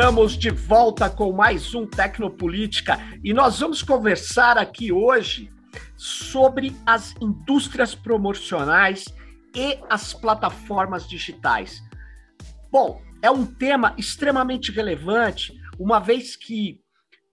Estamos 0.00 0.32
de 0.32 0.48
volta 0.48 1.10
com 1.10 1.30
mais 1.30 1.74
um 1.74 1.86
Tecnopolítica 1.86 2.98
e 3.22 3.34
nós 3.34 3.60
vamos 3.60 3.82
conversar 3.82 4.56
aqui 4.56 4.90
hoje 4.90 5.52
sobre 5.94 6.74
as 6.86 7.14
indústrias 7.20 7.94
promocionais 7.94 9.04
e 9.54 9.78
as 9.90 10.14
plataformas 10.14 11.06
digitais. 11.06 11.82
Bom, 12.72 13.02
é 13.20 13.30
um 13.30 13.44
tema 13.44 13.94
extremamente 13.98 14.72
relevante, 14.72 15.52
uma 15.78 15.98
vez 15.98 16.34
que 16.34 16.80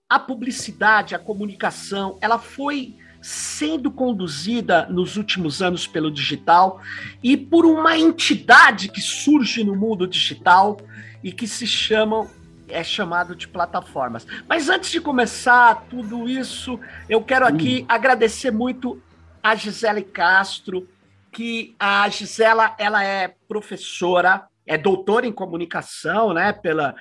a 0.06 0.18
publicidade, 0.18 1.14
a 1.14 1.18
comunicação, 1.18 2.18
ela 2.20 2.38
foi 2.38 2.94
sendo 3.22 3.90
conduzida 3.90 4.86
nos 4.90 5.16
últimos 5.16 5.62
anos 5.62 5.86
pelo 5.86 6.10
digital 6.10 6.82
e 7.22 7.34
por 7.34 7.64
uma 7.64 7.96
entidade 7.96 8.90
que 8.90 9.00
surge 9.00 9.64
no 9.64 9.74
mundo 9.74 10.06
digital 10.06 10.76
e 11.24 11.32
que 11.32 11.48
se 11.48 11.66
chamam 11.66 12.28
é 12.70 12.82
chamado 12.84 13.34
de 13.34 13.48
plataformas. 13.48 14.26
Mas 14.48 14.68
antes 14.68 14.90
de 14.90 15.00
começar 15.00 15.86
tudo 15.88 16.28
isso, 16.28 16.78
eu 17.08 17.22
quero 17.22 17.46
aqui 17.46 17.82
hum. 17.82 17.86
agradecer 17.88 18.50
muito 18.50 19.02
a 19.42 19.54
Gisele 19.54 20.02
Castro, 20.02 20.88
que 21.32 21.74
a 21.78 22.08
Gisela 22.08 22.74
ela 22.78 23.04
é 23.04 23.34
professora, 23.46 24.46
é 24.66 24.76
doutora 24.76 25.26
em 25.26 25.32
comunicação, 25.32 26.32
né, 26.32 26.52
pela 26.52 26.94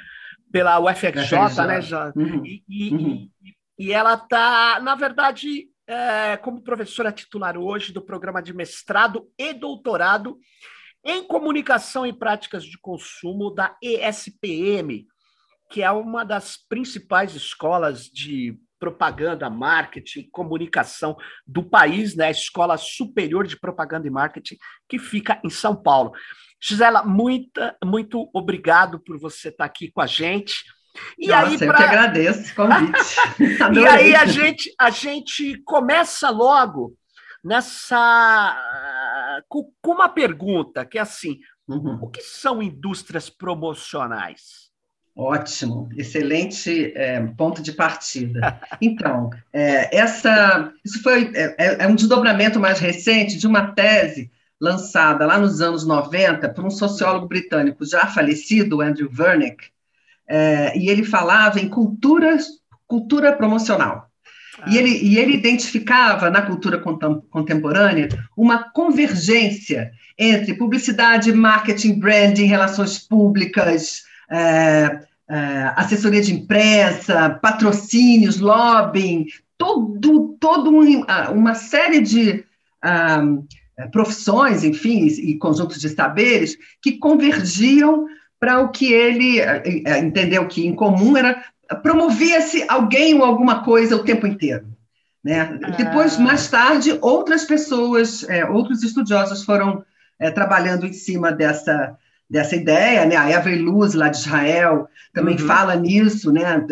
pela 0.50 0.80
UFRJ, 0.80 1.68
né, 1.68 1.82
já, 1.82 2.12
uhum. 2.16 2.46
E, 2.46 2.64
e, 2.70 2.94
uhum. 2.94 3.30
e, 3.78 3.92
ela 3.92 4.14
está, 4.14 4.80
na 4.80 4.96
verdade, 4.96 5.68
é, 5.86 6.38
como 6.38 6.64
professora 6.64 7.12
titular 7.12 7.58
hoje 7.58 7.92
do 7.92 8.02
programa 8.02 8.42
de 8.42 8.54
mestrado 8.54 9.30
e 9.38 9.54
doutorado 9.54 10.38
em 11.04 11.24
comunicação 11.24 12.06
e 12.06 12.14
práticas 12.14 12.64
de 12.64 12.78
consumo 12.78 13.50
da 13.50 13.76
ESPM, 13.82 15.06
que 15.70 15.82
é 15.82 15.92
uma 15.92 16.24
das 16.24 16.58
principais 16.58 17.36
escolas 17.36 18.04
de 18.04 18.58
propaganda, 18.80 19.50
marketing, 19.50 20.30
comunicação 20.32 21.18
do 21.46 21.64
país, 21.64 22.16
né? 22.16 22.28
A 22.28 22.32
Escola 22.32 22.78
Superior 22.78 23.48
de 23.48 23.60
Propaganda 23.60 24.08
e 24.08 24.12
Marketing, 24.12 24.58
que 24.88 25.00
fica 25.00 25.40
em 25.44 25.50
São 25.50 25.76
Paulo. 25.76 26.12
Gisela, 26.62 27.04
muita, 27.04 27.76
muito 27.84 28.30
obrigado 28.34 29.00
por 29.00 29.20
você 29.20 29.50
estar 29.50 29.66
aqui 29.66 29.92
com 29.92 30.02
a 30.02 30.08
gente. 30.08 30.64
E 31.18 31.28
Nossa, 31.28 31.48
aí, 31.48 31.58
pra... 31.58 31.68
eu 31.68 31.74
que 31.76 31.84
agradeço 31.84 32.52
o 32.52 32.56
convite. 32.56 33.00
e 33.80 33.88
aí 33.88 34.16
a 34.16 34.26
gente, 34.26 34.74
a 34.80 34.90
gente 34.90 35.62
começa 35.64 36.30
logo 36.30 36.96
nessa 37.44 38.56
com, 39.48 39.72
uma 39.86 40.10
pergunta 40.10 40.86
que 40.86 40.98
é 40.98 41.02
assim: 41.02 41.40
uhum. 41.68 42.00
o 42.02 42.10
que 42.10 42.22
são 42.22 42.62
indústrias 42.62 43.30
promocionais? 43.30 44.67
Ótimo, 45.18 45.90
excelente 45.98 46.94
é, 46.96 47.20
ponto 47.36 47.62
de 47.62 47.72
partida. 47.72 48.62
Então, 48.80 49.32
é, 49.52 49.98
essa, 49.98 50.72
isso 50.86 51.02
foi 51.02 51.32
é, 51.34 51.56
é, 51.58 51.84
é, 51.84 51.88
um 51.88 51.96
desdobramento 51.96 52.60
mais 52.60 52.80
recente 52.80 53.36
de 53.36 53.48
uma 53.48 53.72
tese 53.72 54.30
lançada 54.62 55.26
lá 55.26 55.40
nos 55.40 55.60
anos 55.60 55.86
90 55.88 56.48
por 56.50 56.64
um 56.64 56.70
sociólogo 56.70 57.28
britânico 57.28 57.84
já 57.84 58.06
falecido, 58.06 58.82
Andrew 58.82 59.10
Wernick, 59.18 59.66
é, 60.28 60.78
e 60.78 60.90
ele 60.90 61.04
falava 61.04 61.60
em 61.60 61.68
cultura, 61.68 62.38
cultura 62.86 63.34
promocional. 63.34 64.08
Ah. 64.62 64.70
E, 64.70 64.78
ele, 64.78 64.92
e 64.92 65.18
ele 65.18 65.34
identificava 65.34 66.30
na 66.30 66.44
cultura 66.44 66.78
contemporânea 66.78 68.10
uma 68.38 68.70
convergência 68.72 69.92
entre 70.16 70.54
publicidade, 70.54 71.34
marketing, 71.34 71.98
branding, 71.98 72.46
relações 72.46 73.00
públicas, 73.00 74.04
é, 74.30 75.07
é, 75.30 75.74
assessoria 75.76 76.22
de 76.22 76.34
imprensa, 76.34 77.38
patrocínios, 77.42 78.40
lobbying, 78.40 79.26
todo, 79.58 80.38
todo 80.40 80.70
um, 80.70 81.04
uma 81.34 81.56
série 81.56 82.02
de 82.02 82.46
um, 83.22 83.46
profissões, 83.92 84.64
enfim, 84.64 85.06
e 85.06 85.38
conjuntos 85.38 85.80
de 85.80 85.90
saberes 85.90 86.58
que 86.82 86.98
convergiam 86.98 88.08
para 88.40 88.60
o 88.60 88.70
que 88.70 88.92
ele 88.92 89.40
é, 89.40 90.00
entendeu 90.00 90.48
que 90.48 90.66
em 90.66 90.74
comum 90.74 91.18
era 91.18 91.44
promovia-se 91.82 92.66
alguém 92.70 93.16
ou 93.16 93.26
alguma 93.26 93.64
coisa 93.64 93.96
o 93.96 94.04
tempo 94.04 94.26
inteiro. 94.26 94.68
Né? 95.24 95.60
Ah. 95.64 95.70
Depois, 95.72 96.18
mais 96.18 96.48
tarde, 96.48 96.98
outras 97.02 97.44
pessoas, 97.44 98.24
é, 98.30 98.46
outros 98.46 98.84
estudiosos 98.84 99.44
foram 99.44 99.84
é, 100.18 100.32
trabalhando 100.32 100.86
em 100.86 100.94
cima 100.94 101.32
dessa, 101.32 101.98
dessa 102.30 102.56
ideia, 102.56 103.06
né? 103.06 103.16
A 103.16 103.42
Luz, 103.56 103.94
lá 103.94 104.10
de 104.10 104.18
Israel, 104.18 104.88
também 105.14 105.40
uhum. 105.40 105.48
fala 105.48 105.76
nisso, 105.76 106.32
né? 106.32 106.66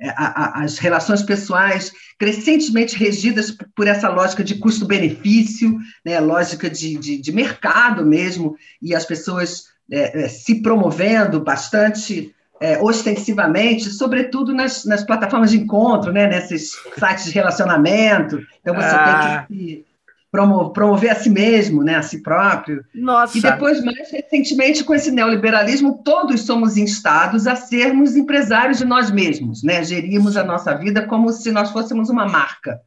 É, 0.00 0.08
a, 0.16 0.64
as 0.64 0.78
relações 0.78 1.22
pessoais 1.22 1.92
crescentemente 2.18 2.96
regidas 2.96 3.56
por 3.76 3.86
essa 3.86 4.08
lógica 4.08 4.42
de 4.42 4.56
custo-benefício, 4.56 5.78
né? 6.04 6.18
lógica 6.18 6.68
de, 6.68 6.96
de, 6.96 7.18
de, 7.20 7.32
mercado 7.32 8.04
mesmo, 8.04 8.56
e 8.80 8.96
as 8.96 9.04
pessoas 9.04 9.66
é, 9.90 10.24
é, 10.24 10.28
se 10.28 10.60
promovendo 10.60 11.40
bastante 11.40 12.34
é, 12.60 12.80
ostensivamente, 12.80 13.90
sobretudo 13.90 14.52
nas, 14.52 14.84
nas 14.84 15.04
plataformas 15.04 15.52
de 15.52 15.58
encontro, 15.58 16.12
né? 16.12 16.26
nesses 16.26 16.72
sites 16.98 17.26
de 17.26 17.30
relacionamento. 17.30 18.40
Então, 18.60 18.74
você 18.74 18.86
ah. 18.86 19.44
tem 19.48 19.56
que 19.56 19.91
promover 20.32 21.10
a 21.10 21.14
si 21.14 21.28
mesmo, 21.28 21.84
né, 21.84 21.96
a 21.96 22.02
si 22.02 22.22
próprio. 22.22 22.82
Nossa. 22.94 23.36
E 23.36 23.42
depois, 23.42 23.84
mais 23.84 24.10
recentemente, 24.10 24.82
com 24.82 24.94
esse 24.94 25.10
neoliberalismo, 25.10 26.00
todos 26.02 26.40
somos 26.46 26.78
instados 26.78 27.46
a 27.46 27.54
sermos 27.54 28.16
empresários 28.16 28.78
de 28.78 28.86
nós 28.86 29.10
mesmos, 29.10 29.62
né, 29.62 29.84
gerimos 29.84 30.36
a 30.38 30.42
nossa 30.42 30.74
vida 30.74 31.06
como 31.06 31.30
se 31.30 31.52
nós 31.52 31.70
fôssemos 31.70 32.08
uma 32.08 32.26
marca. 32.26 32.80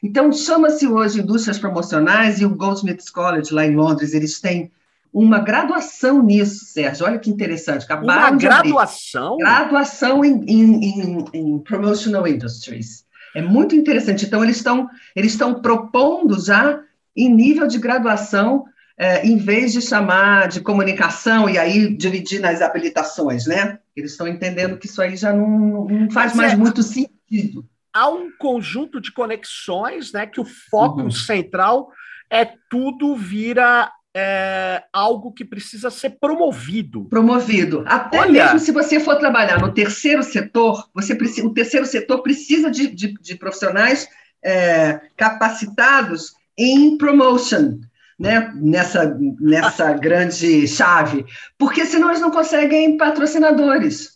Então, 0.00 0.30
chama-se 0.32 0.86
hoje 0.86 1.20
indústrias 1.20 1.58
promocionais 1.58 2.40
e 2.40 2.44
o 2.44 2.54
Goldsmiths 2.54 3.10
College, 3.10 3.52
lá 3.52 3.66
em 3.66 3.74
Londres, 3.74 4.14
eles 4.14 4.40
têm 4.40 4.70
uma 5.12 5.40
graduação 5.40 6.22
nisso, 6.22 6.66
Sérgio. 6.66 7.06
Olha 7.06 7.18
que 7.18 7.30
interessante. 7.30 7.84
Acabaram 7.84 8.32
uma 8.32 8.38
graduação? 8.38 9.38
Graduação 9.38 10.24
em, 10.24 10.44
em, 10.46 10.84
em, 10.84 11.24
em 11.32 11.58
Promotional 11.58 12.28
Industries. 12.28 13.05
É 13.36 13.42
muito 13.42 13.76
interessante. 13.76 14.24
Então, 14.24 14.42
eles 14.42 14.56
estão 14.56 14.88
eles 15.14 15.32
estão 15.32 15.60
propondo 15.60 16.42
já 16.42 16.80
em 17.14 17.28
nível 17.28 17.66
de 17.66 17.78
graduação, 17.78 18.64
é, 18.96 19.26
em 19.26 19.36
vez 19.36 19.74
de 19.74 19.82
chamar 19.82 20.48
de 20.48 20.62
comunicação 20.62 21.46
e 21.46 21.58
aí 21.58 21.94
dividir 21.94 22.40
nas 22.40 22.62
habilitações, 22.62 23.46
né? 23.46 23.78
Eles 23.94 24.12
estão 24.12 24.26
entendendo 24.26 24.78
que 24.78 24.86
isso 24.86 25.02
aí 25.02 25.16
já 25.16 25.34
não, 25.34 25.84
não 25.84 26.10
faz 26.10 26.32
Mas 26.32 26.36
mais 26.36 26.52
é, 26.54 26.56
muito 26.56 26.82
sentido. 26.82 27.62
Há 27.92 28.08
um 28.08 28.30
conjunto 28.38 29.02
de 29.02 29.12
conexões, 29.12 30.12
né? 30.12 30.26
Que 30.26 30.40
o 30.40 30.44
foco 30.70 31.02
uhum. 31.02 31.10
central 31.10 31.90
é 32.30 32.48
tudo 32.70 33.14
vira 33.16 33.92
é, 34.18 34.82
algo 34.94 35.30
que 35.30 35.44
precisa 35.44 35.90
ser 35.90 36.16
promovido. 36.18 37.04
Promovido. 37.04 37.84
Até 37.86 38.18
Olha, 38.18 38.44
mesmo 38.44 38.58
se 38.58 38.72
você 38.72 38.98
for 38.98 39.16
trabalhar 39.16 39.60
no 39.60 39.74
terceiro 39.74 40.22
setor, 40.22 40.88
você 40.94 41.14
precisa, 41.14 41.46
o 41.46 41.52
terceiro 41.52 41.84
setor 41.84 42.22
precisa 42.22 42.70
de, 42.70 42.86
de, 42.86 43.12
de 43.12 43.34
profissionais 43.34 44.08
é, 44.42 45.02
capacitados 45.18 46.32
em 46.56 46.96
promotion, 46.96 47.78
né? 48.18 48.50
nessa, 48.54 49.14
nessa 49.38 49.92
grande 49.92 50.66
chave, 50.66 51.26
porque 51.58 51.84
senão 51.84 52.08
eles 52.08 52.22
não 52.22 52.30
conseguem 52.30 52.96
patrocinadores. 52.96 54.15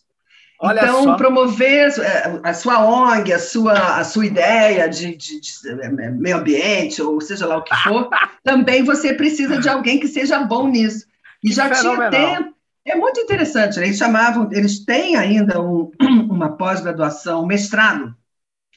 Olha 0.63 0.83
então, 0.83 1.05
só. 1.05 1.17
promover 1.17 1.89
é, 2.01 2.41
a 2.43 2.53
sua 2.53 2.85
ONG, 2.85 3.33
a 3.33 3.39
sua, 3.39 3.99
a 3.99 4.05
sua 4.05 4.27
ideia 4.27 4.89
de, 4.91 5.17
de, 5.17 5.41
de, 5.41 5.51
é, 5.71 6.11
meio 6.11 6.37
ambiente, 6.37 7.01
ou 7.01 7.19
seja 7.19 7.47
lá 7.47 7.57
o 7.57 7.63
que 7.63 7.75
for, 7.77 8.11
também 8.45 8.85
você 8.85 9.15
precisa 9.15 9.59
de 9.59 9.69
alguém 9.71 9.99
que 9.99 10.07
seja 10.07 10.41
bom 10.41 10.69
nisso. 10.69 11.07
E 11.43 11.49
que 11.49 11.55
já 11.55 11.75
fenomenal. 11.75 12.11
tinha 12.11 12.37
tempo. 12.37 12.55
É 12.85 12.95
muito 12.95 13.21
interessante, 13.21 13.79
né? 13.79 13.87
eles 13.87 13.97
chamavam, 13.97 14.49
eles 14.53 14.85
têm 14.85 15.17
ainda 15.17 15.63
um, 15.63 15.91
uma 16.29 16.51
pós-graduação, 16.57 17.43
um 17.43 17.47
mestrado 17.47 18.15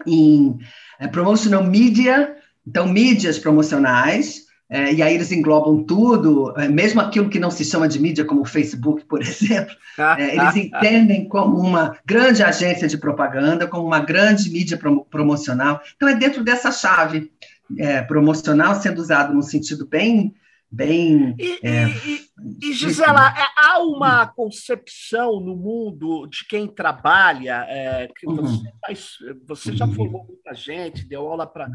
em 0.07 0.57
é, 0.99 1.07
Promotional 1.07 1.63
Media, 1.63 2.35
então 2.65 2.87
mídias 2.87 3.37
promocionais, 3.37 4.42
é, 4.69 4.93
e 4.93 5.03
aí 5.03 5.13
eles 5.13 5.31
englobam 5.31 5.83
tudo, 5.83 6.53
é, 6.57 6.67
mesmo 6.67 7.01
aquilo 7.01 7.29
que 7.29 7.39
não 7.39 7.51
se 7.51 7.63
chama 7.63 7.87
de 7.87 7.99
mídia, 7.99 8.25
como 8.25 8.41
o 8.41 8.45
Facebook, 8.45 9.05
por 9.05 9.21
exemplo, 9.23 9.75
é, 10.17 10.35
eles 10.35 10.55
entendem 10.55 11.27
como 11.27 11.57
uma 11.57 11.97
grande 12.05 12.41
agência 12.41 12.87
de 12.87 12.97
propaganda, 12.97 13.67
como 13.67 13.85
uma 13.85 13.99
grande 13.99 14.49
mídia 14.49 14.79
promocional. 15.09 15.81
Então, 15.95 16.09
é 16.09 16.15
dentro 16.15 16.43
dessa 16.43 16.71
chave 16.71 17.31
é, 17.77 18.01
promocional 18.01 18.75
sendo 18.75 18.99
usado 18.99 19.33
no 19.33 19.43
sentido 19.43 19.85
bem 19.85 20.33
bem. 20.73 21.35
E, 21.39 21.59
é, 21.63 21.87
e, 21.87 22.29
e 22.61 22.73
Gisela, 22.73 23.29
é, 23.37 23.47
há 23.55 23.79
uma 23.79 24.25
concepção 24.25 25.39
no 25.39 25.55
mundo 25.55 26.25
de 26.27 26.47
quem 26.47 26.67
trabalha, 26.67 27.65
é, 27.69 28.07
que 28.17 28.25
uhum. 28.25 28.37
você, 28.37 28.71
faz, 28.85 29.17
você 29.47 29.75
já 29.75 29.87
formou 29.87 30.25
muita 30.25 30.53
gente, 30.53 31.07
deu 31.07 31.27
aula 31.27 31.45
para 31.45 31.69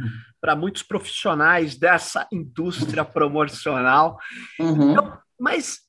uhum. 0.55 0.61
muitos 0.61 0.83
profissionais 0.83 1.77
dessa 1.77 2.27
indústria 2.33 3.05
promocional. 3.05 4.19
Uhum. 4.59 4.93
Então, 4.93 5.19
mas 5.39 5.83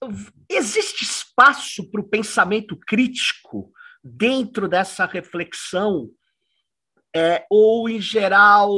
existe 0.48 1.04
espaço 1.04 1.90
para 1.90 2.02
o 2.02 2.08
pensamento 2.08 2.78
crítico 2.78 3.72
dentro 4.04 4.68
dessa 4.68 5.06
reflexão, 5.06 6.10
é, 7.16 7.44
ou, 7.50 7.90
em 7.90 8.00
geral, 8.00 8.70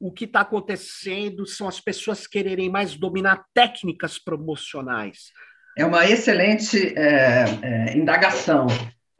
o 0.00 0.12
que 0.12 0.24
está 0.24 0.40
acontecendo 0.40 1.46
são 1.46 1.66
as 1.66 1.80
pessoas 1.80 2.26
quererem 2.26 2.70
mais 2.70 2.94
dominar 2.94 3.44
técnicas 3.52 4.18
promocionais? 4.18 5.32
É 5.76 5.84
uma 5.84 6.08
excelente 6.08 6.94
é, 6.96 7.44
é, 7.62 7.96
indagação. 7.96 8.66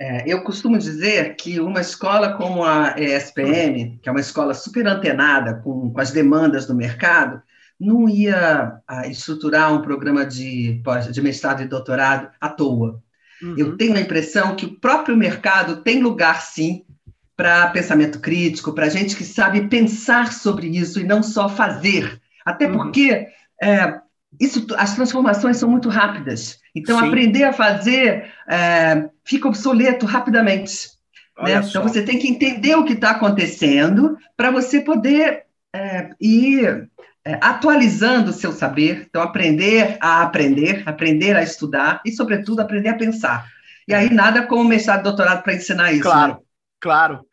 É, 0.00 0.25
eu 0.32 0.42
costumo 0.42 0.78
dizer 0.78 1.34
que 1.34 1.58
uma 1.58 1.80
escola 1.80 2.34
como 2.34 2.64
a 2.64 2.94
ESPM, 2.98 3.98
que 4.00 4.08
é 4.08 4.12
uma 4.12 4.20
escola 4.20 4.54
super 4.54 4.86
antenada 4.86 5.54
com, 5.62 5.92
com 5.92 6.00
as 6.00 6.12
demandas 6.12 6.66
do 6.66 6.75
mercado, 6.75 7.42
não 7.81 8.08
ia 8.08 8.81
estruturar 9.06 9.72
um 9.72 9.82
programa 9.82 10.26
de, 10.26 10.82
de 11.12 11.22
mestrado 11.22 11.62
e 11.62 11.69
doutorado 11.69 12.31
à 12.40 12.48
toa. 12.48 13.00
Uhum. 13.40 13.54
Eu 13.56 13.76
tenho 13.76 13.96
a 13.96 14.00
impressão 14.00 14.56
que 14.56 14.66
o 14.66 14.81
próprio 14.81 15.16
mercado 15.16 15.82
tem 15.82 16.02
lugar, 16.02 16.42
sim, 16.42 16.84
para 17.38 17.69
pensamento 17.69 18.19
crítico, 18.19 18.73
para 18.73 18.88
gente 18.88 19.14
que 19.14 19.23
sabe 19.23 19.69
pensar 19.69 20.32
sobre 20.32 20.67
isso 20.67 20.99
e 20.99 21.05
não 21.05 21.23
só 21.23 21.49
fazer. 21.49 22.20
Até 22.44 22.67
uhum. 22.67 22.73
porque 22.73 23.29
é, 23.62 24.00
isso, 24.40 24.67
as 24.76 24.96
transformações 24.96 25.56
são 25.56 25.70
muito 25.70 25.88
rápidas. 25.88 26.58
Então, 26.75 26.99
Sim. 26.99 27.06
aprender 27.06 27.44
a 27.44 27.52
fazer 27.52 28.32
é, 28.49 29.08
fica 29.25 29.46
obsoleto 29.46 30.05
rapidamente. 30.05 30.88
Né? 31.40 31.62
Então, 31.64 31.85
você 31.85 32.02
tem 32.02 32.19
que 32.19 32.26
entender 32.26 32.75
o 32.75 32.85
que 32.85 32.94
está 32.94 33.11
acontecendo 33.11 34.19
para 34.37 34.50
você 34.50 34.81
poder 34.81 35.44
é, 35.73 36.11
ir 36.20 36.91
é, 37.25 37.38
atualizando 37.41 38.31
o 38.31 38.34
seu 38.34 38.50
saber. 38.50 39.06
Então, 39.08 39.23
aprender 39.23 39.96
a 40.00 40.23
aprender, 40.23 40.82
aprender 40.87 41.37
a 41.37 41.43
estudar 41.44 42.02
e, 42.05 42.11
sobretudo, 42.11 42.62
aprender 42.62 42.88
a 42.88 42.96
pensar. 42.96 43.46
E 43.87 43.94
aí, 43.94 44.12
nada 44.12 44.43
como 44.43 44.69
mestrado 44.69 45.00
e 45.00 45.05
doutorado 45.05 45.44
para 45.44 45.55
ensinar 45.55 45.93
isso. 45.93 46.02
Claro, 46.02 46.32
né? 46.32 46.38
claro. 46.81 47.27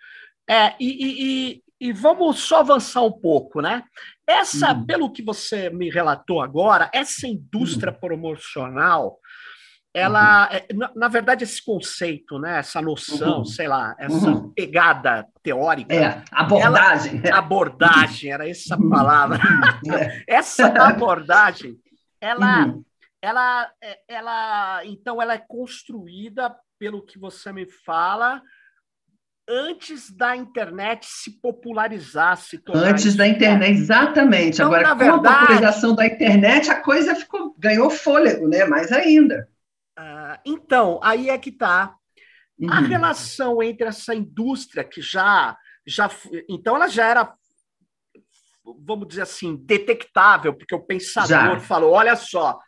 É, 0.48 0.76
e, 0.80 1.60
e, 1.60 1.88
e, 1.88 1.94
vamos 1.94 2.40
só 2.40 2.60
avançar 2.60 3.02
um 3.02 3.12
pouco, 3.12 3.62
né? 3.62 3.84
Essa, 4.28 4.74
uhum. 4.74 4.86
pelo 4.86 5.12
que 5.12 5.24
você 5.24 5.70
me 5.70 5.90
relatou 5.90 6.42
agora, 6.42 6.90
essa 6.94 7.28
indústria 7.28 7.92
uhum. 7.92 8.00
promocional, 8.00 9.20
ela, 9.96 10.50
uhum. 10.50 10.56
É, 10.56 10.74
na, 10.74 10.92
na, 10.94 11.08
verdade, 11.08 11.46
esse 11.46 11.64
conceito, 11.64 12.38
né? 12.38 12.60
Essa 12.60 12.82
noção, 12.82 13.40
uhum. 13.40 13.46
sei 13.46 13.68
lá, 13.68 13.96
essa 13.98 14.30
uhum. 14.30 14.52
pegada 14.52 15.26
teórica. 15.42 15.96
É, 15.96 16.24
abordagem. 16.32 17.22
Ela, 17.24 17.38
abordagem, 17.38 18.32
era 18.32 18.50
essa 18.50 18.76
uhum. 18.78 18.90
palavra. 18.90 19.40
É. 19.88 20.24
essa 20.28 20.68
abordagem, 20.68 21.78
ela, 22.20 22.76
ela, 23.22 23.72
é, 23.82 24.00
ela, 24.08 24.86
então, 24.86 25.22
ela 25.22 25.34
é 25.34 25.40
construída, 25.40 26.54
pelo 26.78 27.02
que 27.02 27.18
você 27.18 27.54
me 27.54 27.66
fala, 27.66 28.42
antes 29.48 30.12
da 30.12 30.36
internet 30.36 31.06
se 31.06 31.32
popularizar, 31.40 32.38
se 32.38 32.62
Antes 32.74 33.16
da 33.16 33.28
internet, 33.28 33.72
exatamente. 33.72 34.56
Então, 34.56 34.68
Agora, 34.68 34.90
com 34.90 34.98
verdade, 34.98 35.28
a 35.28 35.40
popularização 35.40 35.96
da 35.96 36.06
internet, 36.06 36.70
a 36.70 36.82
coisa 36.82 37.16
ficou, 37.16 37.56
ganhou 37.58 37.90
fôlego, 37.90 38.48
né? 38.48 38.66
Mais 38.66 38.92
ainda. 38.92 39.48
Uh, 39.98 40.38
então, 40.46 41.00
aí 41.04 41.30
é 41.30 41.38
que 41.38 41.50
está. 41.50 41.96
Uhum. 42.58 42.72
A 42.72 42.80
relação 42.80 43.62
entre 43.62 43.88
essa 43.88 44.16
indústria 44.16 44.84
que 44.84 45.02
já, 45.02 45.56
já. 45.86 46.10
Então, 46.50 46.76
ela 46.76 46.88
já 46.88 47.08
era, 47.08 47.34
vamos 48.80 49.08
dizer 49.08 49.24
assim, 49.24 49.56
detectável, 49.56 50.54
porque 50.54 50.74
o 50.74 50.82
pensador 50.82 51.28
já. 51.28 51.60
falou: 51.60 51.92
olha 51.92 52.16
só, 52.16 52.60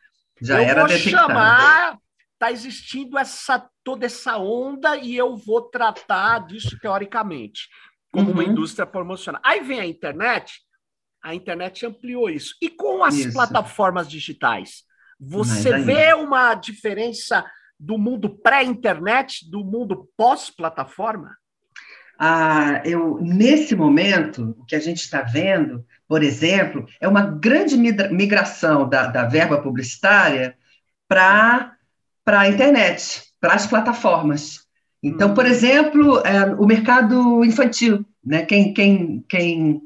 já 0.42 0.62
eu 0.62 0.76
vou 0.76 0.88
detectável. 0.88 1.28
chamar 1.28 1.98
está 2.38 2.52
existindo 2.52 3.18
essa 3.18 3.68
toda 3.84 4.06
essa 4.06 4.38
onda 4.38 4.96
e 4.96 5.18
eu 5.18 5.36
vou 5.36 5.64
tratar 5.64 6.46
disso 6.46 6.78
teoricamente 6.80 7.68
como 8.12 8.28
uhum. 8.28 8.34
uma 8.34 8.44
indústria 8.44 8.86
promocional. 8.86 9.42
Aí 9.44 9.62
vem 9.62 9.80
a 9.80 9.86
internet, 9.86 10.62
a 11.22 11.34
internet 11.34 11.86
ampliou 11.86 12.30
isso. 12.30 12.56
E 12.62 12.70
com 12.70 13.04
as 13.04 13.16
isso. 13.16 13.34
plataformas 13.34 14.10
digitais, 14.10 14.84
você 15.20 15.78
vê 15.80 16.14
uma 16.14 16.54
diferença 16.54 17.46
do 17.80 17.98
mundo 17.98 18.30
pré-internet 18.30 19.50
do 19.50 19.64
mundo 19.64 20.10
pós-plataforma? 20.16 21.36
Ah, 22.20 22.82
eu 22.84 23.20
nesse 23.22 23.76
momento 23.76 24.56
o 24.60 24.66
que 24.66 24.76
a 24.76 24.80
gente 24.80 25.02
está 25.02 25.22
vendo, 25.22 25.86
por 26.08 26.24
exemplo, 26.24 26.88
é 27.00 27.08
uma 27.08 27.22
grande 27.22 27.78
migração 27.78 28.90
da, 28.90 29.08
da 29.08 29.26
verba 29.26 29.62
publicitária 29.62 30.58
para 31.08 31.77
para 32.28 32.42
a 32.42 32.50
internet, 32.50 33.24
para 33.40 33.54
as 33.54 33.66
plataformas. 33.66 34.60
Então, 35.02 35.34
por 35.34 35.46
exemplo, 35.46 36.22
é, 36.26 36.54
o 36.56 36.66
mercado 36.66 37.46
infantil, 37.46 38.06
né? 38.22 38.42
quem, 38.42 38.74
quem, 38.74 39.24
quem 39.30 39.82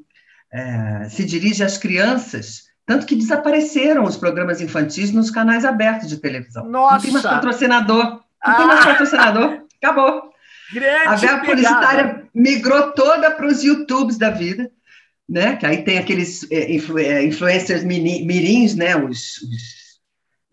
é, 0.51 1.07
se 1.07 1.23
dirige 1.23 1.63
às 1.63 1.77
crianças, 1.77 2.63
tanto 2.83 3.05
que 3.05 3.15
desapareceram 3.15 4.05
os 4.05 4.17
programas 4.17 4.59
infantis 4.59 5.11
nos 5.11 5.29
canais 5.29 5.63
abertos 5.63 6.09
de 6.09 6.17
televisão. 6.17 6.67
Nossa! 6.67 6.95
Não 6.95 7.01
tem 7.01 7.11
mais 7.11 7.25
patrocinador. 7.25 8.05
Não 8.05 8.23
ah! 8.41 8.55
tem 8.55 8.65
mais 8.65 8.79
ah! 8.79 8.85
patrocinador. 8.87 9.61
Acabou. 9.79 10.31
Grande 10.73 11.07
a 11.07 11.15
verba 11.15 11.45
publicitária 11.45 12.23
migrou 12.33 12.91
toda 12.93 13.29
para 13.29 13.45
os 13.45 13.63
YouTubes 13.63 14.17
da 14.17 14.31
vida, 14.31 14.67
né? 15.29 15.57
Que 15.57 15.65
aí 15.67 15.83
tem 15.83 15.99
aqueles 15.99 16.49
é, 16.49 16.73
influ, 16.73 16.97
é, 16.97 17.23
influencers 17.23 17.83
mirins, 17.83 18.73
né? 18.73 18.95
Os, 18.95 19.37
os 19.43 19.80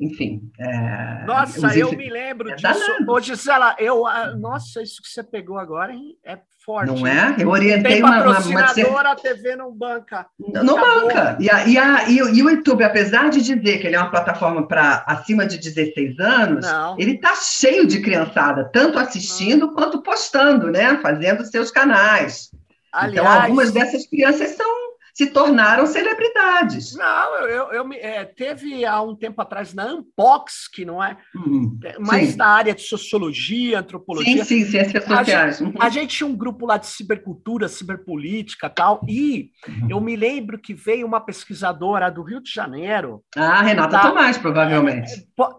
enfim. 0.01 0.51
É, 0.59 1.25
nossa, 1.27 1.77
eu 1.77 1.91
me 1.93 2.09
lembro 2.09 2.51
é 2.51 2.55
disso. 2.55 3.05
Ô, 3.09 3.21
Gisela, 3.21 3.75
eu, 3.79 4.07
ah, 4.07 4.35
nossa, 4.37 4.81
isso 4.81 5.03
que 5.03 5.09
você 5.09 5.25
pegou 5.25 5.59
agora 5.59 5.93
é 6.25 6.39
forte. 6.65 6.93
Não 6.93 7.07
é? 7.07 7.35
Eu 7.39 7.49
orientei 7.49 7.95
Tem 7.95 8.03
uma, 8.03 8.23
uma, 8.23 8.39
uma... 8.39 9.01
a 9.01 9.17
TV 9.17 9.57
não 9.57 9.73
banca. 9.73 10.27
Não, 10.39 10.63
não 10.63 10.81
banca. 10.81 11.37
E, 11.41 11.51
a, 11.51 11.67
e, 11.67 11.79
a, 11.79 12.09
e, 12.09 12.23
o, 12.23 12.29
e, 12.29 12.43
o 12.43 12.51
YouTube, 12.51 12.85
apesar 12.85 13.29
de 13.31 13.43
dizer 13.43 13.79
que 13.79 13.87
ele 13.87 13.97
é 13.97 13.99
uma 13.99 14.11
plataforma 14.11 14.69
para 14.69 15.03
acima 15.07 15.47
de 15.47 15.59
16 15.59 16.21
anos, 16.21 16.65
não. 16.65 16.97
ele 16.99 17.15
está 17.15 17.35
cheio 17.35 17.87
de 17.87 18.01
criançada, 18.01 18.71
tanto 18.73 18.99
assistindo 18.99 19.67
não. 19.67 19.75
quanto 19.75 20.03
postando, 20.03 20.71
né? 20.71 20.99
Fazendo 21.03 21.45
seus 21.45 21.71
canais. 21.71 22.51
Então, 22.89 23.01
Aliás, 23.01 23.27
então, 23.27 23.43
algumas 23.43 23.73
dessas 23.73 24.07
crianças 24.07 24.51
são 24.51 24.88
se 25.19 25.27
tornaram 25.27 25.85
celebridades. 25.85 26.95
Não, 26.95 27.35
eu, 27.39 27.49
eu, 27.49 27.73
eu 27.73 27.93
é, 27.95 28.25
teve 28.25 28.85
há 28.85 29.03
um 29.03 29.17
tempo 29.17 29.43
atrás 29.43 29.75
na 29.75 29.87
Unbox, 29.87 30.69
que 30.73 30.85
não 30.85 31.03
é 31.03 31.17
uhum, 31.35 31.77
mais 31.99 32.31
sim. 32.31 32.37
da 32.37 32.47
área 32.47 32.73
de 32.73 32.83
sociologia, 32.83 33.81
antropologia. 33.81 34.45
Sim, 34.45 34.65
sim, 34.65 34.71
ciências 34.71 35.05
sociais. 35.05 35.61
A, 35.61 35.65
uhum. 35.65 35.75
a 35.81 35.89
gente 35.89 36.17
tinha 36.17 36.27
um 36.29 36.37
grupo 36.37 36.65
lá 36.65 36.77
de 36.77 36.87
cibercultura, 36.87 37.67
ciberpolítica 37.67 38.71
tal, 38.71 39.01
e 39.09 39.51
uhum. 39.67 39.89
eu 39.91 40.01
me 40.01 40.15
lembro 40.15 40.57
que 40.57 40.73
veio 40.73 41.05
uma 41.05 41.21
pesquisadora 41.21 42.13
do 42.13 42.23
Rio 42.23 42.41
de 42.41 42.53
Janeiro. 42.53 43.25
Ah, 43.35 43.61
Renata 43.61 43.91
da, 43.91 44.01
Tomás, 44.03 44.39
provavelmente. 44.39 45.11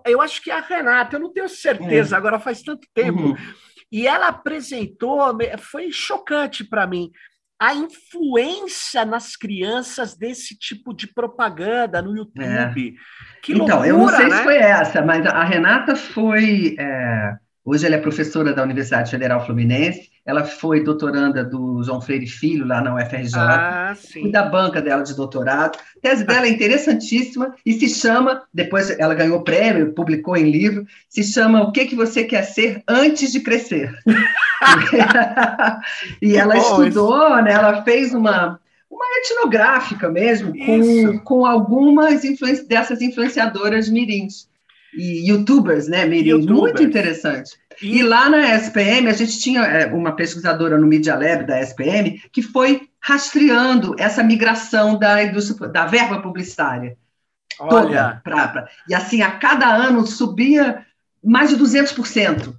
É, 0.06 0.14
eu 0.14 0.22
acho 0.22 0.42
que 0.42 0.50
é 0.50 0.54
a 0.58 0.62
Renata, 0.62 1.18
eu 1.18 1.20
não 1.20 1.34
tenho 1.34 1.50
certeza, 1.50 2.16
é. 2.16 2.18
agora 2.18 2.40
faz 2.40 2.62
tanto 2.62 2.88
tempo. 2.94 3.24
Uhum. 3.24 3.36
E 3.92 4.08
ela 4.08 4.28
apresentou, 4.28 5.20
foi 5.58 5.92
chocante 5.92 6.64
para 6.64 6.86
mim 6.86 7.12
a 7.60 7.74
influência 7.74 9.04
nas 9.04 9.36
crianças 9.36 10.16
desse 10.16 10.58
tipo 10.58 10.94
de 10.94 11.08
propaganda 11.08 12.02
no 12.02 12.16
YouTube. 12.16 12.46
É. 12.46 12.72
Que 13.44 13.54
então, 13.54 13.82
loucura, 13.82 13.88
eu 13.88 13.98
não 13.98 14.08
sei 14.10 14.28
né? 14.28 14.38
se 14.38 14.44
foi 14.44 14.58
essa, 14.58 15.02
mas 15.02 15.26
a 15.26 15.44
Renata 15.44 15.96
foi. 15.96 16.76
É, 16.80 17.36
hoje 17.66 17.86
ela 17.86 17.96
é 17.96 18.00
professora 18.00 18.54
da 18.54 18.64
Universidade 18.64 19.12
Federal 19.12 19.46
Fluminense 19.46 20.10
ela 20.30 20.44
foi 20.44 20.84
doutoranda 20.84 21.44
do 21.44 21.82
João 21.82 22.00
Freire 22.00 22.28
Filho, 22.28 22.64
lá 22.64 22.82
na 22.82 22.94
UFRJ, 22.94 23.36
ah, 23.36 23.98
e 24.16 24.32
da 24.32 24.44
banca 24.44 24.80
dela 24.80 25.02
de 25.02 25.16
doutorado. 25.16 25.80
A 25.98 26.02
tese 26.02 26.24
dela 26.24 26.46
é 26.46 26.50
interessantíssima 26.50 27.56
e 27.66 27.74
se 27.74 27.90
chama, 27.90 28.44
depois 28.54 28.92
ela 28.92 29.16
ganhou 29.16 29.44
prêmio, 29.44 29.92
publicou 29.94 30.38
em 30.38 30.52
livro, 30.52 30.86
se 31.10 31.24
chama 31.24 31.64
O 31.64 31.72
que, 31.72 31.86
que 31.86 31.96
você 31.96 32.24
quer 32.24 32.44
ser 32.44 32.84
antes 32.88 33.32
de 33.32 33.40
crescer. 33.40 33.92
e 36.22 36.38
ela 36.38 36.56
estudou, 36.56 37.42
né, 37.42 37.54
ela 37.54 37.84
fez 37.84 38.14
uma, 38.14 38.60
uma 38.88 39.06
etnográfica 39.24 40.10
mesmo, 40.10 40.54
com, 40.56 41.20
com 41.24 41.44
algumas 41.44 42.22
dessas 42.68 43.02
influenciadoras 43.02 43.90
mirins 43.90 44.48
e 44.94 45.28
youtubers, 45.28 45.88
né? 45.88 46.08
YouTubers. 46.08 46.46
Muito 46.46 46.84
interessante. 46.84 47.58
E... 47.82 48.04
lá 48.04 48.30
na 48.30 48.56
SPM, 48.56 49.08
a 49.08 49.14
gente 49.14 49.40
tinha 49.40 49.62
é, 49.62 49.86
uma 49.88 50.16
pesquisadora 50.16 50.78
no 50.78 50.88
Media 50.88 51.16
Lab 51.16 51.46
da 51.46 51.60
SPM 51.60 52.22
que 52.32 52.42
foi 52.42 52.90
rastreando 53.00 53.96
essa 53.98 54.24
migração 54.24 54.98
da 54.98 55.24
indústria, 55.24 55.70
da 55.70 55.86
verba 55.86 56.22
publicitária. 56.22 56.98
Olha. 57.60 57.70
Toda, 57.70 58.22
pra, 58.24 58.48
pra, 58.48 58.70
e 58.88 58.94
assim, 58.94 59.22
a 59.22 59.32
cada 59.32 59.68
ano 59.68 60.06
subia 60.06 60.86
mais 61.24 61.50
de 61.50 61.58
200%. 61.58 62.54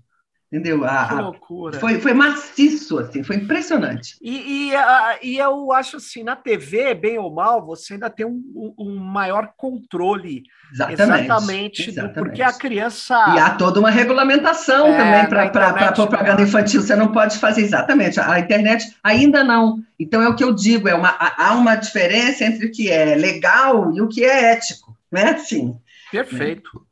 Entendeu? 0.53 0.85
A, 0.85 1.07
que 1.07 1.15
loucura. 1.15 1.79
Foi, 1.79 2.01
foi 2.01 2.13
maciço, 2.13 2.99
assim, 2.99 3.23
foi 3.23 3.37
impressionante. 3.37 4.17
E, 4.21 4.71
e, 4.71 4.75
a, 4.75 5.19
e, 5.23 5.39
eu 5.39 5.71
acho 5.71 5.99
assim, 5.99 6.25
na 6.25 6.35
TV, 6.35 6.93
bem 6.93 7.19
ou 7.19 7.33
mal, 7.33 7.65
você 7.65 7.95
ainda 7.95 8.11
tem 8.11 8.27
um, 8.27 8.75
um 8.77 8.97
maior 8.97 9.53
controle. 9.57 10.43
Exatamente. 10.73 11.25
Exatamente, 11.25 11.91
exatamente. 11.91 12.15
porque 12.15 12.43
a 12.43 12.53
criança. 12.53 13.15
E 13.37 13.39
há 13.39 13.51
toda 13.51 13.79
uma 13.79 13.91
regulamentação 13.91 14.89
é, 14.89 14.97
também 14.97 15.51
para 15.53 15.69
a 15.69 15.93
propaganda 15.93 16.43
infantil. 16.43 16.83
Você 16.83 16.97
não 16.97 17.13
pode 17.13 17.39
fazer 17.39 17.61
exatamente. 17.61 18.19
A 18.19 18.41
internet 18.41 18.93
ainda 19.05 19.45
não. 19.45 19.79
Então 20.01 20.21
é 20.21 20.29
o 20.29 20.35
que 20.35 20.43
eu 20.43 20.53
digo, 20.53 20.89
é 20.89 20.95
uma, 20.95 21.15
há 21.17 21.55
uma 21.55 21.77
diferença 21.77 22.45
entre 22.45 22.67
o 22.67 22.73
que 22.73 22.91
é 22.91 23.15
legal 23.15 23.95
e 23.95 24.01
o 24.01 24.09
que 24.09 24.25
é 24.25 24.53
ético. 24.53 24.97
Não 25.13 25.21
é 25.21 25.31
assim. 25.31 25.77
Perfeito. 26.11 26.71
Né? 26.75 26.90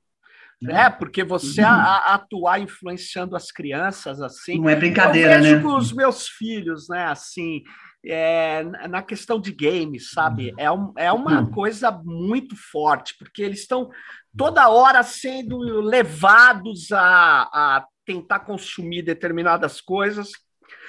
Né? 0.60 0.90
Porque 0.90 1.22
você 1.22 1.62
uhum. 1.62 1.68
a, 1.68 2.14
atuar 2.14 2.60
influenciando 2.60 3.36
as 3.36 3.50
crianças 3.50 4.20
assim. 4.20 4.58
Não 4.58 4.68
é 4.68 4.76
brincadeira, 4.76 5.36
eu 5.36 5.42
vejo 5.42 5.56
né? 5.56 5.62
com 5.62 5.76
os 5.76 5.92
meus 5.92 6.28
filhos, 6.28 6.88
né? 6.88 7.04
Assim, 7.06 7.62
é, 8.04 8.64
na 8.88 9.02
questão 9.02 9.40
de 9.40 9.52
games, 9.52 10.10
sabe? 10.10 10.50
Uhum. 10.50 10.56
É, 10.58 10.70
um, 10.70 10.92
é 10.96 11.12
uma 11.12 11.40
uhum. 11.40 11.50
coisa 11.50 11.90
muito 12.04 12.56
forte, 12.56 13.14
porque 13.18 13.42
eles 13.42 13.60
estão 13.60 13.90
toda 14.36 14.68
hora 14.68 15.02
sendo 15.02 15.58
levados 15.80 16.90
a, 16.92 17.42
a 17.42 17.86
tentar 18.04 18.40
consumir 18.40 19.02
determinadas 19.02 19.80
coisas. 19.80 20.30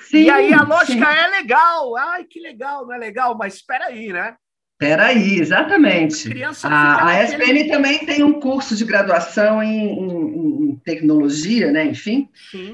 Sim, 0.10 0.24
e 0.24 0.30
aí 0.30 0.54
a 0.54 0.64
lógica 0.64 1.06
sim. 1.06 1.18
é 1.18 1.28
legal, 1.28 1.96
ai 1.96 2.24
que 2.24 2.40
legal, 2.40 2.86
não 2.86 2.94
é 2.94 2.98
legal, 2.98 3.38
mas 3.38 3.56
espera 3.56 3.86
aí, 3.86 4.12
né? 4.12 4.36
Peraí, 4.80 5.42
exatamente. 5.42 6.30
A, 6.64 7.08
a 7.10 7.24
SPN 7.26 7.68
também 7.68 8.06
tem 8.06 8.24
um 8.24 8.40
curso 8.40 8.78
de 8.78 8.86
graduação 8.86 9.62
em, 9.62 9.90
em, 9.90 10.70
em 10.70 10.76
tecnologia, 10.78 11.70
né? 11.70 11.86
Enfim, 11.86 12.30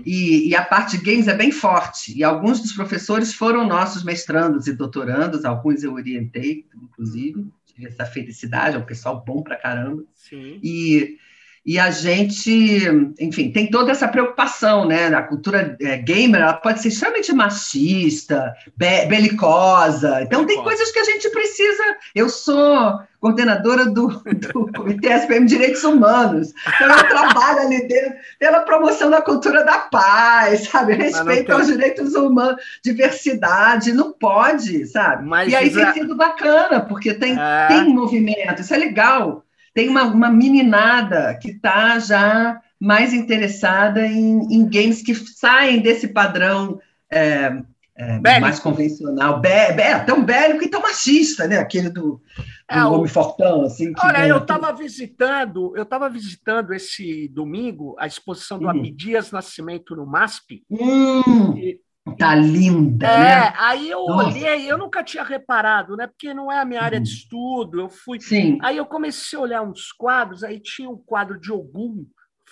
e, 0.06 0.48
e, 0.48 0.56
a 0.56 0.64
parte 0.64 1.00
de 1.00 1.04
games 1.04 1.28
é 1.28 1.34
bem 1.34 1.52
forte. 1.52 2.16
E 2.16 2.24
alguns 2.24 2.62
dos 2.62 2.74
professores 2.74 3.34
foram 3.34 3.68
nossos 3.68 4.04
mestrandos 4.04 4.68
e 4.68 4.74
doutorandos, 4.74 5.46
alguns 5.46 5.84
eu 5.84 5.94
orientei, 5.94 6.68
inclusive, 6.80 7.48
tive 7.66 7.88
essa 7.88 8.06
felicidade, 8.06 8.76
é 8.76 8.80
um 8.80 8.86
pessoal 8.86 9.24
bom 9.26 9.42
pra 9.42 9.56
caramba. 9.56 10.04
Sim. 10.14 10.60
E 10.62 11.18
e 11.66 11.80
a 11.80 11.90
gente, 11.90 12.84
enfim, 13.20 13.52
tem 13.52 13.72
toda 13.72 13.92
essa 13.92 14.08
preocupação, 14.08 14.86
né? 14.86 15.08
A 15.08 15.24
cultura 15.24 15.76
é, 15.82 15.98
gamer 15.98 16.42
ela 16.42 16.54
pode 16.54 16.80
ser 16.80 16.90
extremamente 16.90 17.34
machista, 17.34 18.54
be 18.78 19.08
belicosa. 19.08 20.22
Então, 20.22 20.46
tem 20.46 20.62
coisas 20.62 20.92
que 20.92 21.00
a 21.00 21.04
gente 21.04 21.28
precisa. 21.32 21.84
Eu 22.14 22.30
sou 22.30 23.00
coordenadora 23.20 23.86
do, 23.86 24.10
do 24.54 24.72
Comitê 24.74 25.08
SPM 25.08 25.48
Direitos 25.48 25.84
Humanos. 25.84 26.54
Então, 26.76 26.98
eu 26.98 27.08
trabalho 27.08 27.62
ali 27.62 27.88
dentro 27.88 28.14
pela 28.38 28.60
promoção 28.60 29.10
da 29.10 29.24
cultura 29.24 29.66
da 29.66 29.80
paz, 29.80 30.68
sabe? 30.68 30.94
Respeito 30.94 31.52
aos 31.52 31.66
direitos 31.66 32.14
humanos, 32.14 32.62
diversidade. 32.84 33.92
Não 33.92 34.12
pode, 34.12 34.86
sabe? 34.86 35.26
Mas, 35.26 35.52
e 35.52 35.56
aí 35.56 35.72
tem 35.72 35.94
sido 35.94 36.16
bacana, 36.16 36.82
porque 36.82 37.16
tem, 37.16 37.36
é... 37.36 37.68
tem 37.70 37.90
movimento, 37.92 38.62
isso 38.62 38.74
é 38.76 38.78
legal 38.78 39.42
tem 39.76 39.90
uma, 39.90 40.04
uma 40.04 40.30
meninada 40.30 41.38
que 41.40 41.52
está 41.52 42.00
já 42.00 42.60
mais 42.80 43.14
interessada 43.14 44.08
em, 44.08 44.40
em, 44.50 44.68
games 44.68 45.02
que 45.02 45.14
saem 45.14 45.82
desse 45.82 46.08
padrão 46.08 46.80
é, 47.12 47.62
é, 47.98 48.40
mais 48.40 48.58
convencional, 48.58 49.40
bé, 49.42 49.74
bé, 49.74 50.00
tão 50.00 50.24
bélico 50.24 50.64
e 50.64 50.70
tão 50.70 50.82
machista, 50.82 51.46
né? 51.46 51.58
Aquele 51.58 51.90
do, 51.90 52.02
do 52.02 52.22
é, 52.70 52.84
homem 52.86 53.08
fortão, 53.08 53.64
assim. 53.64 53.92
olha, 54.02 54.26
eu 54.26 54.38
estava 54.38 54.72
visitando, 54.72 55.76
eu 55.76 55.84
estava 55.84 56.10
visitando 56.10 56.74
esse 56.74 57.28
domingo 57.28 57.96
a 58.00 58.08
exposição 58.08 58.58
do 58.58 58.68
hum. 58.68 58.70
Abdias 58.70 59.32
Nascimento 59.32 59.94
no 59.94 60.06
MASP. 60.06 60.64
Hum. 60.70 61.58
E, 61.58 61.82
Tá 62.20 62.36
linda, 62.36 63.08
é, 63.08 63.20
né? 63.20 63.54
Aí 63.58 63.90
eu 63.90 64.06
Nossa. 64.06 64.28
olhei, 64.28 64.72
eu 64.72 64.78
nunca 64.78 65.04
tinha 65.04 65.24
reparado, 65.24 65.98
né? 65.98 66.06
Porque 66.06 66.36
não 66.36 66.52
é 66.52 66.60
a 66.60 66.66
minha 66.66 66.82
área 66.82 67.02
de 67.02 67.10
uhum. 67.10 67.16
estudo. 67.16 67.80
Eu 67.80 67.90
fui. 67.90 68.22
Sim. 68.22 68.60
Aí 68.62 68.78
eu 68.78 68.86
comecei 68.86 69.38
a 69.40 69.42
olhar 69.42 69.62
uns 69.64 69.92
quadros, 69.92 70.44
aí 70.44 70.60
tinha 70.60 70.88
um 70.88 70.98
quadro 70.98 71.40
de 71.40 71.52
Ogum 71.52 72.06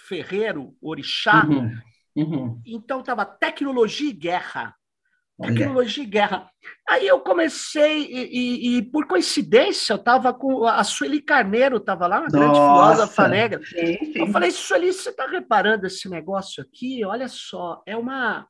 Ferreiro, 0.08 0.76
Orixá. 0.82 1.46
Uhum. 1.46 1.72
Uhum. 2.16 2.62
Então 2.66 3.04
tava 3.04 3.26
tecnologia 3.26 4.10
e 4.10 4.14
guerra. 4.14 4.74
Tecnologia 5.40 6.04
e 6.04 6.08
guerra. 6.08 6.50
Aí 6.88 7.08
eu 7.08 7.20
comecei, 7.20 8.06
e, 8.06 8.30
e, 8.32 8.78
e 8.78 8.82
por 8.82 9.06
coincidência, 9.06 9.94
eu 9.94 9.98
estava 9.98 10.34
com. 10.34 10.66
A 10.66 10.84
Sueli 10.84 11.22
Carneiro 11.22 11.78
estava 11.78 12.08
lá, 12.08 12.22
uma 12.22 12.24
Nossa. 12.24 12.38
grande 12.38 12.56
filósofa 12.56 13.28
negra. 13.28 13.62
Sim, 13.64 14.14
sim. 14.14 14.20
Eu 14.20 14.28
falei, 14.28 14.50
Sueli, 14.52 14.92
você 14.94 15.10
está 15.10 15.28
reparando 15.28 15.86
esse 15.86 16.10
negócio 16.10 16.64
aqui? 16.64 17.04
Olha 17.06 17.28
só, 17.28 17.82
é 17.86 17.96
uma 17.96 18.48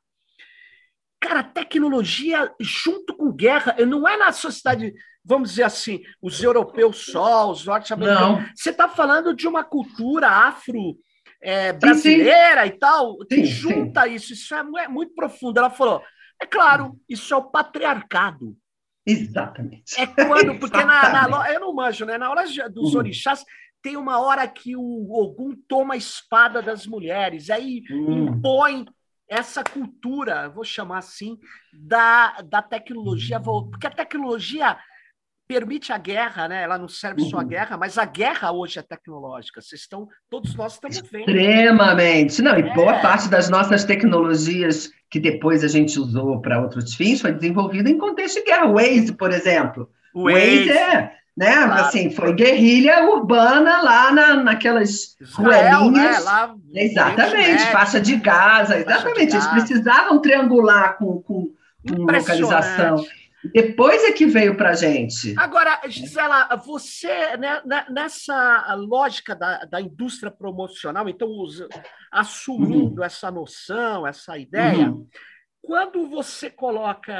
Cara, 1.24 1.42
tecnologia 1.42 2.52
junto 2.60 3.16
com 3.16 3.32
guerra, 3.32 3.74
não 3.86 4.06
é 4.06 4.14
na 4.14 4.30
sociedade, 4.30 4.92
vamos 5.24 5.50
dizer 5.50 5.62
assim, 5.62 6.02
os 6.20 6.42
europeus 6.42 7.06
só, 7.06 7.50
os 7.50 7.64
norte-americanos. 7.64 8.50
Você 8.54 8.68
está 8.68 8.90
falando 8.90 9.34
de 9.34 9.48
uma 9.48 9.64
cultura 9.64 10.28
afro 10.28 10.98
é, 11.40 11.72
brasileira 11.72 12.64
sim, 12.64 12.68
sim. 12.68 12.74
e 12.74 12.78
tal, 12.78 13.18
que 13.20 13.36
sim, 13.36 13.44
junta 13.46 14.06
isso. 14.06 14.34
Isso 14.34 14.54
é, 14.54 14.62
é 14.84 14.88
muito 14.88 15.14
profundo. 15.14 15.58
Ela 15.58 15.70
falou: 15.70 16.02
é 16.42 16.44
claro, 16.44 17.00
isso 17.08 17.32
é 17.32 17.36
o 17.38 17.50
patriarcado. 17.50 18.54
Exatamente. 19.06 19.98
É 19.98 20.06
quando, 20.06 20.58
porque 20.58 20.84
na, 20.84 21.26
na, 21.26 21.52
eu 21.54 21.60
não 21.60 21.74
manjo, 21.74 22.04
né? 22.04 22.18
Na 22.18 22.30
hora 22.30 22.44
dos 22.68 22.92
uhum. 22.92 22.98
orixás, 22.98 23.42
tem 23.80 23.96
uma 23.96 24.18
hora 24.18 24.46
que 24.46 24.76
o 24.76 25.10
Ogum 25.10 25.56
toma 25.66 25.94
a 25.94 25.96
espada 25.96 26.60
das 26.60 26.86
mulheres, 26.86 27.48
aí 27.48 27.82
uhum. 27.90 28.28
impõe 28.28 28.84
essa 29.28 29.64
cultura, 29.64 30.48
vou 30.48 30.64
chamar 30.64 30.98
assim, 30.98 31.38
da, 31.72 32.40
da 32.42 32.62
tecnologia, 32.62 33.40
porque 33.40 33.86
a 33.86 33.90
tecnologia 33.90 34.76
permite 35.46 35.92
a 35.92 35.98
guerra, 35.98 36.48
né? 36.48 36.62
Ela 36.62 36.78
não 36.78 36.88
serve 36.88 37.22
só 37.28 37.38
a 37.38 37.40
uhum. 37.40 37.48
guerra, 37.48 37.76
mas 37.76 37.98
a 37.98 38.04
guerra 38.04 38.50
hoje 38.50 38.78
é 38.78 38.82
tecnológica. 38.82 39.60
Vocês 39.60 39.82
estão, 39.82 40.08
todos 40.30 40.54
nós 40.54 40.74
estamos 40.74 41.00
vendo. 41.10 41.28
Extremamente. 41.28 42.40
Não, 42.40 42.58
e 42.58 42.62
é. 42.62 42.74
boa 42.74 43.00
parte 43.00 43.28
das 43.28 43.50
nossas 43.50 43.84
tecnologias 43.84 44.90
que 45.10 45.20
depois 45.20 45.62
a 45.62 45.68
gente 45.68 45.98
usou 45.98 46.40
para 46.40 46.60
outros 46.60 46.94
fins 46.94 47.20
foi 47.20 47.32
desenvolvida 47.32 47.90
em 47.90 47.98
contexto 47.98 48.36
de 48.36 48.44
guerra. 48.44 48.66
O 48.66 48.74
Waze, 48.74 49.12
por 49.12 49.30
exemplo. 49.30 49.90
O 50.14 50.24
Waze, 50.24 50.68
Waze 50.68 50.70
é 50.70 51.12
né? 51.36 51.52
Claro. 51.52 51.72
Assim, 51.72 52.10
foi 52.10 52.32
guerrilha 52.32 53.04
urbana 53.04 53.82
lá 53.82 54.12
na, 54.12 54.34
naquelas 54.34 55.16
Israel, 55.20 55.80
ruelinhas. 55.80 56.16
Né? 56.16 56.30
Lá, 56.30 56.54
exatamente, 56.74 57.66
faixa 57.72 58.00
de 58.00 58.16
Gaza, 58.16 58.78
exatamente. 58.78 59.30
De 59.30 59.36
Eles 59.36 59.46
precisavam 59.48 60.20
triangular 60.20 60.96
com, 60.96 61.20
com, 61.22 61.52
com 61.88 62.02
localização. 62.02 63.04
Depois 63.52 64.02
é 64.04 64.12
que 64.12 64.24
veio 64.24 64.56
para 64.56 64.70
a 64.70 64.74
gente. 64.74 65.34
Agora, 65.36 65.80
Gisela, 65.86 66.56
você, 66.64 67.36
né, 67.36 67.60
né, 67.66 67.84
nessa 67.90 68.74
lógica 68.74 69.34
da, 69.34 69.64
da 69.64 69.80
indústria 69.80 70.30
promocional, 70.30 71.08
então, 71.08 71.28
assumindo 72.10 73.00
uhum. 73.00 73.04
essa 73.04 73.30
noção, 73.30 74.06
essa 74.06 74.38
ideia, 74.38 74.88
uhum. 74.88 75.06
quando 75.60 76.08
você 76.08 76.48
coloca 76.48 77.12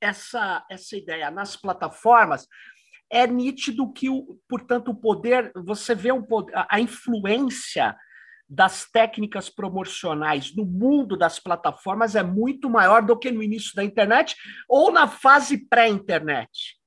essa, 0.00 0.64
essa 0.70 0.96
ideia 0.96 1.30
nas 1.32 1.56
plataformas, 1.56 2.46
é 3.10 3.26
nítido 3.26 3.92
que, 3.92 4.08
o, 4.08 4.38
portanto, 4.48 4.90
o 4.90 4.94
poder, 4.94 5.52
você 5.54 5.94
vê 5.94 6.12
poder, 6.22 6.52
a 6.68 6.80
influência 6.80 7.96
das 8.48 8.86
técnicas 8.90 9.50
promocionais 9.50 10.54
no 10.56 10.64
mundo 10.64 11.16
das 11.16 11.38
plataformas 11.38 12.14
é 12.14 12.22
muito 12.22 12.70
maior 12.70 13.02
do 13.02 13.18
que 13.18 13.30
no 13.30 13.42
início 13.42 13.74
da 13.74 13.84
internet 13.84 14.34
ou 14.68 14.90
na 14.90 15.06
fase 15.06 15.58
pré-internet. 15.58 16.78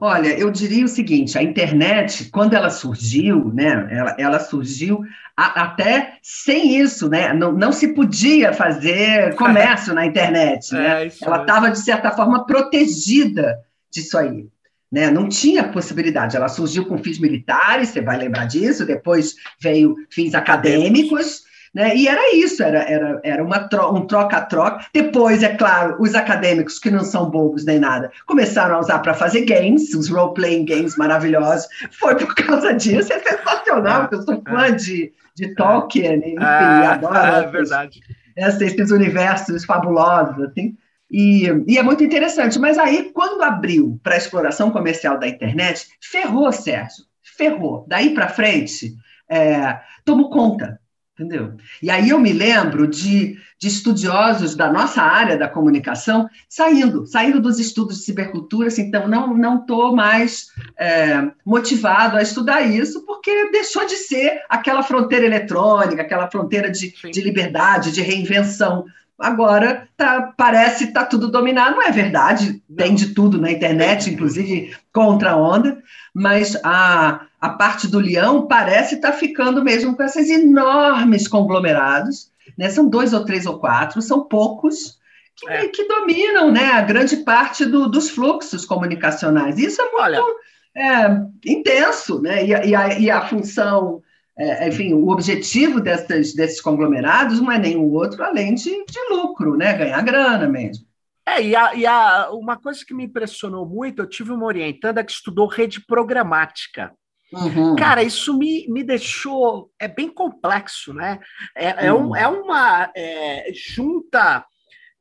Olha, 0.00 0.36
eu 0.36 0.50
diria 0.50 0.84
o 0.84 0.88
seguinte: 0.88 1.38
a 1.38 1.42
internet, 1.42 2.28
quando 2.30 2.54
ela 2.54 2.70
surgiu, 2.70 3.52
né, 3.54 3.86
ela, 3.90 4.16
ela 4.18 4.40
surgiu 4.40 5.04
a, 5.36 5.62
até 5.62 6.18
sem 6.22 6.76
isso, 6.80 7.08
né? 7.08 7.32
Não, 7.32 7.52
não 7.52 7.70
se 7.70 7.94
podia 7.94 8.52
fazer 8.52 9.34
comércio 9.36 9.94
na 9.94 10.04
internet, 10.04 10.72
né? 10.72 11.06
É, 11.06 11.12
ela 11.22 11.42
estava, 11.42 11.70
de 11.70 11.78
certa 11.78 12.10
forma, 12.10 12.44
protegida 12.46 13.60
disso 13.92 14.18
aí. 14.18 14.48
Né? 14.92 15.10
Não 15.10 15.26
tinha 15.26 15.64
possibilidade. 15.64 16.36
Ela 16.36 16.48
surgiu 16.48 16.84
com 16.84 16.98
fins 16.98 17.18
militares, 17.18 17.88
você 17.88 18.02
vai 18.02 18.18
lembrar 18.18 18.44
disso, 18.44 18.84
depois 18.84 19.36
veio 19.58 19.96
fins 20.10 20.34
acadêmicos. 20.34 21.44
Né? 21.74 21.96
E 21.96 22.06
era 22.06 22.36
isso, 22.36 22.62
era, 22.62 22.80
era, 22.80 23.20
era 23.24 23.42
uma 23.42 23.60
tro 23.60 23.94
um 23.94 24.06
troca-troca. 24.06 24.84
Depois, 24.92 25.42
é 25.42 25.56
claro, 25.56 25.96
os 25.98 26.14
acadêmicos, 26.14 26.78
que 26.78 26.90
não 26.90 27.02
são 27.02 27.30
bobos 27.30 27.64
nem 27.64 27.78
nada, 27.78 28.12
começaram 28.26 28.76
a 28.76 28.80
usar 28.80 28.98
para 28.98 29.14
fazer 29.14 29.46
games, 29.46 29.94
os 29.94 30.10
role-playing 30.10 30.66
games 30.66 30.96
maravilhosos. 30.98 31.66
Foi 31.92 32.14
por 32.14 32.34
causa 32.34 32.74
disso, 32.74 33.10
é 33.14 33.18
sensacional, 33.20 34.02
porque 34.02 34.16
eu 34.16 34.22
sou 34.22 34.42
fã 34.46 34.66
é. 34.66 34.72
de, 34.72 35.12
de 35.34 35.54
Tolkien, 35.54 36.18
enfim, 36.18 36.36
é, 36.36 36.86
adoro. 36.86 37.16
É 37.16 37.46
verdade. 37.46 38.00
Esses, 38.36 38.60
esses 38.60 38.90
universos 38.90 39.64
fabulosos, 39.64 40.38
assim. 40.44 40.76
E, 41.12 41.44
e, 41.66 41.76
é 41.76 41.82
muito 41.82 42.02
interessante. 42.02 42.58
Mas 42.58 42.78
aí, 42.78 43.10
quando 43.12 43.42
abriu 43.42 44.00
para 44.02 44.14
a 44.14 44.18
exploração 44.18 44.70
comercial 44.70 45.18
da 45.20 45.28
internet, 45.28 45.86
ferrou, 46.00 46.50
Sérgio, 46.50 47.04
ferrou. 47.36 47.84
Daí 47.86 48.14
para 48.14 48.30
frente, 48.30 48.94
é, 49.28 49.78
tomou 50.06 50.30
conta. 50.30 50.80
entendeu? 51.14 51.54
E 51.82 51.90
aí 51.90 52.08
eu 52.08 52.18
me 52.18 52.32
lembro 52.32 52.86
de, 52.86 53.36
de 53.58 53.68
estudiosos 53.68 54.54
da 54.54 54.72
nossa 54.72 55.02
área 55.02 55.36
da 55.36 55.46
comunicação 55.46 56.26
saindo, 56.48 57.06
saindo 57.06 57.40
dos 57.40 57.58
estudos 57.58 57.98
de 57.98 58.04
cibercultura, 58.04 58.68
assim, 58.68 58.82
então 58.82 59.06
não 59.06 59.36
não 59.36 59.60
estou 59.60 59.94
mais 59.94 60.46
é, 60.78 61.30
motivado 61.44 62.16
a 62.16 62.22
estudar 62.22 62.62
isso, 62.62 63.04
porque 63.04 63.50
deixou 63.50 63.86
de 63.86 63.96
ser 63.96 64.42
aquela 64.48 64.82
fronteira 64.82 65.26
eletrônica, 65.26 66.00
aquela 66.00 66.30
fronteira 66.30 66.70
de, 66.70 66.94
de 67.10 67.20
liberdade, 67.20 67.92
de 67.92 68.00
reinvenção. 68.00 68.86
Agora 69.18 69.88
tá, 69.96 70.32
parece 70.36 70.86
que 70.86 70.92
tá 70.92 71.04
tudo 71.04 71.30
dominado, 71.30 71.76
não 71.76 71.82
é 71.82 71.92
verdade, 71.92 72.62
tem 72.76 72.94
de 72.94 73.14
tudo 73.14 73.40
na 73.40 73.52
internet, 73.52 74.10
inclusive 74.10 74.74
contra 74.92 75.32
a 75.32 75.36
onda, 75.36 75.80
mas 76.14 76.58
a, 76.64 77.26
a 77.40 77.50
parte 77.50 77.86
do 77.86 78.00
leão 78.00 78.46
parece 78.46 78.96
estar 78.96 79.12
tá 79.12 79.16
ficando 79.16 79.62
mesmo 79.62 79.96
com 79.96 80.02
esses 80.02 80.28
enormes 80.28 81.28
conglomerados, 81.28 82.30
né? 82.58 82.68
São 82.68 82.88
dois 82.88 83.12
ou 83.12 83.24
três 83.24 83.46
ou 83.46 83.58
quatro, 83.58 84.02
são 84.02 84.24
poucos 84.24 84.98
que, 85.36 85.48
é. 85.48 85.68
que 85.68 85.86
dominam, 85.86 86.50
né? 86.50 86.72
A 86.72 86.82
grande 86.82 87.18
parte 87.18 87.64
do, 87.64 87.88
dos 87.88 88.10
fluxos 88.10 88.64
comunicacionais. 88.64 89.58
Isso 89.58 89.80
é 89.80 89.90
muito 89.92 90.36
é, 90.74 91.20
intenso, 91.46 92.20
né? 92.20 92.44
E, 92.44 92.48
e, 92.48 92.74
a, 92.74 92.98
e 92.98 93.10
a 93.10 93.20
função 93.22 94.02
é, 94.36 94.68
enfim, 94.68 94.94
o 94.94 95.08
objetivo 95.08 95.80
dessas, 95.80 96.34
desses 96.34 96.60
conglomerados 96.60 97.40
não 97.40 97.52
é 97.52 97.58
nenhum 97.58 97.92
outro 97.92 98.22
além 98.24 98.54
de, 98.54 98.70
de 98.84 99.08
lucro, 99.10 99.56
né? 99.56 99.74
ganhar 99.74 100.02
grana 100.02 100.48
mesmo. 100.48 100.86
É, 101.26 101.40
e, 101.42 101.54
a, 101.54 101.74
e 101.74 101.86
a, 101.86 102.30
uma 102.32 102.56
coisa 102.56 102.84
que 102.84 102.94
me 102.94 103.04
impressionou 103.04 103.66
muito, 103.66 104.02
eu 104.02 104.08
tive 104.08 104.32
uma 104.32 104.46
orientanda 104.46 105.04
que 105.04 105.12
estudou 105.12 105.46
rede 105.46 105.84
programática. 105.86 106.92
Uhum. 107.32 107.76
Cara, 107.76 108.02
isso 108.02 108.36
me, 108.36 108.66
me 108.68 108.82
deixou. 108.82 109.70
É 109.78 109.88
bem 109.88 110.08
complexo, 110.08 110.92
né? 110.92 111.18
É, 111.56 111.86
é, 111.86 111.92
um, 111.92 112.08
uhum. 112.08 112.16
é 112.16 112.28
uma. 112.28 112.90
É, 112.94 113.50
junta 113.54 114.44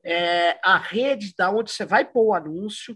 é, 0.04 0.58
a 0.64 0.78
rede 0.78 1.34
da 1.38 1.52
onde 1.52 1.72
você 1.72 1.86
vai 1.86 2.06
pôr 2.06 2.28
o 2.28 2.34
anúncio 2.34 2.96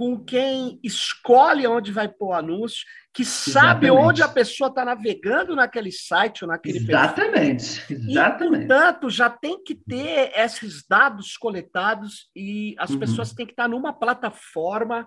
com 0.00 0.18
quem 0.18 0.80
escolhe 0.82 1.66
onde 1.66 1.92
vai 1.92 2.08
pôr 2.08 2.28
o 2.28 2.32
anúncio, 2.32 2.86
que 3.12 3.22
sabe 3.22 3.84
exatamente. 3.84 4.08
onde 4.08 4.22
a 4.22 4.28
pessoa 4.28 4.68
está 4.70 4.82
navegando 4.82 5.54
naquele 5.54 5.92
site 5.92 6.42
ou 6.42 6.48
naquele 6.48 6.78
Exatamente, 6.78 7.80
perfil. 7.86 8.08
exatamente. 8.08 8.64
E, 8.64 8.66
portanto, 8.66 9.10
já 9.10 9.28
tem 9.28 9.62
que 9.62 9.74
ter 9.74 10.32
esses 10.34 10.86
dados 10.88 11.36
coletados 11.36 12.30
e 12.34 12.74
as 12.78 12.88
uhum. 12.88 12.98
pessoas 12.98 13.34
têm 13.34 13.44
que 13.44 13.52
estar 13.52 13.68
numa 13.68 13.92
plataforma 13.92 15.06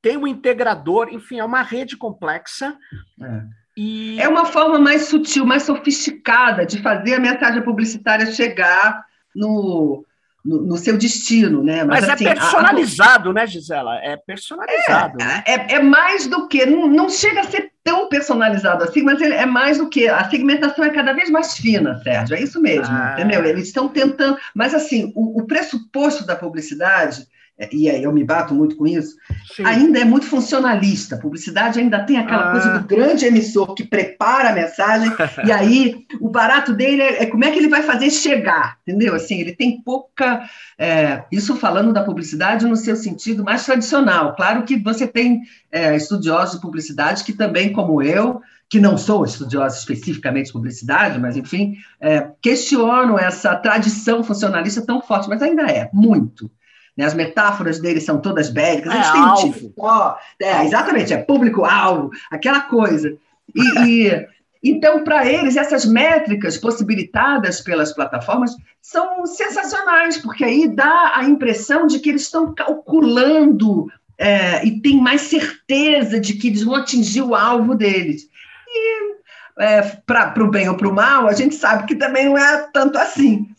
tem 0.00 0.16
um 0.16 0.26
integrador, 0.26 1.08
enfim, 1.10 1.38
é 1.38 1.44
uma 1.44 1.60
rede 1.60 1.94
complexa. 1.94 2.78
É. 3.20 3.42
E... 3.76 4.18
é 4.18 4.26
uma 4.26 4.46
forma 4.46 4.78
mais 4.78 5.08
sutil, 5.08 5.44
mais 5.44 5.64
sofisticada 5.64 6.64
de 6.64 6.80
fazer 6.80 7.16
a 7.16 7.20
mensagem 7.20 7.62
publicitária 7.62 8.24
chegar 8.32 9.04
no, 9.36 10.02
no, 10.44 10.60
no 10.62 10.76
seu 10.76 10.98
destino, 10.98 11.62
né? 11.62 11.84
Mas, 11.84 12.00
Mas 12.00 12.08
é 12.08 12.12
assim, 12.12 12.26
é 12.26 12.34
personalizado, 12.34 13.30
a... 13.30 13.32
né, 13.32 13.46
Gisela? 13.46 13.96
É 14.02 14.16
personalizado. 14.16 15.20
É, 15.20 15.24
né? 15.24 15.44
é, 15.46 15.74
é, 15.74 15.82
mais 15.82 16.26
do 16.26 16.46
que, 16.46 16.66
não, 16.66 16.86
não 16.86 17.08
chega 17.08 17.40
a 17.40 17.44
ser 17.44 17.72
tão 17.82 18.08
personalizado 18.08 18.84
assim, 18.84 19.02
mas 19.02 19.20
ele 19.20 19.34
é 19.34 19.46
mais 19.46 19.78
do 19.78 19.88
que, 19.88 20.08
a 20.08 20.28
segmentação 20.28 20.84
é 20.84 20.90
cada 20.90 21.12
vez 21.12 21.30
mais 21.30 21.56
fina, 21.56 21.98
Sérgio, 22.02 22.36
é 22.36 22.42
isso 22.42 22.60
mesmo, 22.60 22.94
ah. 22.94 23.12
entendeu? 23.12 23.44
Eles 23.44 23.66
estão 23.66 23.88
tentando, 23.88 24.38
mas 24.54 24.74
assim, 24.74 25.12
o, 25.14 25.40
o 25.40 25.46
pressuposto 25.46 26.26
da 26.26 26.36
publicidade 26.36 27.26
e 27.72 27.88
aí 27.88 28.02
eu 28.02 28.12
me 28.12 28.24
bato 28.24 28.52
muito 28.52 28.76
com 28.76 28.84
isso, 28.84 29.14
Sim. 29.54 29.64
ainda 29.64 30.00
é 30.00 30.04
muito 30.04 30.26
funcionalista. 30.26 31.16
Publicidade 31.16 31.78
ainda 31.78 32.02
tem 32.02 32.16
aquela 32.16 32.48
ah. 32.48 32.50
coisa 32.50 32.78
do 32.78 32.86
grande 32.86 33.24
emissor 33.24 33.74
que 33.74 33.84
prepara 33.84 34.50
a 34.50 34.52
mensagem, 34.52 35.10
e 35.46 35.52
aí 35.52 36.04
o 36.20 36.28
barato 36.28 36.72
dele 36.72 37.02
é, 37.02 37.22
é, 37.22 37.26
como 37.26 37.44
é 37.44 37.52
que 37.52 37.58
ele 37.58 37.68
vai 37.68 37.82
fazer 37.82 38.10
chegar, 38.10 38.78
entendeu? 38.82 39.14
Assim, 39.14 39.40
ele 39.40 39.54
tem 39.54 39.80
pouca. 39.82 40.42
É, 40.76 41.22
isso 41.30 41.54
falando 41.54 41.92
da 41.92 42.02
publicidade 42.02 42.66
no 42.66 42.76
seu 42.76 42.96
sentido 42.96 43.44
mais 43.44 43.64
tradicional. 43.64 44.34
Claro 44.34 44.64
que 44.64 44.76
você 44.76 45.06
tem 45.06 45.42
é, 45.70 45.94
estudiosos 45.94 46.56
de 46.56 46.60
publicidade 46.60 47.22
que 47.22 47.32
também, 47.32 47.72
como 47.72 48.02
eu, 48.02 48.40
que 48.68 48.80
não 48.80 48.98
sou 48.98 49.24
estudiosa 49.24 49.78
especificamente 49.78 50.46
de 50.46 50.52
publicidade, 50.52 51.20
mas 51.20 51.36
enfim, 51.36 51.76
é, 52.00 52.28
questionam 52.42 53.16
essa 53.16 53.54
tradição 53.54 54.24
funcionalista 54.24 54.84
tão 54.84 55.00
forte, 55.00 55.28
mas 55.28 55.40
ainda 55.40 55.62
é 55.70 55.88
muito. 55.92 56.50
Né? 56.96 57.04
As 57.04 57.14
metáforas 57.14 57.80
dele 57.80 58.00
são 58.00 58.20
todas 58.20 58.50
bélicas. 58.50 58.94
É, 58.94 59.12
tem 59.12 59.22
um 59.22 59.34
tipo 59.34 59.72
só. 59.78 60.18
É, 60.40 60.64
exatamente, 60.64 61.12
é 61.12 61.18
público-alvo, 61.18 62.10
aquela 62.30 62.60
coisa. 62.62 63.16
E, 63.54 64.08
e 64.08 64.26
então, 64.64 65.04
para 65.04 65.26
eles, 65.26 65.56
essas 65.56 65.84
métricas 65.84 66.56
possibilitadas 66.56 67.60
pelas 67.60 67.92
plataformas 67.92 68.56
são 68.80 69.26
sensacionais, 69.26 70.16
porque 70.16 70.42
aí 70.42 70.66
dá 70.66 71.12
a 71.14 71.24
impressão 71.24 71.86
de 71.86 71.98
que 71.98 72.08
eles 72.08 72.22
estão 72.22 72.54
calculando 72.54 73.88
é, 74.16 74.64
e 74.64 74.80
tem 74.80 74.98
mais 74.98 75.20
certeza 75.22 76.18
de 76.18 76.34
que 76.34 76.48
eles 76.48 76.62
vão 76.62 76.76
atingir 76.76 77.20
o 77.20 77.34
alvo 77.34 77.74
deles. 77.74 78.26
E 78.66 79.14
é, 79.58 79.82
para 80.06 80.42
o 80.42 80.50
bem 80.50 80.68
ou 80.68 80.76
para 80.76 80.88
o 80.88 80.94
mal, 80.94 81.28
a 81.28 81.34
gente 81.34 81.54
sabe 81.54 81.86
que 81.86 81.94
também 81.94 82.24
não 82.24 82.38
é 82.38 82.66
tanto 82.72 82.96
assim. 82.96 83.53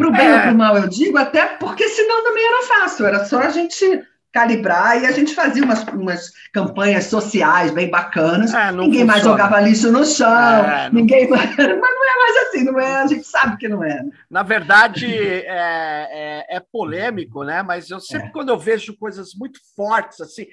Para 0.00 0.08
o 0.08 0.12
bem 0.12 0.26
é. 0.26 0.34
ou 0.34 0.40
para 0.40 0.52
o 0.52 0.56
mal, 0.56 0.76
eu 0.76 0.88
digo, 0.88 1.18
até 1.18 1.46
porque 1.46 1.88
senão 1.88 2.24
também 2.24 2.44
era 2.44 2.66
fácil, 2.66 3.06
era 3.06 3.24
só 3.24 3.40
a 3.40 3.50
gente 3.50 4.02
calibrar 4.32 5.02
e 5.02 5.06
a 5.06 5.12
gente 5.12 5.34
fazia 5.34 5.64
umas, 5.64 5.82
umas 5.88 6.30
campanhas 6.52 7.06
sociais 7.06 7.70
bem 7.72 7.90
bacanas. 7.90 8.54
É, 8.54 8.70
ninguém 8.70 9.00
funciona. 9.00 9.06
mais 9.06 9.22
jogava 9.24 9.60
lixo 9.60 9.90
no 9.90 10.04
chão, 10.04 10.28
é, 10.28 10.88
ninguém 10.92 11.28
mais... 11.28 11.50
Mas 11.56 11.66
não 11.66 11.74
é 11.74 12.18
mais 12.18 12.36
assim, 12.48 12.64
não 12.64 12.80
é? 12.80 12.96
A 12.96 13.06
gente 13.06 13.24
sabe 13.24 13.56
que 13.56 13.68
não 13.68 13.82
é. 13.82 14.02
Né? 14.02 14.10
Na 14.30 14.42
verdade, 14.42 15.06
é, 15.06 16.46
é, 16.48 16.56
é 16.56 16.60
polêmico, 16.60 17.42
né? 17.42 17.62
Mas 17.62 17.90
eu 17.90 18.00
sempre, 18.00 18.28
é. 18.28 18.30
quando 18.30 18.50
eu 18.50 18.58
vejo 18.58 18.96
coisas 18.96 19.34
muito 19.34 19.58
fortes, 19.74 20.20
assim, 20.20 20.46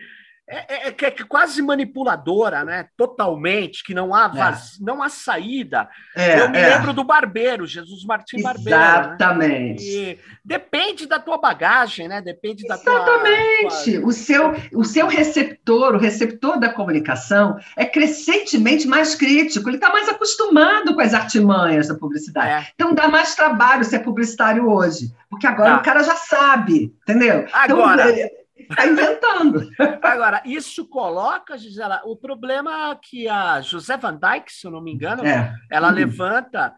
é, 0.50 0.88
é, 0.88 0.88
é, 0.88 1.12
quase 1.28 1.62
manipuladora, 1.62 2.64
né? 2.64 2.88
Totalmente, 2.96 3.84
que 3.84 3.94
não 3.94 4.16
há 4.16 4.30
vaz... 4.30 4.78
é. 4.80 4.84
não 4.86 5.04
há 5.04 5.10
saída. 5.10 5.90
É, 6.16 6.40
eu 6.40 6.50
me 6.50 6.58
é. 6.58 6.70
lembro 6.70 6.94
do 6.94 7.04
barbeiro, 7.04 7.68
Jesus 7.68 8.06
Martim 8.06 8.42
Barbeiro. 8.42 8.80
Né? 8.80 9.00
Exatamente. 9.00 10.06
Né? 10.08 10.18
depende 10.44 11.06
da 11.06 11.20
tua 11.20 11.38
bagagem, 11.38 12.08
né? 12.08 12.22
Depende 12.22 12.66
da 12.66 12.76
Exatamente. 12.76 14.00
Tua... 14.00 14.08
O, 14.08 14.12
seu, 14.14 14.56
o 14.74 14.86
seu 14.86 15.08
receptor, 15.08 15.96
o 15.96 16.00
receptor 16.00 16.58
da 16.58 16.70
comunicação, 16.70 17.58
é 17.76 17.86
crescentemente 17.86 18.88
mais 18.88 19.16
crítico, 19.16 19.70
ele 19.70 19.76
está 19.76 19.90
mais 19.90 20.08
acostumado 20.08 20.96
com 20.96 21.02
as 21.02 21.14
artimanhas 21.14 21.90
da 21.90 21.96
publicidade. 21.96 22.66
É. 22.66 22.72
Então 22.74 22.94
dá 22.94 23.10
mais 23.10 23.36
trabalho 23.36 23.84
ser 23.84 24.00
publicitário 24.00 24.70
hoje, 24.70 25.14
porque 25.30 25.46
agora 25.46 25.72
tá. 25.72 25.78
o 25.78 25.84
cara 25.84 26.04
já 26.04 26.16
sabe, 26.16 26.94
entendeu? 27.02 27.40
Então, 27.42 27.82
agora. 27.82 28.10
Então, 28.10 28.37
Está 28.70 28.86
inventando. 28.86 29.70
Agora, 30.02 30.42
isso 30.46 30.88
coloca, 30.88 31.58
Gisela, 31.58 32.02
o 32.06 32.16
problema 32.16 32.98
que 33.02 33.28
a 33.28 33.62
José 33.62 33.98
Van 33.98 34.16
Dyke, 34.16 34.52
se 34.52 34.68
eu 34.68 34.72
não 34.72 34.82
me 34.82 34.92
engano, 34.92 35.26
é. 35.26 35.54
ela 35.72 35.90
uhum. 35.90 35.96
levanta 35.96 36.74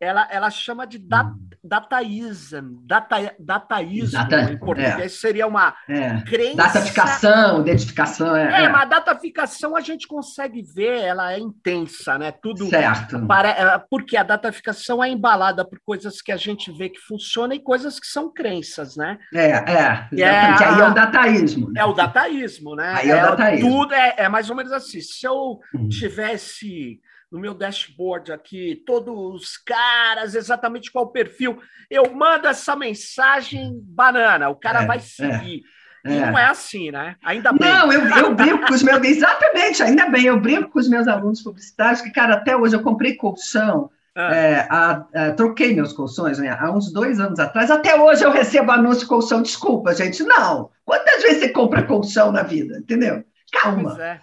ela, 0.00 0.28
ela 0.30 0.50
chama 0.50 0.86
de 0.86 0.98
hum. 0.98 1.48
dataísmo, 1.64 2.82
data, 2.84 3.34
dataísmo 3.38 4.12
Data, 4.12 4.52
em 4.52 4.58
português 4.58 5.00
é, 5.00 5.08
seria 5.08 5.46
uma 5.46 5.74
é. 5.88 6.20
crença... 6.22 6.56
Dataficação, 6.56 7.60
identificação. 7.62 8.36
É, 8.36 8.62
é, 8.62 8.64
é, 8.64 8.68
mas 8.68 8.82
a 8.82 8.84
dataficação 8.84 9.74
a 9.74 9.80
gente 9.80 10.06
consegue 10.06 10.62
ver, 10.62 11.02
ela 11.02 11.32
é 11.32 11.38
intensa, 11.38 12.18
né? 12.18 12.30
Tudo 12.30 12.68
certo. 12.68 13.26
Para, 13.26 13.48
é, 13.48 13.78
porque 13.90 14.16
a 14.16 14.22
dataficação 14.22 15.02
é 15.02 15.08
embalada 15.08 15.64
por 15.64 15.78
coisas 15.84 16.20
que 16.20 16.30
a 16.30 16.36
gente 16.36 16.70
vê 16.70 16.88
que 16.88 17.00
funcionam 17.00 17.56
e 17.56 17.60
coisas 17.60 17.98
que 17.98 18.06
são 18.06 18.32
crenças, 18.32 18.96
né? 18.96 19.18
É, 19.34 19.50
é, 19.50 20.08
exatamente. 20.12 20.22
É, 20.22 20.66
aí 20.66 20.80
é 20.80 20.88
o 20.88 20.94
dataísmo. 20.94 21.70
Né? 21.72 21.80
É 21.80 21.84
o 21.84 21.92
dataísmo, 21.92 22.76
né? 22.76 22.94
Aí 22.96 23.10
é, 23.10 23.14
o 23.14 23.18
é 23.18 23.22
dataísmo. 23.22 23.70
Tudo 23.70 23.94
é, 23.94 24.14
é 24.18 24.28
mais 24.28 24.50
ou 24.50 24.56
menos 24.56 24.72
assim. 24.72 25.00
Se 25.00 25.26
eu 25.26 25.58
hum. 25.74 25.88
tivesse 25.88 27.00
no 27.30 27.40
meu 27.40 27.54
dashboard 27.54 28.32
aqui, 28.32 28.82
todos 28.86 29.14
os 29.34 29.56
caras, 29.56 30.34
exatamente 30.34 30.90
qual 30.90 31.06
o 31.06 31.10
perfil. 31.10 31.58
Eu 31.90 32.12
mando 32.14 32.46
essa 32.46 32.76
mensagem 32.76 33.72
banana, 33.82 34.48
o 34.48 34.56
cara 34.56 34.82
é, 34.82 34.86
vai 34.86 35.00
seguir. 35.00 35.62
É, 36.04 36.10
e 36.10 36.18
é. 36.18 36.26
não 36.26 36.38
é 36.38 36.46
assim, 36.46 36.90
né? 36.90 37.16
Ainda 37.24 37.52
bem. 37.52 37.68
Não, 37.68 37.92
eu, 37.92 38.08
eu 38.08 38.34
brinco 38.34 38.66
com 38.66 38.74
os 38.74 38.82
meus. 38.82 39.02
Exatamente, 39.02 39.82
ainda 39.82 40.08
bem. 40.08 40.26
Eu 40.26 40.40
brinco 40.40 40.70
com 40.70 40.78
os 40.78 40.88
meus 40.88 41.08
alunos 41.08 41.42
publicitários, 41.42 42.00
que, 42.00 42.10
cara, 42.10 42.34
até 42.34 42.56
hoje 42.56 42.76
eu 42.76 42.82
comprei 42.82 43.16
colchão. 43.16 43.90
Ah. 44.14 44.34
É, 44.34 44.66
a, 44.70 45.04
a, 45.14 45.32
troquei 45.32 45.74
meus 45.74 45.92
colchões 45.92 46.38
né, 46.38 46.56
há 46.58 46.70
uns 46.70 46.90
dois 46.90 47.20
anos 47.20 47.38
atrás. 47.38 47.70
Até 47.70 48.00
hoje 48.00 48.24
eu 48.24 48.30
recebo 48.30 48.70
anúncio 48.70 49.00
de 49.00 49.06
colchão. 49.06 49.42
Desculpa, 49.42 49.94
gente. 49.94 50.22
Não. 50.22 50.70
Quantas 50.84 51.22
vezes 51.22 51.40
você 51.40 51.48
compra 51.50 51.82
colchão 51.82 52.32
na 52.32 52.42
vida? 52.42 52.78
Entendeu? 52.78 53.24
Calma. 53.52 54.00
É. 54.00 54.20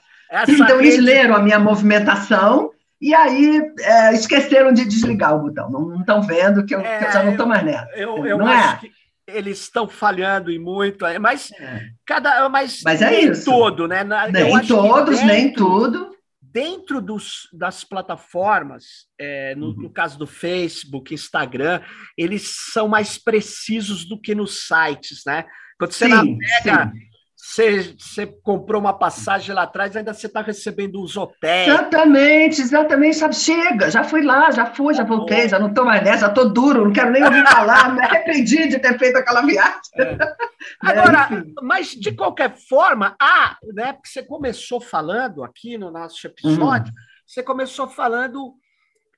Então, 0.48 0.78
rede... 0.78 0.88
eles 0.88 1.00
leram 1.00 1.36
a 1.36 1.42
minha 1.42 1.60
movimentação 1.60 2.72
e 3.04 3.14
aí 3.14 3.62
é, 3.82 4.14
esqueceram 4.14 4.72
de 4.72 4.86
desligar 4.86 5.36
o 5.36 5.42
botão. 5.42 5.70
Não 5.70 6.00
estão 6.00 6.22
vendo 6.22 6.66
que 6.66 6.74
eu, 6.74 6.80
é, 6.80 7.00
que 7.00 7.06
eu, 7.06 7.12
já 7.12 7.22
não 7.22 7.34
estou 7.34 7.46
mais 7.46 7.62
nessa. 7.62 7.90
Eu, 7.98 8.26
eu 8.26 8.38
não 8.38 8.48
é? 8.48 8.56
acho 8.56 8.76
é? 8.76 8.80
que 8.80 8.92
eles 9.28 9.60
estão 9.60 9.90
falhando 9.90 10.50
em 10.50 10.58
muito, 10.58 11.06
é, 11.06 11.20
mas 11.20 11.52
é. 11.60 11.90
cada, 12.06 12.48
mas, 12.48 12.80
mas 12.86 13.02
é 13.02 13.10
nem 13.10 13.32
isso. 13.32 13.44
todo, 13.44 13.90
né? 13.90 14.06
Nem 14.32 14.66
todos, 14.66 15.22
nem 15.22 15.52
tudo. 15.52 16.16
dentro 16.42 17.02
dos, 17.02 17.50
das 17.52 17.84
plataformas, 17.84 18.86
é, 19.20 19.54
no, 19.56 19.72
uhum. 19.72 19.82
no, 19.82 19.90
caso 19.90 20.18
do 20.18 20.26
Facebook, 20.26 21.14
Instagram, 21.14 21.82
eles 22.18 22.56
são 22.72 22.88
mais 22.88 23.18
precisos 23.18 24.06
do 24.08 24.18
que 24.18 24.34
nos 24.34 24.66
sites, 24.66 25.24
né? 25.28 25.44
Quando 25.78 25.92
você 25.92 26.06
sim, 26.06 26.12
navega, 26.12 26.92
sim. 26.94 27.13
Você, 27.46 27.94
você, 28.00 28.26
comprou 28.26 28.80
uma 28.80 28.98
passagem 28.98 29.54
lá 29.54 29.64
atrás, 29.64 29.94
ainda 29.98 30.14
você 30.14 30.28
está 30.28 30.42
recebendo 30.42 31.04
os 31.04 31.18
hotéis. 31.18 31.68
Exatamente, 31.68 32.62
exatamente. 32.62 33.18
Sabe, 33.18 33.36
chega, 33.36 33.92
já 33.92 34.02
fui 34.02 34.24
lá, 34.24 34.50
já 34.50 34.68
fui, 34.68 34.94
já 34.94 35.04
voltei, 35.04 35.50
já 35.50 35.60
não 35.60 35.68
estou 35.68 35.84
mais 35.84 36.02
nessa, 36.02 36.20
já 36.20 36.28
estou 36.28 36.54
duro, 36.54 36.86
não 36.86 36.94
quero 36.94 37.12
nem 37.12 37.22
ouvir 37.22 37.46
falar, 37.46 37.94
me 37.94 38.02
arrependi 38.02 38.70
de 38.70 38.80
ter 38.80 38.98
feito 38.98 39.18
aquela 39.18 39.42
viagem. 39.42 39.82
É. 39.98 40.18
Agora, 40.80 41.28
é, 41.34 41.44
mas 41.62 41.90
de 41.90 42.14
qualquer 42.14 42.56
forma, 42.56 43.14
ah, 43.22 43.58
né, 43.74 43.92
porque 43.92 44.08
você 44.08 44.24
começou 44.24 44.80
falando 44.80 45.44
aqui 45.44 45.78
no 45.78 45.92
nosso 45.92 46.26
episódio, 46.26 46.94
uhum. 46.94 47.02
você 47.28 47.44
começou 47.44 47.90
falando 47.90 48.54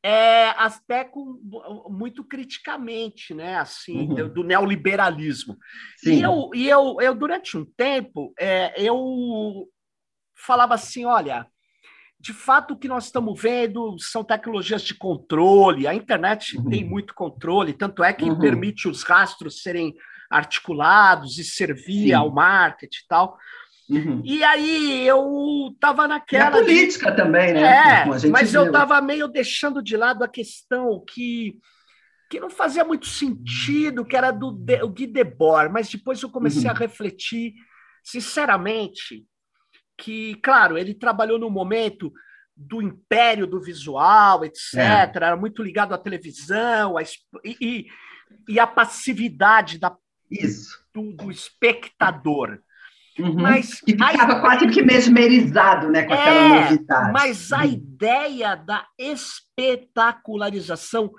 é, 0.07 0.49
até 0.49 1.03
com, 1.03 1.41
muito 1.89 2.23
criticamente, 2.23 3.33
né, 3.33 3.55
assim, 3.55 4.01
uhum. 4.01 4.13
do, 4.13 4.29
do, 4.29 4.43
neoliberalismo. 4.43 5.57
Sim. 5.97 6.17
E, 6.17 6.21
eu, 6.21 6.51
e 6.53 6.69
eu, 6.69 6.97
eu, 7.01 7.15
durante 7.15 7.57
um 7.57 7.65
tempo, 7.65 8.31
é, 8.39 8.79
eu 8.79 9.67
falava 10.37 10.75
assim, 10.75 11.05
olha, 11.05 11.47
de 12.19 12.33
fato 12.33 12.75
o 12.75 12.77
que 12.77 12.87
nós 12.87 13.05
estamos 13.05 13.41
vendo 13.41 13.95
são 13.97 14.23
tecnologias 14.23 14.83
de 14.83 14.93
controle, 14.93 15.87
a 15.87 15.95
internet 15.95 16.55
uhum. 16.55 16.69
tem 16.69 16.85
muito 16.85 17.15
controle, 17.15 17.73
tanto 17.73 18.03
é 18.03 18.13
que 18.13 18.25
uhum. 18.25 18.37
permite 18.37 18.87
os 18.87 19.01
rastros 19.01 19.63
serem 19.63 19.91
articulados 20.29 21.39
e 21.39 21.43
servir 21.43 22.09
Sim. 22.09 22.13
ao 22.13 22.31
marketing 22.31 22.99
e 23.05 23.07
tal. 23.07 23.39
Uhum. 23.89 24.21
E 24.25 24.43
aí 24.43 25.07
eu 25.07 25.69
estava 25.73 26.07
naquela. 26.07 26.45
E 26.45 26.47
a 26.47 26.51
política 26.51 27.11
de... 27.11 27.17
também, 27.17 27.53
né? 27.53 27.61
É, 27.61 28.05
mas 28.29 28.51
viu. 28.51 28.61
eu 28.61 28.67
estava 28.67 28.99
meio 28.99 29.27
deixando 29.27 29.81
de 29.81 29.95
lado 29.95 30.23
a 30.23 30.27
questão 30.27 31.03
que, 31.07 31.59
que 32.29 32.39
não 32.39 32.49
fazia 32.49 32.83
muito 32.83 33.05
sentido, 33.05 34.03
que 34.03 34.15
era 34.15 34.31
do 34.31 34.51
de, 34.51 34.81
o 34.81 34.89
Guy 34.89 35.05
Debord, 35.05 35.71
mas 35.71 35.87
depois 35.87 36.21
eu 36.21 36.29
comecei 36.29 36.63
uhum. 36.63 36.71
a 36.71 36.73
refletir, 36.73 37.53
sinceramente, 38.03 39.23
que, 39.97 40.35
claro, 40.35 40.77
ele 40.77 40.93
trabalhou 40.93 41.37
no 41.37 41.49
momento 41.49 42.11
do 42.57 42.81
império 42.81 43.45
do 43.45 43.61
visual, 43.61 44.45
etc., 44.45 44.75
é. 44.75 45.11
era 45.15 45.35
muito 45.35 45.61
ligado 45.61 45.93
à 45.93 45.97
televisão, 45.97 46.97
a, 46.97 47.03
e, 47.43 47.85
e 48.47 48.59
a 48.59 48.65
passividade 48.65 49.77
da, 49.77 49.95
Isso. 50.31 50.83
Do, 50.93 51.11
do 51.13 51.29
espectador. 51.29 52.59
Uhum. 53.17 53.35
Mas 53.35 53.79
que 53.79 53.93
ficava 53.93 54.41
quase 54.41 54.67
que 54.67 54.81
mesmerizado 54.81 55.89
né, 55.89 56.03
com 56.03 56.13
é, 56.13 56.19
aquela 56.19 56.61
novidade. 56.61 57.13
Mas 57.13 57.53
a 57.53 57.59
uhum. 57.59 57.71
ideia 57.71 58.55
da 58.55 58.85
espetacularização, 58.99 61.09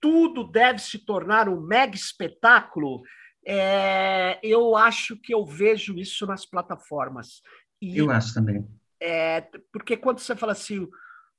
tudo 0.00 0.50
deve 0.50 0.80
se 0.80 0.98
tornar 0.98 1.48
um 1.48 1.60
mega 1.60 1.94
espetáculo, 1.94 3.02
é, 3.46 4.40
eu 4.42 4.74
acho 4.76 5.16
que 5.16 5.32
eu 5.32 5.46
vejo 5.46 5.96
isso 5.96 6.26
nas 6.26 6.44
plataformas. 6.44 7.40
E, 7.80 7.98
eu 7.98 8.10
acho 8.10 8.34
também. 8.34 8.66
É, 9.00 9.42
porque 9.72 9.96
quando 9.96 10.18
você 10.18 10.34
fala 10.34 10.50
assim, 10.52 10.88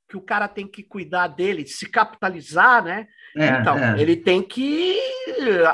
que 0.09 0.17
o 0.17 0.21
cara 0.21 0.47
tem 0.47 0.67
que 0.67 0.81
cuidar 0.81 1.27
dele, 1.27 1.67
se 1.67 1.87
capitalizar, 1.87 2.83
né? 2.83 3.07
É, 3.37 3.47
então, 3.47 3.77
é. 3.77 4.01
ele 4.01 4.15
tem 4.15 4.41
que 4.41 4.99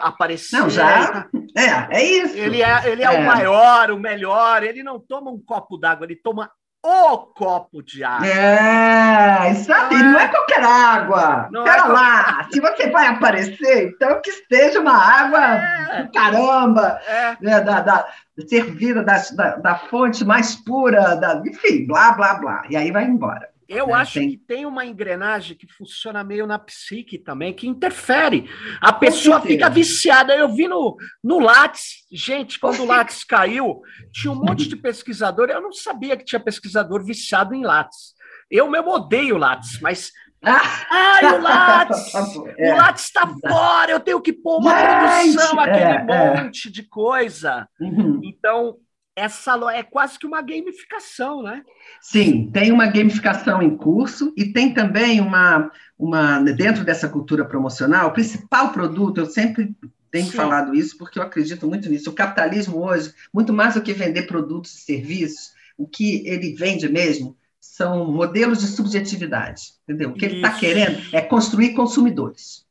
aparecer. 0.02 0.60
Não, 0.60 0.69
já. 0.69 1.26
É, 1.56 1.98
é 1.98 2.04
isso. 2.04 2.36
Ele 2.38 2.62
é, 2.62 2.91
ele 2.91 3.02
é, 3.02 3.06
é. 3.06 3.12
o 3.12 3.26
maior, 3.26 3.91
o 3.91 3.98
melhor. 3.98 4.62
Ele 4.62 4.84
não 4.84 5.00
toma 5.00 5.32
um 5.32 5.39
copo 5.39 5.78
d'água, 5.78 6.06
ele 6.06 6.17
toma 6.17 6.52
o 6.84 7.17
copo 7.17 7.82
de 7.82 8.04
água. 8.04 8.28
É, 8.28 9.52
isso 9.52 9.71
aí, 9.74 10.04
não 10.04 10.19
é, 10.19 10.26
é 10.26 10.28
qualquer 10.28 10.63
água. 10.63 11.48
Não 11.50 11.63
Pera 11.63 11.78
é 11.80 11.88
lá, 11.88 12.48
se 12.52 12.60
você 12.60 12.89
vai 12.91 13.08
aparecer, 13.08 13.88
então 13.88 14.21
que 14.21 14.32
seja 14.54 14.82
uma 14.82 14.95
água 14.95 15.39
é. 15.39 16.04
do 16.04 16.12
caramba, 16.12 17.00
é. 17.08 17.38
né, 17.41 17.62
da, 17.62 17.80
da, 17.80 18.08
servida 18.48 19.02
da, 19.02 19.17
da, 19.34 19.56
da 19.56 19.76
fonte 19.76 20.24
mais 20.26 20.56
pura, 20.56 21.15
da, 21.15 21.41
enfim, 21.45 21.88
blá, 21.88 22.12
blá, 22.12 22.36
blá. 22.36 22.63
E 22.69 22.76
aí 22.76 22.91
vai 22.91 23.06
embora. 23.06 23.55
Eu 23.67 23.88
né? 23.88 23.93
acho 23.93 24.13
tem... 24.13 24.30
que 24.30 24.38
tem 24.38 24.65
uma 24.65 24.86
engrenagem 24.86 25.58
que 25.58 25.67
funciona 25.67 26.23
meio 26.23 26.45
na 26.45 26.60
psique 26.60 27.17
também, 27.17 27.54
que 27.54 27.67
interfere. 27.67 28.49
A 28.80 28.93
pessoa 28.93 29.41
fica 29.41 29.69
viciada. 29.69 30.36
Eu 30.36 30.54
vi 30.54 30.67
no, 30.67 30.95
no 31.23 31.39
Lattes, 31.39 32.06
gente, 32.12 32.60
quando 32.60 32.82
o 32.82 32.86
Lattes 32.88 33.23
caiu, 33.23 33.82
tinha 34.12 34.32
um 34.32 34.36
monte 34.43 34.67
de 34.67 34.75
pesquisador. 34.75 35.49
Eu 35.49 35.62
não 35.62 35.71
sabia 35.71 36.15
que 36.15 36.25
tinha 36.25 36.39
pesquisador 36.39 37.04
viciado 37.04 37.54
em 37.56 37.63
Lattes. 37.63 38.13
Eu 38.49 38.69
mesmo 38.69 38.91
odeio 38.91 39.38
Lattes, 39.38 39.80
mas. 39.82 40.12
Ai, 40.43 41.25
o 41.25 41.41
Lattes! 41.41 42.13
É. 42.58 42.73
O 42.73 42.78
Lattes 42.78 43.06
está 43.06 43.28
fora, 43.28 43.91
eu 43.91 43.99
tenho 43.99 44.21
que 44.21 44.32
pôr 44.32 44.60
uma 44.60 44.78
gente, 44.78 45.36
produção, 45.36 45.60
aquele 45.60 45.80
é, 45.80 46.06
é. 46.08 46.43
monte 46.43 46.67
é. 46.67 46.71
de 46.71 46.84
coisa. 46.84 47.67
Uhum. 47.80 48.21
Então, 48.23 48.78
essa 49.15 49.58
é 49.73 49.82
quase 49.82 50.19
que 50.19 50.28
uma 50.28 50.41
gamificação, 50.41 51.41
né? 51.41 51.63
Sim, 52.01 52.49
tem 52.51 52.71
uma 52.71 52.88
gamificação 52.88 53.62
em 53.62 53.75
curso 53.75 54.34
e 54.36 54.51
tem 54.51 54.73
também 54.73 55.21
uma, 55.21 55.71
uma 55.97 56.39
dentro 56.39 56.84
dessa 56.84 57.08
cultura 57.08 57.45
promocional, 57.45 58.10
o 58.10 58.13
principal 58.13 58.73
produto, 58.73 59.19
eu 59.19 59.25
sempre 59.25 59.73
tenho 60.12 60.25
Sim. 60.25 60.38
falado 60.38 60.75
isso 60.75 60.97
porque 60.97 61.17
eu 61.17 61.23
acredito 61.23 61.67
muito 61.67 61.89
nisso. 61.89 62.10
O 62.10 62.13
capitalismo 62.13 62.84
hoje, 62.84 63.13
muito 63.34 63.54
mais 63.54 63.75
do 63.75 63.82
que 63.82 63.93
vender 63.93 64.23
produtos 64.23 64.73
e 64.73 64.82
serviços, 64.82 65.54
o 65.78 65.88
que 65.88 66.28
ele 66.28 66.54
vende 66.54 66.88
mesmo 66.89 67.38
são 67.60 68.12
modelos 68.12 68.60
de 68.60 68.67
subjetividade, 68.67 69.73
entendeu? 69.84 70.10
O 70.10 70.13
que 70.13 70.25
ele 70.25 70.36
está 70.36 70.51
querendo 70.51 71.01
é 71.13 71.21
construir 71.21 71.73
consumidores. 71.73 72.65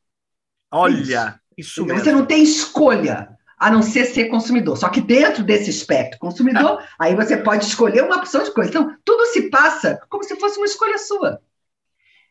Olha, 0.70 0.94
isso, 0.96 1.40
isso 1.56 1.84
mesmo. 1.84 2.00
Você 2.00 2.12
não 2.12 2.24
tem 2.24 2.42
escolha 2.42 3.28
a 3.58 3.70
não 3.70 3.82
ser 3.82 4.04
ser 4.06 4.26
consumidor. 4.26 4.76
Só 4.76 4.88
que 4.88 5.00
dentro 5.00 5.42
desse 5.42 5.70
espectro 5.70 6.18
consumidor, 6.18 6.82
aí 6.98 7.14
você 7.14 7.36
pode 7.36 7.64
escolher 7.64 8.04
uma 8.04 8.16
opção 8.16 8.42
de 8.42 8.52
coisa. 8.52 8.70
Então, 8.70 8.96
tudo 9.04 9.26
se 9.26 9.50
passa 9.50 10.00
como 10.08 10.24
se 10.24 10.36
fosse 10.36 10.58
uma 10.58 10.66
escolha 10.66 10.98
sua. 10.98 11.40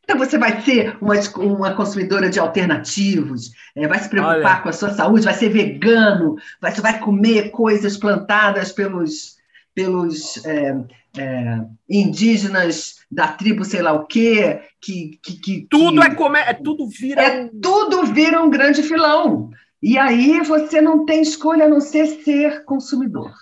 Então, 0.03 0.17
você 0.17 0.37
vai 0.37 0.61
ser 0.61 0.97
uma, 1.01 1.15
uma 1.37 1.73
consumidora 1.75 2.29
de 2.29 2.37
alternativos, 2.37 3.51
é, 3.73 3.87
vai 3.87 3.99
se 3.99 4.09
preocupar 4.09 4.55
Olha. 4.55 4.61
com 4.61 4.69
a 4.69 4.73
sua 4.73 4.93
saúde, 4.93 5.23
vai 5.23 5.33
ser 5.33 5.49
vegano, 5.49 6.35
vai, 6.61 6.71
você 6.71 6.81
vai 6.81 6.99
comer 6.99 7.51
coisas 7.51 7.95
plantadas 7.95 8.73
pelos, 8.73 9.37
pelos 9.73 10.45
é, 10.45 10.75
é, 11.17 11.61
indígenas 11.89 12.95
da 13.09 13.29
tribo 13.29 13.63
sei 13.63 13.81
lá 13.81 13.93
o 13.93 14.05
quê, 14.05 14.59
que... 14.81 15.19
que, 15.23 15.39
que 15.39 15.67
tudo 15.69 16.01
que, 16.01 16.07
é 16.07 16.15
comer, 16.15 16.49
é 16.49 16.53
tudo 16.53 16.85
vira... 16.87 17.21
É, 17.21 17.49
tudo 17.61 18.05
vira 18.07 18.43
um 18.43 18.49
grande 18.49 18.83
filão. 18.83 19.51
E 19.83 19.97
aí 19.97 20.39
você 20.39 20.79
não 20.79 21.05
tem 21.05 21.21
escolha 21.21 21.65
a 21.65 21.69
não 21.69 21.81
ser 21.81 22.07
ser 22.23 22.63
consumidor. 22.63 23.33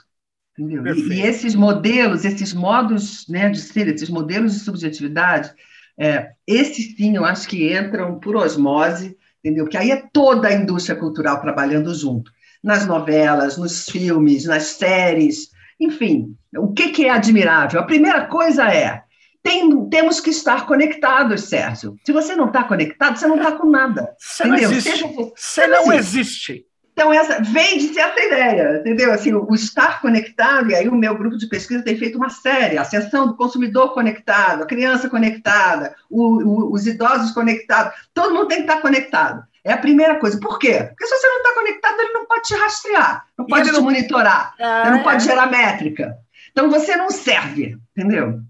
Entendeu? 0.58 0.84
E, 0.88 1.13
e, 1.13 1.21
esses 1.21 1.54
modelos, 1.54 2.25
esses 2.25 2.51
modos 2.51 3.27
né, 3.30 3.47
de 3.49 3.60
ser, 3.60 3.88
esses 3.88 4.10
modelos 4.10 4.54
de 4.54 4.60
subjetividade, 4.62 5.54
é, 5.99 6.32
esses 6.47 6.95
sim 6.95 7.15
eu 7.15 7.23
acho 7.23 7.47
que 7.47 7.71
entram 7.71 8.19
por 8.19 8.36
osmose, 8.36 9.15
entendeu? 9.38 9.67
Que 9.67 9.77
aí 9.77 9.91
é 9.91 10.04
toda 10.12 10.47
a 10.47 10.54
indústria 10.54 10.95
cultural 10.95 11.39
trabalhando 11.39 11.93
junto. 11.93 12.32
Nas 12.63 12.88
novelas, 12.88 13.56
nos 13.56 13.86
filmes, 13.86 14.45
nas 14.45 14.63
séries, 14.63 15.49
enfim. 15.80 16.36
O 16.58 16.73
que, 16.73 16.89
que 16.89 17.06
é 17.06 17.12
admirável? 17.12 17.80
A 17.80 17.86
primeira 17.86 18.25
coisa 18.25 18.67
é 18.67 19.04
tem, 19.43 19.89
temos 19.89 20.19
que 20.19 20.30
estar 20.30 20.65
conectados, 20.65 21.45
Sérgio. 21.45 21.95
Se 22.06 22.12
você 22.12 22.36
não 22.36 22.47
está 22.47 22.63
conectado, 22.63 23.17
você 23.17 23.27
não 23.27 23.38
está 23.38 23.54
com 23.54 23.67
nada. 23.69 24.15
Você 24.19 24.47
entendeu? 24.47 24.69
não 24.69 24.77
existe. 24.77 25.04
Você, 25.04 25.34
você 25.36 25.67
não 25.67 25.93
existe. 25.93 26.65
Então, 26.93 27.12
essa, 27.12 27.41
vende-se 27.41 27.99
essa 27.99 28.19
ideia, 28.21 28.80
entendeu? 28.80 29.12
Assim, 29.12 29.34
o, 29.34 29.56
estar 29.56 30.01
conectado, 30.01 30.69
e 30.69 30.75
aí 30.75 30.89
o 30.89 30.95
meu 30.95 31.17
grupo 31.17 31.38
de 31.38 31.47
pesquisa 31.47 31.84
tem 31.84 31.97
feito 31.97 32.17
uma 32.17 32.30
série, 32.30 32.77
a 32.77 32.82
ascensão 32.82 33.27
do 33.27 33.36
consumidor 33.36 33.93
conectado, 33.93 34.63
a 34.63 34.67
criança 34.67 35.10
conectada, 35.10 35.95
o, 36.10 36.43
o, 36.43 36.73
os 36.73 36.86
idosos 36.86 37.32
conectados, 37.32 37.93
todo 38.13 38.34
mundo 38.34 38.47
tem 38.47 38.58
que 38.58 38.63
estar 38.63 38.82
conectado. 38.82 39.43
É 39.63 39.71
a 39.71 39.77
primeira 39.77 40.19
coisa. 40.19 40.39
Por 40.39 40.60
quê? 40.60 40.84
Porque 40.84 41.08
se 41.08 41.17
você 41.17 41.27
não 41.27 41.38
está 41.38 41.54
conectado, 41.54 41.99
ele 41.99 42.13
não 42.13 42.25
pode 42.25 42.41
te 42.43 42.56
rastrear, 42.56 43.25
não 43.38 43.45
pode 43.45 43.69
te 43.69 43.71
não... 43.71 43.82
monitorar, 43.82 44.54
é... 44.60 44.91
não 44.91 45.01
pode 45.01 45.23
gerar 45.23 45.47
métrica. 45.47 46.15
Então, 46.51 46.69
você 46.69 46.95
não 46.97 47.10
serve, 47.10 47.77
entendeu? 47.95 48.41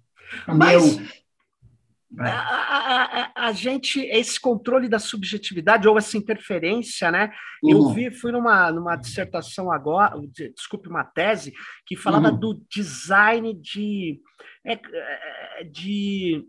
Mas 0.48 1.00
a, 2.20 2.30
a, 2.30 3.04
a, 3.04 3.48
a, 3.48 3.52
gente, 3.54 4.02
esse 4.02 4.40
controle 4.40 4.90
da 4.90 5.00
subjetividade 5.00 5.88
ou 5.88 5.98
essa 5.98 6.18
interferência, 6.18 7.10
né? 7.10 7.32
Uhum. 7.64 7.72
Eu 7.72 7.90
vi, 7.90 8.12
fui 8.12 8.32
numa, 8.32 8.72
numa 8.72 8.96
dissertação 8.96 9.72
agora, 9.72 10.20
desculpe, 10.54 10.90
uma 10.90 11.06
tese, 11.06 11.54
que 11.86 11.96
falava 11.96 12.30
uhum. 12.30 12.40
do 12.40 12.62
design 12.70 13.54
de, 13.54 14.20
é, 14.66 14.74
é, 14.74 15.64
de 15.64 16.46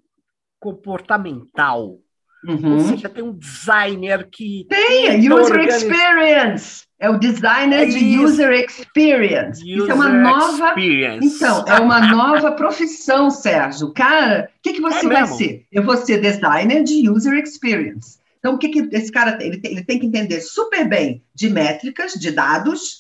comportamental. 0.59 1.99
Uhum. 2.45 2.75
Ou 2.75 2.81
seja, 2.81 3.09
tem 3.09 3.23
um 3.23 3.33
designer 3.33 4.29
que. 4.31 4.67
Tem, 4.69 5.33
user 5.33 5.61
experience. 5.61 6.83
É 6.99 7.11
o 7.11 7.19
designer 7.19 7.83
é 7.83 7.87
de 7.87 8.19
user 8.19 8.53
experience. 8.53 9.61
User 9.61 9.77
isso 9.77 9.91
é 9.91 9.95
uma 9.95 10.09
nova. 10.09 10.69
Experience. 10.69 11.27
Então, 11.27 11.65
é 11.67 11.81
uma 11.81 12.01
nova 12.07 12.53
profissão, 12.53 13.31
Sérgio. 13.31 13.93
Cara, 13.93 14.49
o 14.59 14.63
que, 14.63 14.75
que 14.75 14.81
você 14.81 15.07
é 15.07 15.09
vai 15.09 15.23
mesmo? 15.23 15.37
ser? 15.37 15.67
Eu 15.73 15.83
vou 15.83 15.97
ser 15.97 16.21
designer 16.21 16.83
de 16.85 17.09
user 17.11 17.35
experience. 17.35 18.19
Então, 18.39 18.55
o 18.55 18.59
que, 18.59 18.69
que 18.69 18.97
esse 18.97 19.11
cara 19.11 19.33
tem? 19.33 19.49
Ele, 19.49 19.61
tem? 19.61 19.73
ele 19.73 19.85
tem 19.85 19.99
que 19.99 20.07
entender 20.07 20.41
super 20.41 20.89
bem 20.89 21.23
de 21.35 21.49
métricas, 21.49 22.15
de 22.15 22.31
dados, 22.31 22.99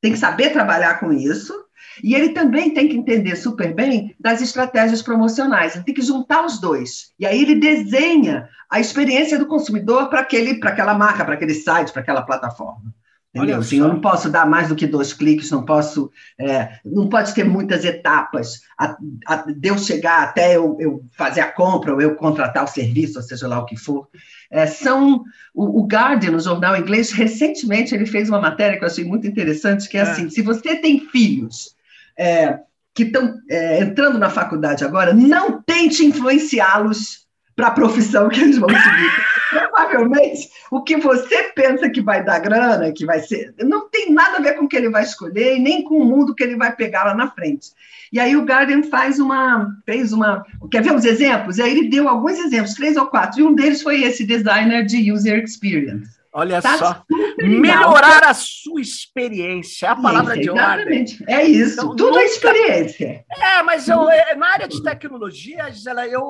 tem 0.00 0.12
que 0.12 0.18
saber 0.18 0.50
trabalhar 0.50 0.98
com 1.00 1.12
isso. 1.12 1.54
E 2.02 2.14
ele 2.14 2.30
também 2.30 2.72
tem 2.72 2.88
que 2.88 2.96
entender 2.96 3.34
super 3.36 3.74
bem 3.74 4.14
das 4.20 4.40
estratégias 4.40 5.02
promocionais. 5.02 5.74
Ele 5.74 5.84
tem 5.84 5.94
que 5.94 6.02
juntar 6.02 6.44
os 6.44 6.60
dois. 6.60 7.12
E 7.18 7.26
aí 7.26 7.42
ele 7.42 7.56
desenha 7.56 8.48
a 8.70 8.78
experiência 8.78 9.38
do 9.38 9.46
consumidor 9.46 10.08
para 10.08 10.20
aquela 10.20 10.94
marca, 10.94 11.24
para 11.24 11.34
aquele 11.34 11.54
site, 11.54 11.92
para 11.92 12.02
aquela 12.02 12.22
plataforma. 12.22 12.94
Entendeu? 13.34 13.60
Assim, 13.60 13.78
eu 13.78 13.88
não 13.88 13.98
posso 13.98 14.28
dar 14.28 14.46
mais 14.46 14.68
do 14.68 14.76
que 14.76 14.86
dois 14.86 15.14
cliques, 15.14 15.50
não 15.50 15.64
posso, 15.64 16.10
é, 16.38 16.78
não 16.84 17.08
pode 17.08 17.32
ter 17.32 17.44
muitas 17.44 17.82
etapas 17.82 18.60
a, 18.78 18.94
a, 19.26 19.36
de 19.50 19.68
eu 19.68 19.78
chegar 19.78 20.22
até 20.22 20.54
eu, 20.54 20.76
eu, 20.78 21.02
fazer 21.16 21.40
a 21.40 21.50
compra 21.50 21.94
ou 21.94 22.00
eu 22.02 22.14
contratar 22.14 22.62
o 22.62 22.68
serviço, 22.68 23.18
ou 23.18 23.24
seja 23.24 23.48
lá 23.48 23.58
o 23.58 23.64
que 23.64 23.74
for. 23.74 24.06
É, 24.50 24.66
são 24.66 25.24
o, 25.54 25.80
o, 25.80 25.86
Guardian, 25.86 26.36
o 26.36 26.40
jornal 26.40 26.76
inglês, 26.76 27.10
recentemente 27.10 27.94
ele 27.94 28.04
fez 28.04 28.28
uma 28.28 28.38
matéria 28.38 28.76
que 28.76 28.84
eu 28.84 28.88
achei 28.88 29.04
muito 29.04 29.26
interessante, 29.26 29.88
que 29.88 29.96
é, 29.96 30.00
é. 30.00 30.02
assim: 30.02 30.28
se 30.28 30.42
você 30.42 30.76
tem 30.76 31.00
filhos 31.00 31.74
é, 32.18 32.58
que 32.94 33.04
estão 33.04 33.38
é, 33.50 33.80
entrando 33.80 34.18
na 34.18 34.30
faculdade 34.30 34.84
agora, 34.84 35.14
não 35.14 35.62
tente 35.62 36.04
influenciá-los 36.04 37.22
para 37.54 37.68
a 37.68 37.72
profissão 37.72 38.28
que 38.28 38.40
eles 38.40 38.58
vão 38.58 38.68
seguir. 38.68 39.10
Provavelmente, 39.50 40.48
o 40.70 40.82
que 40.82 40.96
você 40.96 41.52
pensa 41.54 41.90
que 41.90 42.00
vai 42.00 42.24
dar 42.24 42.38
grana, 42.38 42.92
que 42.92 43.04
vai 43.04 43.20
ser, 43.20 43.54
não 43.60 43.88
tem 43.88 44.12
nada 44.12 44.38
a 44.38 44.40
ver 44.40 44.54
com 44.54 44.64
o 44.64 44.68
que 44.68 44.76
ele 44.76 44.88
vai 44.88 45.02
escolher 45.02 45.56
e 45.56 45.60
nem 45.60 45.84
com 45.84 45.98
o 45.98 46.04
mundo 46.04 46.34
que 46.34 46.42
ele 46.42 46.56
vai 46.56 46.74
pegar 46.74 47.04
lá 47.04 47.14
na 47.14 47.30
frente. 47.30 47.68
E 48.12 48.20
aí 48.20 48.36
o 48.36 48.44
Guardian 48.44 48.82
faz 48.82 49.18
uma, 49.18 49.70
fez 49.86 50.12
uma, 50.12 50.44
quer 50.70 50.82
ver 50.82 50.94
os 50.94 51.04
exemplos? 51.04 51.58
E 51.58 51.62
aí 51.62 51.70
ele 51.70 51.88
deu 51.88 52.08
alguns 52.08 52.38
exemplos, 52.38 52.74
três 52.74 52.96
ou 52.96 53.06
quatro, 53.06 53.40
e 53.40 53.42
um 53.42 53.54
deles 53.54 53.82
foi 53.82 54.02
esse 54.02 54.24
designer 54.24 54.84
de 54.84 55.10
user 55.10 55.42
experience. 55.42 56.21
Olha 56.34 56.62
tá 56.62 56.78
só. 56.78 57.04
Melhorar 57.38 58.24
a 58.24 58.32
sua 58.32 58.80
experiência, 58.80 59.86
é 59.86 59.88
a 59.90 59.96
palavra 59.96 60.34
isso, 60.34 60.42
de 60.42 60.50
ordem. 60.50 61.02
Exatamente. 61.02 61.24
É 61.28 61.44
isso. 61.44 61.74
Então, 61.74 61.90
Tudo 61.90 62.04
é 62.04 62.10
nunca... 62.10 62.20
é 62.20 62.24
experiência. 62.24 63.24
É, 63.30 63.62
mas 63.62 63.86
eu, 63.88 64.08
é, 64.08 64.34
na 64.34 64.46
área 64.46 64.66
de 64.66 64.82
tecnologia, 64.82 65.70
Gisela, 65.70 66.06
eu, 66.06 66.22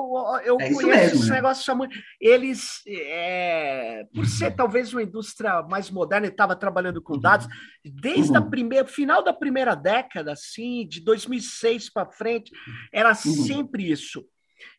eu 0.43 0.57
é 0.59 0.73
conheço 0.73 0.87
mesmo, 0.87 1.19
esse 1.19 1.29
né? 1.29 1.35
negócio. 1.35 1.73
Eles, 2.19 2.81
é, 2.85 4.03
por 4.13 4.25
ser 4.25 4.51
talvez 4.51 4.93
uma 4.93 5.03
indústria 5.03 5.61
mais 5.63 5.89
moderna, 5.89 6.27
estava 6.27 6.55
trabalhando 6.55 7.01
com 7.01 7.17
dados, 7.17 7.47
desde 7.83 8.31
uhum. 8.31 8.37
a 8.37 8.41
primeira, 8.41 8.85
final 8.85 9.23
da 9.23 9.33
primeira 9.33 9.73
década, 9.73 10.33
assim, 10.33 10.85
de 10.85 10.99
2006 10.99 11.89
para 11.89 12.11
frente, 12.11 12.51
era 12.91 13.09
uhum. 13.09 13.15
sempre 13.15 13.89
isso. 13.89 14.25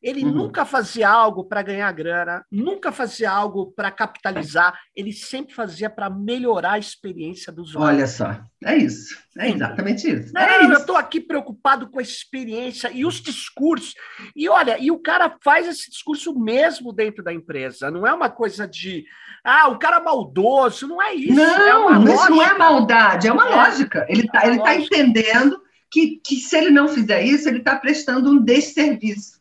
Ele 0.03 0.25
uhum. 0.25 0.33
nunca 0.33 0.64
fazia 0.64 1.09
algo 1.09 1.44
para 1.44 1.62
ganhar 1.62 1.90
grana, 1.92 2.44
nunca 2.51 2.92
fazia 2.92 3.31
algo 3.31 3.73
para 3.73 3.90
capitalizar, 3.90 4.79
ele 4.94 5.12
sempre 5.12 5.55
fazia 5.55 5.88
para 5.88 6.11
melhorar 6.11 6.73
a 6.73 6.79
experiência 6.79 7.53
do 7.53 7.62
usuário. 7.62 7.97
Olha 7.97 8.07
só, 8.07 8.38
é 8.62 8.77
isso, 8.77 9.16
é 9.38 9.51
exatamente 9.51 10.11
isso. 10.11 10.33
Não, 10.33 10.42
é 10.42 10.62
isso. 10.62 10.73
eu 10.73 10.79
estou 10.79 10.97
aqui 10.97 11.20
preocupado 11.20 11.88
com 11.88 11.99
a 11.99 12.03
experiência 12.03 12.90
e 12.92 13.05
os 13.07 13.20
discursos. 13.20 13.94
E 14.35 14.49
olha, 14.49 14.79
e 14.79 14.90
o 14.90 14.99
cara 14.99 15.37
faz 15.42 15.66
esse 15.66 15.90
discurso 15.90 16.38
mesmo 16.38 16.92
dentro 16.92 17.23
da 17.23 17.33
empresa, 17.33 17.90
não 17.90 18.07
é 18.07 18.12
uma 18.12 18.29
coisa 18.31 18.68
de 18.68 19.05
ah, 19.44 19.68
o 19.68 19.79
cara 19.79 20.01
maldoso, 20.01 20.88
não 20.88 21.03
é 21.03 21.14
isso. 21.14 21.35
Não, 21.35 21.94
é 21.94 22.14
isso 22.14 22.31
não 22.31 22.42
é 22.42 22.57
maldade, 22.57 23.29
é 23.29 23.33
uma 23.33 23.47
é, 23.47 23.55
lógica. 23.55 24.07
Ele 24.09 24.23
está 24.23 24.47
ele 24.47 24.59
tá 24.59 24.75
entendendo 24.75 25.61
que, 25.90 26.20
que 26.25 26.37
se 26.37 26.57
ele 26.57 26.70
não 26.70 26.88
fizer 26.88 27.23
isso, 27.23 27.49
ele 27.49 27.59
está 27.59 27.77
prestando 27.77 28.31
um 28.31 28.42
desserviço. 28.42 29.38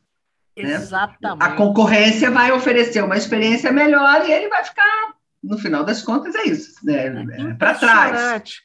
Né? 0.55 0.73
Exatamente. 0.73 1.43
A 1.43 1.55
concorrência 1.55 2.29
vai 2.29 2.51
oferecer 2.51 3.03
uma 3.03 3.17
experiência 3.17 3.71
melhor 3.71 4.27
e 4.27 4.31
ele 4.31 4.49
vai 4.49 4.63
ficar, 4.63 5.15
no 5.43 5.57
final 5.57 5.83
das 5.83 6.01
contas, 6.01 6.35
é 6.35 6.43
isso, 6.43 6.75
né? 6.85 7.07
É, 7.07 7.41
é 7.41 7.53
para 7.55 7.73
trás. 7.75 8.61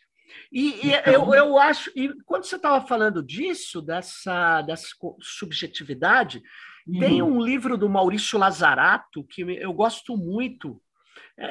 E, 0.52 0.88
então... 0.88 1.12
eu, 1.12 1.34
eu 1.34 1.58
acho, 1.58 1.90
e 1.94 2.10
quando 2.24 2.44
você 2.44 2.56
estava 2.56 2.86
falando 2.86 3.22
disso, 3.22 3.82
dessa, 3.82 4.62
dessa 4.62 4.86
subjetividade, 5.20 6.42
uhum. 6.86 7.00
tem 7.00 7.22
um 7.22 7.40
livro 7.40 7.76
do 7.76 7.88
Maurício 7.88 8.38
Lazarato 8.38 9.24
que 9.24 9.42
eu 9.42 9.72
gosto 9.72 10.16
muito, 10.16 10.80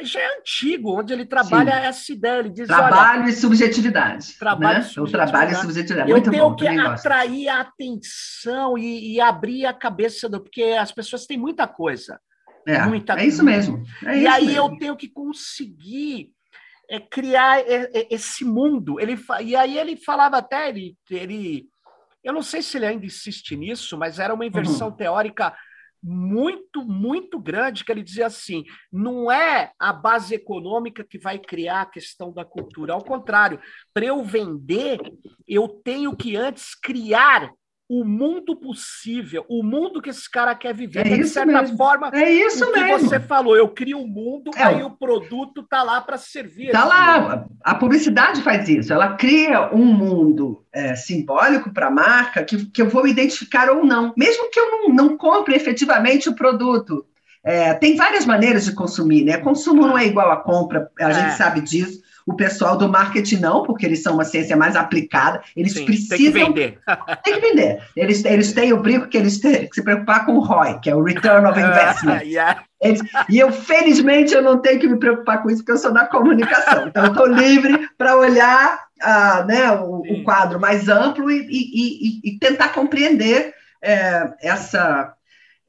já 0.02 0.20
é 0.20 0.40
antigo, 0.40 1.00
onde 1.00 1.14
ele 1.14 1.26
trabalha 1.26 1.72
Sim. 1.72 1.88
essa 1.88 2.12
ideia. 2.12 2.40
Ele 2.40 2.50
diz, 2.50 2.68
trabalho 2.68 3.26
e 3.28 3.32
subjetividade. 3.32 4.38
Trabalho, 4.38 4.80
né? 4.80 4.82
e 4.82 4.84
subjetividade. 4.84 5.30
O 5.30 5.32
trabalho 5.32 5.52
e 5.52 5.56
subjetividade. 5.56 6.12
Muito 6.12 6.28
Eu 6.28 6.32
tenho 6.32 6.50
bom, 6.50 6.56
que 6.56 6.68
atrair 6.68 7.46
gosto. 7.46 7.50
a 7.50 7.62
atenção 7.62 8.78
e, 8.78 9.14
e, 9.14 9.22
abrir 9.22 9.66
a 9.66 9.74
cabeça, 9.74 10.28
do, 10.28 10.42
porque 10.42 10.64
as 10.64 10.92
pessoas 10.92 11.26
têm 11.26 11.38
muita 11.38 11.68
coisa. 11.68 12.20
É, 12.68 12.86
muita 12.86 13.14
é 13.14 13.26
isso 13.26 13.44
mesmo. 13.44 13.82
É 14.06 14.18
e 14.18 14.24
isso 14.24 14.34
aí 14.34 14.46
mesmo. 14.48 14.60
eu 14.60 14.78
tenho 14.78 14.96
que 14.98 15.08
conseguir 15.08 16.32
é, 16.90 17.00
criar 17.00 17.64
esse 18.10 18.44
mundo. 18.44 19.00
Ele, 19.00 19.18
e 19.42 19.56
aí 19.56 19.78
ele 19.78 19.96
falava 19.96 20.38
até, 20.38 20.68
ele, 20.68 20.98
ele, 21.10 21.66
eu 22.22 22.34
não 22.34 22.42
sei 22.42 22.62
se 22.62 22.78
ele 22.78 22.88
ainda 22.88 23.06
insiste 23.06 23.56
nisso, 23.56 23.98
mas 23.98 24.20
era 24.20 24.34
uma 24.34 24.46
inversão 24.46 24.90
uhum. 24.90 24.96
teórica 24.98 25.56
muito, 26.08 26.86
muito 26.86 27.38
grande, 27.38 27.84
que 27.84 27.92
ele 27.92 28.02
dizia 28.02 28.28
assim: 28.28 28.64
não 28.92 29.30
é 29.30 29.72
a 29.78 29.92
base 29.92 30.34
econômica 30.34 31.04
que 31.04 31.20
vai 31.20 31.38
criar 31.38 31.82
a 31.82 31.86
questão 31.86 32.32
da 32.32 32.46
cultura. 32.46 32.94
Ao 32.94 33.04
contrário, 33.04 33.60
para 33.94 34.06
eu 34.06 34.24
vender, 34.24 35.00
eu 35.46 35.68
tenho 35.68 36.16
que 36.16 36.38
antes 36.38 36.74
criar 36.74 37.52
o 37.90 38.04
mundo 38.04 38.56
possível, 38.56 39.46
o 39.48 39.64
mundo 39.64 40.02
que 40.02 40.10
esse 40.10 40.30
cara 40.30 40.54
quer 40.54 40.74
viver. 40.74 41.08
É 41.08 41.18
de 41.18 41.28
certa 41.28 41.62
mesmo. 41.62 41.78
forma, 41.78 42.10
é 42.14 42.30
isso 42.30 42.66
o 42.66 42.74
que 42.74 42.80
mesmo. 42.80 43.08
você 43.08 43.20
falou, 43.20 43.56
eu 43.56 43.70
crio 43.70 44.00
um 44.00 44.08
mundo, 44.08 44.52
é. 44.56 44.64
aí 44.64 44.84
o 44.84 44.90
produto 44.90 45.62
está 45.62 45.84
lá 45.84 46.02
para 46.02 46.18
servir. 46.18 46.68
Está 46.68 46.84
lá, 46.84 47.20
mundo. 47.20 47.46
a 47.64 47.76
publicidade 47.76 48.42
faz 48.42 48.68
isso, 48.68 48.92
ela 48.92 49.16
cria 49.16 49.74
um 49.74 49.86
mundo 49.86 50.66
é, 50.74 50.96
simbólico 50.96 51.72
para 51.72 51.88
a 51.88 51.92
marca 51.92 52.44
que, 52.44 52.66
que 52.66 52.82
eu 52.82 52.90
vou 52.90 53.08
identificar 53.08 53.70
ou 53.70 53.86
não, 53.86 54.14
mesmo 54.18 54.50
que 54.52 54.60
eu 54.60 54.70
não, 54.70 54.90
não 54.90 55.18
compre 55.18 55.56
efetivamente 55.56 56.28
o 56.28 56.36
produto. 56.36 57.06
É, 57.42 57.74
tem 57.74 57.96
várias 57.96 58.26
maneiras 58.26 58.66
de 58.66 58.74
consumir, 58.74 59.24
né? 59.24 59.38
Consumo 59.38 59.88
não 59.88 59.98
é 59.98 60.06
igual 60.06 60.30
a 60.32 60.36
compra, 60.36 60.92
a 61.00 61.12
gente 61.12 61.28
é. 61.28 61.32
sabe 61.32 61.62
disso. 61.62 62.02
O 62.28 62.36
pessoal 62.36 62.78
do 62.78 62.90
marketing 62.90 63.38
não, 63.38 63.64
porque 63.64 63.86
eles 63.86 64.04
são 64.04 64.16
uma 64.16 64.26
ciência 64.26 64.58
mais 64.58 64.76
aplicada. 64.76 65.42
Eles 65.56 65.72
Sim, 65.72 65.86
precisam. 65.86 66.18
Tem 66.18 66.26
que 66.26 66.32
vender. 66.32 66.80
tem 67.24 67.34
que 67.36 67.40
vender. 67.40 67.82
Eles, 67.96 68.26
eles 68.26 68.52
têm 68.52 68.74
o 68.74 68.82
brinco 68.82 69.08
que 69.08 69.18
eles 69.18 69.40
têm 69.40 69.66
que 69.66 69.74
se 69.74 69.82
preocupar 69.82 70.26
com 70.26 70.34
o 70.34 70.42
ROI, 70.42 70.78
que 70.82 70.90
é 70.90 70.96
o 70.96 71.02
Return 71.02 71.48
of 71.48 71.58
Investment. 71.58 72.24
yeah. 72.28 72.66
eles, 72.82 73.02
e 73.30 73.40
eu, 73.40 73.50
felizmente, 73.50 74.34
eu 74.34 74.42
não 74.42 74.58
tenho 74.58 74.78
que 74.78 74.90
me 74.90 75.00
preocupar 75.00 75.42
com 75.42 75.50
isso, 75.50 75.60
porque 75.60 75.72
eu 75.72 75.78
sou 75.78 75.94
da 75.94 76.06
comunicação. 76.06 76.90
Então, 76.90 77.06
eu 77.06 77.12
estou 77.12 77.28
livre 77.28 77.88
para 77.98 78.18
olhar 78.18 78.88
ah, 79.02 79.46
né, 79.48 79.72
o, 79.72 80.02
o, 80.02 80.24
quadro 80.26 80.60
mais 80.60 80.90
amplo 80.90 81.32
e, 81.32 81.48
e, 81.48 82.30
e, 82.30 82.32
e 82.34 82.40
tentar 82.40 82.70
compreender 82.70 83.54
é, 83.82 84.34
essa, 84.42 85.14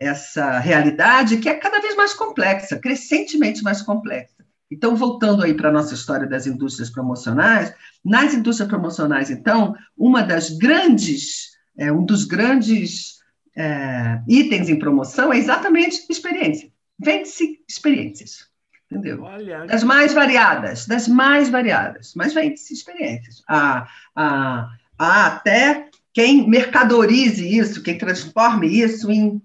essa 0.01 0.59
realidade 0.59 1.37
que 1.37 1.49
é 1.49 1.55
cada 1.55 1.81
vez 1.81 1.95
mais 1.95 2.15
complexa, 2.15 2.79
crescentemente 2.79 3.63
mais 3.63 3.81
complexa. 3.81 4.38
Então, 4.71 4.95
voltando 4.95 5.43
aí 5.43 5.55
para 5.55 5.71
a 5.71 5.73
nossa 5.73 5.95
história 5.95 6.27
das 6.27 6.47
indústrias 6.47 6.91
promocionais, 6.91 7.75
nas 8.05 8.35
indústrias 8.35 8.69
promocionais, 8.69 9.31
então, 9.31 9.75
uma 9.97 10.23
das 10.23 10.51
grandes, 10.51 11.57
é, 11.77 11.91
um 11.91 12.05
dos 12.05 12.25
grandes 12.25 13.19
é, 13.57 14.21
itens 14.29 14.69
em 14.69 14.79
promoção 14.79 15.33
é 15.33 15.39
exatamente 15.39 16.05
experiência. 16.09 16.71
Vende-se 16.99 17.61
experiências. 17.69 18.49
Entendeu? 18.91 19.23
Olha. 19.23 19.67
Das 19.67 19.85
mais 19.85 20.15
variadas, 20.15 20.87
das 20.87 21.07
mais 21.09 21.51
variadas, 21.51 22.15
mas 22.17 22.33
vende-se 22.33 22.73
experiências. 22.73 23.43
Há, 23.47 23.87
há, 24.17 24.71
há 24.99 25.27
até 25.27 25.91
quem 26.13 26.49
mercadorize 26.49 27.47
isso, 27.47 27.83
quem 27.83 27.99
transforme 27.99 28.67
isso 28.67 29.11
em, 29.11 29.43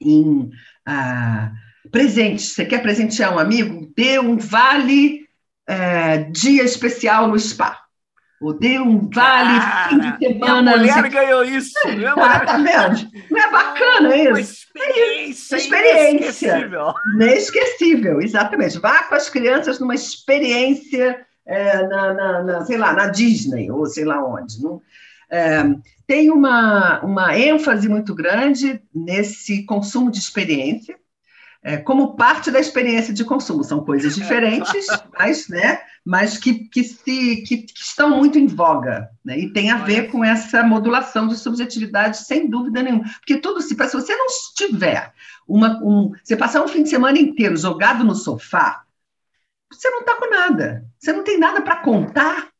em 0.00 0.50
ah, 0.86 1.52
presente. 1.92 2.42
Você 2.42 2.64
quer 2.64 2.82
presentear 2.82 3.34
um 3.34 3.38
amigo? 3.38 3.92
Dê 3.94 4.18
um 4.18 4.36
vale 4.36 5.28
é, 5.68 6.24
dia 6.24 6.64
especial 6.64 7.28
no 7.28 7.38
spa. 7.38 7.78
Ou 8.40 8.52
dê 8.52 8.80
um 8.80 9.08
vale 9.08 9.60
Cara, 9.60 9.88
fim 9.88 9.98
de 10.00 10.18
semana. 10.18 10.76
Minha 10.78 10.96
mulher 10.96 11.10
ganhou 11.10 11.44
isso. 11.44 11.78
Minha 11.84 12.16
mulher... 12.16 12.16
Ah, 12.18 12.40
tá 12.40 12.56
vendo? 12.56 13.08
Não 13.30 13.40
é 13.40 13.50
bacana 13.52 14.16
isso? 14.16 14.30
Uma 14.30 14.40
experiência, 14.40 15.54
é 15.54 15.58
experiência 15.58 16.10
inesquecível. 16.10 16.94
Inesquecível, 17.14 18.20
exatamente. 18.20 18.80
Vá 18.80 19.04
com 19.04 19.14
as 19.14 19.28
crianças 19.28 19.78
numa 19.78 19.94
experiência 19.94 21.24
é, 21.46 21.86
na, 21.86 22.14
na, 22.14 22.42
na, 22.42 22.64
sei 22.64 22.78
lá, 22.78 22.92
na 22.92 23.06
Disney, 23.06 23.70
ou 23.70 23.86
sei 23.86 24.04
lá 24.04 24.24
onde. 24.24 24.60
Não? 24.60 24.82
É, 25.30 25.62
tem 26.06 26.30
uma, 26.30 27.00
uma 27.00 27.38
ênfase 27.38 27.88
muito 27.88 28.12
grande 28.12 28.82
nesse 28.92 29.64
consumo 29.64 30.10
de 30.10 30.18
experiência, 30.18 30.96
é, 31.62 31.76
como 31.76 32.16
parte 32.16 32.50
da 32.50 32.58
experiência 32.58 33.14
de 33.14 33.24
consumo. 33.24 33.62
São 33.62 33.84
coisas 33.84 34.14
diferentes, 34.14 34.86
mas, 35.16 35.48
né, 35.48 35.80
mas 36.04 36.36
que, 36.36 36.68
que, 36.68 36.82
se, 36.82 37.42
que, 37.46 37.58
que 37.58 37.80
estão 37.80 38.10
muito 38.10 38.38
em 38.38 38.46
voga. 38.46 39.08
Né, 39.24 39.38
e 39.38 39.52
tem 39.52 39.70
a 39.70 39.76
ver 39.76 40.10
com 40.10 40.24
essa 40.24 40.62
modulação 40.64 41.28
de 41.28 41.36
subjetividade, 41.36 42.18
sem 42.18 42.50
dúvida 42.50 42.82
nenhuma. 42.82 43.04
Porque 43.04 43.36
tudo 43.36 43.62
se. 43.62 43.76
Se 43.76 43.96
você 43.96 44.14
não 44.14 44.26
tiver 44.56 45.12
uma. 45.46 45.78
Um, 45.82 46.12
você 46.22 46.36
passar 46.36 46.62
um 46.62 46.68
fim 46.68 46.82
de 46.82 46.90
semana 46.90 47.18
inteiro 47.18 47.56
jogado 47.56 48.04
no 48.04 48.14
sofá, 48.14 48.82
você 49.70 49.88
não 49.90 50.00
está 50.00 50.16
com 50.16 50.28
nada. 50.28 50.84
Você 50.98 51.12
não 51.12 51.22
tem 51.22 51.38
nada 51.38 51.62
para 51.62 51.76
contar 51.76 52.51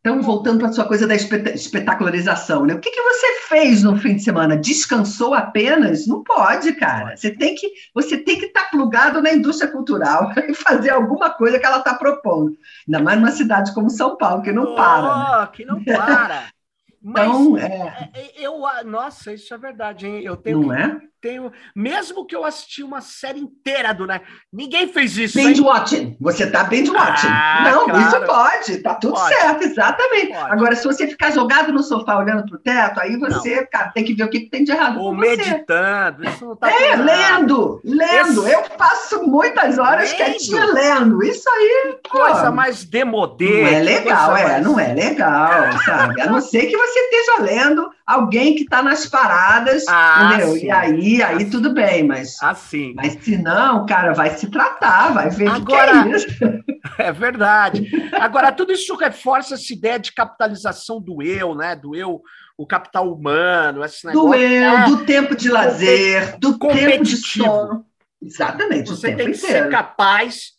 então, 0.00 0.22
voltando 0.22 0.60
para 0.60 0.68
a 0.68 0.72
sua 0.72 0.86
coisa 0.86 1.06
da 1.06 1.14
espetacularização, 1.14 2.64
né? 2.64 2.72
O 2.72 2.80
que, 2.80 2.90
que 2.90 3.02
você 3.02 3.26
fez 3.48 3.82
no 3.82 3.98
fim 3.98 4.16
de 4.16 4.22
semana? 4.22 4.56
Descansou 4.56 5.34
apenas? 5.34 6.06
Não 6.06 6.24
pode, 6.24 6.72
cara. 6.72 7.14
Você 7.14 7.30
tem 7.30 7.54
que 7.54 7.70
você 7.94 8.16
tem 8.16 8.38
que 8.38 8.46
estar 8.46 8.64
tá 8.64 8.68
plugado 8.70 9.20
na 9.20 9.30
indústria 9.30 9.70
cultural 9.70 10.32
e 10.48 10.54
fazer 10.54 10.88
alguma 10.88 11.28
coisa 11.28 11.58
que 11.58 11.66
ela 11.66 11.78
está 11.78 11.94
propondo. 11.94 12.56
Ainda 12.88 13.04
mais 13.04 13.18
numa 13.20 13.30
cidade 13.30 13.74
como 13.74 13.90
São 13.90 14.16
Paulo, 14.16 14.42
que 14.42 14.52
não 14.52 14.72
oh, 14.72 14.74
para. 14.74 15.40
Né? 15.40 15.48
Que 15.52 15.64
não 15.66 15.84
para. 15.84 16.44
então, 17.04 17.50
Mas, 17.50 17.62
é... 17.62 18.10
é 18.14 18.32
eu, 18.38 18.54
nossa, 18.86 19.34
isso 19.34 19.52
é 19.52 19.58
verdade, 19.58 20.06
hein? 20.06 20.22
Eu 20.24 20.34
tenho. 20.34 20.62
Não 20.62 20.72
é? 20.72 20.98
Tenho, 21.20 21.52
mesmo 21.74 22.24
que 22.26 22.34
eu 22.34 22.44
assisti 22.44 22.82
uma 22.82 23.00
série 23.00 23.40
inteira 23.40 23.92
do 23.92 24.06
né, 24.06 24.20
ninguém 24.52 24.88
fez 24.88 25.16
isso. 25.16 25.38
Binge 25.38 25.60
watching, 25.60 26.16
você 26.20 26.50
tá 26.50 26.64
binge 26.64 26.90
watching. 26.90 27.28
Ah, 27.28 27.70
não, 27.70 27.84
claro. 27.84 28.00
isso 28.00 28.26
pode, 28.26 28.78
tá 28.78 28.94
tudo 28.94 29.14
pode. 29.14 29.34
certo, 29.34 29.62
exatamente. 29.62 30.32
Pode. 30.32 30.52
Agora, 30.52 30.76
se 30.76 30.84
você 30.84 31.06
ficar 31.06 31.30
jogado 31.30 31.72
no 31.72 31.82
sofá 31.82 32.18
olhando 32.18 32.44
pro 32.46 32.58
teto, 32.58 33.00
aí 33.00 33.16
você, 33.16 33.66
cara, 33.66 33.90
tem 33.90 34.04
que 34.04 34.14
ver 34.14 34.24
o 34.24 34.30
que, 34.30 34.40
que 34.40 34.50
tem 34.50 34.64
de 34.64 34.72
errado. 34.72 35.00
Ou 35.00 35.14
meditando, 35.14 36.24
isso 36.24 36.44
não 36.46 36.56
tá 36.56 36.70
É, 36.70 36.96
lendo, 36.96 37.80
lendo. 37.84 38.46
Esse... 38.46 38.54
Eu 38.54 38.62
passo 38.76 39.22
muitas 39.26 39.78
horas 39.78 40.10
lendo. 40.10 40.16
quietinha 40.16 40.64
lendo. 40.66 41.22
Isso 41.22 41.48
aí, 41.48 41.96
pô, 42.02 42.18
coisa 42.18 42.50
mais 42.50 42.84
demodê. 42.84 43.62
Não 43.62 43.68
é 43.68 43.80
legal, 43.80 44.36
é, 44.36 44.44
mais... 44.44 44.64
não 44.64 44.80
é 44.80 44.92
legal, 44.94 45.72
sabe? 45.84 46.20
A 46.20 46.26
não 46.26 46.40
ser 46.40 46.66
que 46.66 46.76
você 46.76 46.98
esteja 46.98 47.42
lendo 47.42 47.90
alguém 48.14 48.54
que 48.54 48.62
está 48.62 48.82
nas 48.82 49.06
paradas, 49.06 49.84
ah, 49.88 50.32
entendeu? 50.34 50.54
Sim. 50.54 50.66
E 50.66 50.70
aí, 50.70 51.22
aí 51.22 51.50
tudo 51.50 51.72
bem, 51.72 52.06
mas. 52.06 52.36
Assim. 52.42 52.92
Mas 52.96 53.14
se 53.22 53.36
não, 53.36 53.86
cara, 53.86 54.12
vai 54.12 54.30
se 54.30 54.50
tratar, 54.50 55.12
vai 55.12 55.30
ver 55.30 55.48
Agora, 55.48 56.04
que 56.04 56.08
é 56.08 56.16
isso. 56.16 56.26
É 56.98 57.12
verdade. 57.12 57.90
Agora, 58.14 58.52
tudo 58.52 58.72
isso 58.72 58.94
reforça 58.94 59.54
essa 59.54 59.72
ideia 59.72 59.98
de 59.98 60.12
capitalização 60.12 61.00
do 61.00 61.22
eu, 61.22 61.54
né? 61.54 61.74
Do 61.74 61.94
eu, 61.94 62.20
o 62.58 62.66
capital 62.66 63.10
humano, 63.10 63.84
esse 63.84 64.06
negócio. 64.06 64.28
Do 64.28 64.34
eu, 64.34 64.70
é, 64.70 64.84
do 64.86 65.04
tempo 65.04 65.36
de 65.36 65.48
lazer, 65.48 66.38
do 66.38 66.58
tempo 66.58 67.04
de 67.04 67.16
sono. 67.16 67.86
Exatamente. 68.20 68.90
Você 68.90 69.14
tem 69.14 69.30
que 69.30 69.36
inteiro. 69.36 69.64
ser 69.64 69.70
capaz 69.70 70.52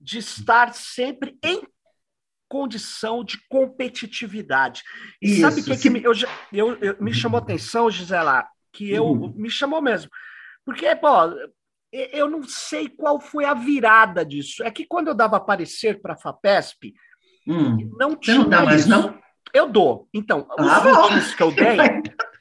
de 0.00 0.18
estar 0.18 0.74
sempre 0.74 1.38
em 1.42 1.62
condição 2.48 3.24
de 3.24 3.38
competitividade. 3.48 4.82
E 5.20 5.32
Isso, 5.32 5.40
sabe 5.40 5.60
o 5.60 5.64
que, 5.64 5.76
que 5.76 5.90
me, 5.90 6.02
eu, 6.02 6.12
eu, 6.52 6.74
eu, 6.76 6.96
me 7.00 7.12
chamou 7.12 7.38
atenção, 7.38 7.90
Gisela? 7.90 8.46
Que 8.72 8.90
eu 8.90 9.06
uhum. 9.06 9.32
me 9.36 9.50
chamou 9.50 9.80
mesmo. 9.80 10.10
Porque, 10.64 10.94
pô, 10.96 11.08
eu 11.92 12.28
não 12.28 12.42
sei 12.42 12.88
qual 12.88 13.20
foi 13.20 13.44
a 13.44 13.54
virada 13.54 14.24
disso. 14.24 14.62
É 14.62 14.70
que 14.70 14.84
quando 14.84 15.08
eu 15.08 15.14
dava 15.14 15.40
parecer 15.40 16.00
para 16.00 16.14
a 16.14 16.18
FAPESP, 16.18 16.94
hum. 17.46 17.90
não 17.98 18.16
tinha. 18.16 18.36
Você 18.36 18.42
não 18.42 18.50
dá 18.50 18.64
mais, 18.64 18.86
não? 18.86 19.18
Eu 19.54 19.68
dou. 19.68 20.08
Então, 20.12 20.46
os 20.58 20.66
ah, 20.66 21.02
últimos 21.02 21.34
que 21.34 21.42
eu 21.42 21.50
dei, 21.54 21.78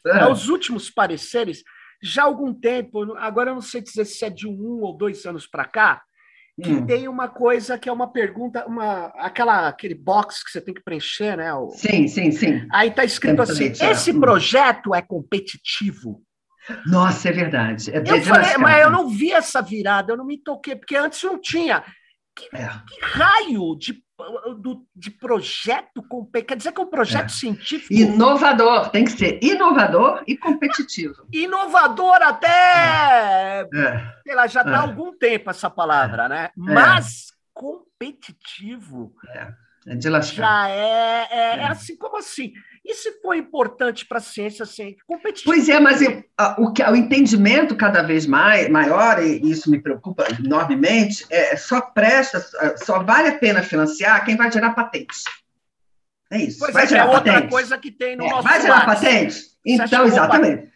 é. 0.08 0.30
os 0.30 0.50
últimos 0.50 0.90
pareceres, 0.90 1.64
já 2.02 2.24
há 2.24 2.26
algum 2.26 2.54
tempo, 2.54 3.16
agora 3.16 3.52
eu 3.52 3.56
não 3.56 3.62
sei 3.62 3.82
dizer 3.82 4.06
se 4.06 4.26
é 4.26 4.30
de 4.30 4.48
um 4.48 4.82
ou 4.82 4.98
dois 4.98 5.26
anos 5.26 5.48
para 5.48 5.66
cá, 5.66 6.04
que 6.62 6.72
hum. 6.72 6.86
tem 6.86 7.08
uma 7.08 7.28
coisa 7.28 7.78
que 7.78 7.90
é 7.90 7.92
uma 7.92 8.12
pergunta, 8.12 8.66
uma, 8.66 9.08
aquela, 9.18 9.68
aquele 9.68 9.94
box 9.94 10.44
que 10.44 10.52
você 10.52 10.62
tem 10.62 10.74
que 10.74 10.84
preencher, 10.84 11.36
né? 11.36 11.54
O, 11.54 11.70
sim, 11.72 12.08
sim, 12.08 12.32
sim. 12.32 12.66
Aí 12.72 12.90
está 12.90 13.04
escrito 13.04 13.42
assim: 13.42 13.66
esse 13.66 14.12
hum. 14.12 14.20
projeto 14.20 14.96
é 14.96 15.02
competitivo. 15.02 16.22
Nossa, 16.86 17.30
é 17.30 17.32
verdade. 17.32 17.92
É 17.92 18.00
eu 18.00 18.22
falei, 18.24 18.58
mas 18.58 18.82
eu 18.82 18.90
não 18.90 19.10
vi 19.10 19.32
essa 19.32 19.62
virada, 19.62 20.14
eu 20.14 20.18
não 20.18 20.26
me 20.26 20.38
toquei, 20.38 20.76
porque 20.76 20.96
antes 20.96 21.22
não 21.24 21.40
tinha. 21.40 21.84
Que, 22.36 22.56
é. 22.56 22.68
que 22.68 23.00
raio 23.02 23.78
de, 23.78 24.04
do, 24.58 24.86
de 24.96 25.12
projeto 25.12 26.06
Quer 26.48 26.56
dizer 26.56 26.72
que 26.72 26.80
é 26.80 26.84
um 26.84 26.90
projeto 26.90 27.26
é. 27.26 27.30
científico. 27.30 27.94
Inovador, 27.94 28.90
tem 28.90 29.04
que 29.04 29.12
ser 29.12 29.40
inovador 29.44 30.24
e 30.28 30.38
competitivo. 30.38 31.28
Inovador 31.34 32.22
até. 32.22 33.68
É. 33.74 34.14
Sei 34.24 34.36
lá, 34.36 34.48
já 34.48 34.62
está 34.62 34.80
há 34.80 34.86
é. 34.86 34.88
algum 34.88 35.18
tempo 35.18 35.50
essa 35.50 35.70
palavra, 35.70 36.30
né? 36.30 36.46
É. 36.46 36.50
Mas 36.56 37.34
competitivo. 37.54 39.14
É. 39.88 39.96
de 39.96 40.10
lascar. 40.10 40.36
Já 40.36 40.70
é, 40.70 41.28
é, 41.32 41.68
assim 41.68 41.98
como 41.98 42.18
assim. 42.18 42.54
Isso 42.86 43.10
foi 43.22 43.40
importante 43.40 44.06
para 44.06 44.20
a 44.20 44.22
ciência 44.22 44.64
assim, 44.64 44.96
competitiva. 45.08 45.52
Pois 45.52 45.68
é, 45.68 45.80
mas 45.80 46.02
eu, 46.02 46.24
o, 46.60 46.72
o 46.72 46.96
entendimento 46.96 47.76
cada 47.76 48.04
vez 48.04 48.28
mais, 48.28 48.70
maior, 48.70 49.24
e 49.24 49.42
isso 49.50 49.72
me 49.72 49.82
preocupa 49.82 50.28
enormemente, 50.40 51.26
é 51.32 51.58
só 51.58 51.82
presta, 51.82 52.46
só 52.78 53.02
vale 53.02 53.30
a 53.30 53.38
pena 53.40 53.64
financiar 53.64 54.24
quem 54.24 54.38
vai 54.38 54.52
gerar 54.52 54.76
patentes. 54.76 55.24
É 56.32 56.38
isso. 56.38 56.60
Pois 56.60 56.74
vai 56.74 56.84
é, 56.84 56.88
gerar 56.88 57.06
é 57.06 57.16
outra 57.16 57.48
coisa 57.48 57.78
que 57.78 57.92
tem 57.92 58.16
no 58.16 58.26
é, 58.26 58.30
nosso 58.30 58.44
Vai 58.44 58.62
gerar 58.62 58.86
patente? 58.86 59.42
Então, 59.66 60.06
exatamente. 60.06 60.75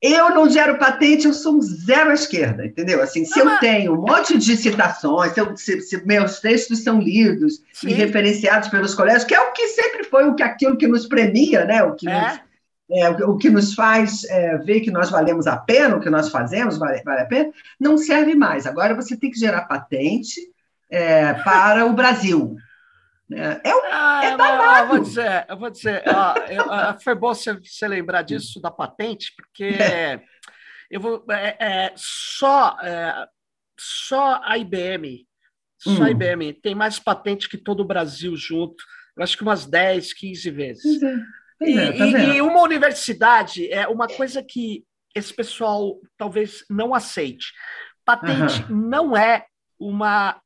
Eu 0.00 0.30
não 0.30 0.48
gero 0.48 0.78
patente, 0.78 1.26
eu 1.26 1.32
sou 1.32 1.56
um 1.56 1.60
zero 1.60 2.10
à 2.10 2.14
esquerda, 2.14 2.64
entendeu? 2.64 3.02
Assim, 3.02 3.24
se 3.24 3.40
eu 3.40 3.58
tenho 3.58 3.94
um 3.94 4.00
monte 4.00 4.38
de 4.38 4.56
citações, 4.56 5.32
se, 5.32 5.40
eu, 5.40 5.56
se, 5.56 5.80
se 5.80 6.06
meus 6.06 6.38
textos 6.38 6.84
são 6.84 7.00
lidos 7.00 7.60
Sim. 7.72 7.88
e 7.88 7.92
referenciados 7.92 8.68
pelos 8.68 8.94
colégios, 8.94 9.24
que 9.24 9.34
é 9.34 9.40
o 9.40 9.52
que 9.52 9.66
sempre 9.68 10.04
foi 10.04 10.28
o 10.28 10.36
que 10.36 10.42
aquilo 10.44 10.76
que 10.76 10.86
nos 10.86 11.06
premia, 11.06 11.64
né? 11.64 11.82
O 11.82 11.96
que, 11.96 12.08
é. 12.08 12.20
nos, 12.20 12.40
é, 12.92 13.10
o, 13.24 13.36
que 13.36 13.50
nos 13.50 13.74
faz 13.74 14.22
é, 14.24 14.56
ver 14.58 14.80
que 14.80 14.90
nós 14.92 15.10
valemos 15.10 15.48
a 15.48 15.56
pena, 15.56 15.96
o 15.96 16.00
que 16.00 16.10
nós 16.10 16.28
fazemos 16.28 16.78
vale, 16.78 17.02
vale 17.02 17.22
a 17.22 17.26
pena, 17.26 17.50
não 17.80 17.98
serve 17.98 18.36
mais. 18.36 18.68
Agora 18.68 18.94
você 18.94 19.16
tem 19.16 19.32
que 19.32 19.40
gerar 19.40 19.62
patente 19.62 20.40
é, 20.88 21.34
para 21.34 21.86
o 21.86 21.92
Brasil. 21.92 22.56
É, 23.32 23.68
é, 23.68 23.72
ah, 23.90 24.24
é 24.24 24.36
danado. 24.36 24.80
Eu 24.80 24.88
vou 24.88 24.98
dizer, 25.00 25.46
eu 25.48 25.58
vou 25.58 25.70
dizer 25.70 26.02
ó, 26.06 26.34
eu, 26.50 26.72
ah, 26.72 26.98
foi 26.98 27.14
bom 27.14 27.34
você, 27.34 27.54
você, 27.54 27.86
lembrar 27.86 28.22
disso 28.22 28.60
da 28.60 28.70
patente, 28.70 29.34
porque 29.36 29.64
é. 29.64 30.22
eu 30.90 31.00
vou, 31.00 31.24
é, 31.30 31.56
é, 31.60 31.92
só, 31.94 32.78
é, 32.82 33.26
só 33.78 34.40
a 34.42 34.56
IBM, 34.56 35.26
só 35.78 35.90
hum. 35.90 36.04
a 36.04 36.10
IBM 36.10 36.54
tem 36.54 36.74
mais 36.74 36.98
patente 36.98 37.48
que 37.48 37.58
todo 37.58 37.80
o 37.80 37.86
Brasil 37.86 38.34
junto, 38.36 38.82
eu 39.16 39.22
acho 39.22 39.36
que 39.36 39.42
umas 39.42 39.66
10, 39.66 40.12
15 40.14 40.50
vezes. 40.50 41.02
É, 41.60 41.68
e, 41.68 41.98
tá 41.98 42.06
e, 42.06 42.36
e 42.36 42.42
uma 42.42 42.62
universidade 42.62 43.70
é 43.70 43.86
uma 43.88 44.06
coisa 44.06 44.42
que 44.42 44.84
esse 45.14 45.34
pessoal 45.34 46.00
talvez 46.16 46.64
não 46.70 46.94
aceite. 46.94 47.52
Patente 48.04 48.62
uhum. 48.70 48.88
não 48.88 49.16
é 49.16 49.44
uma 49.78 50.40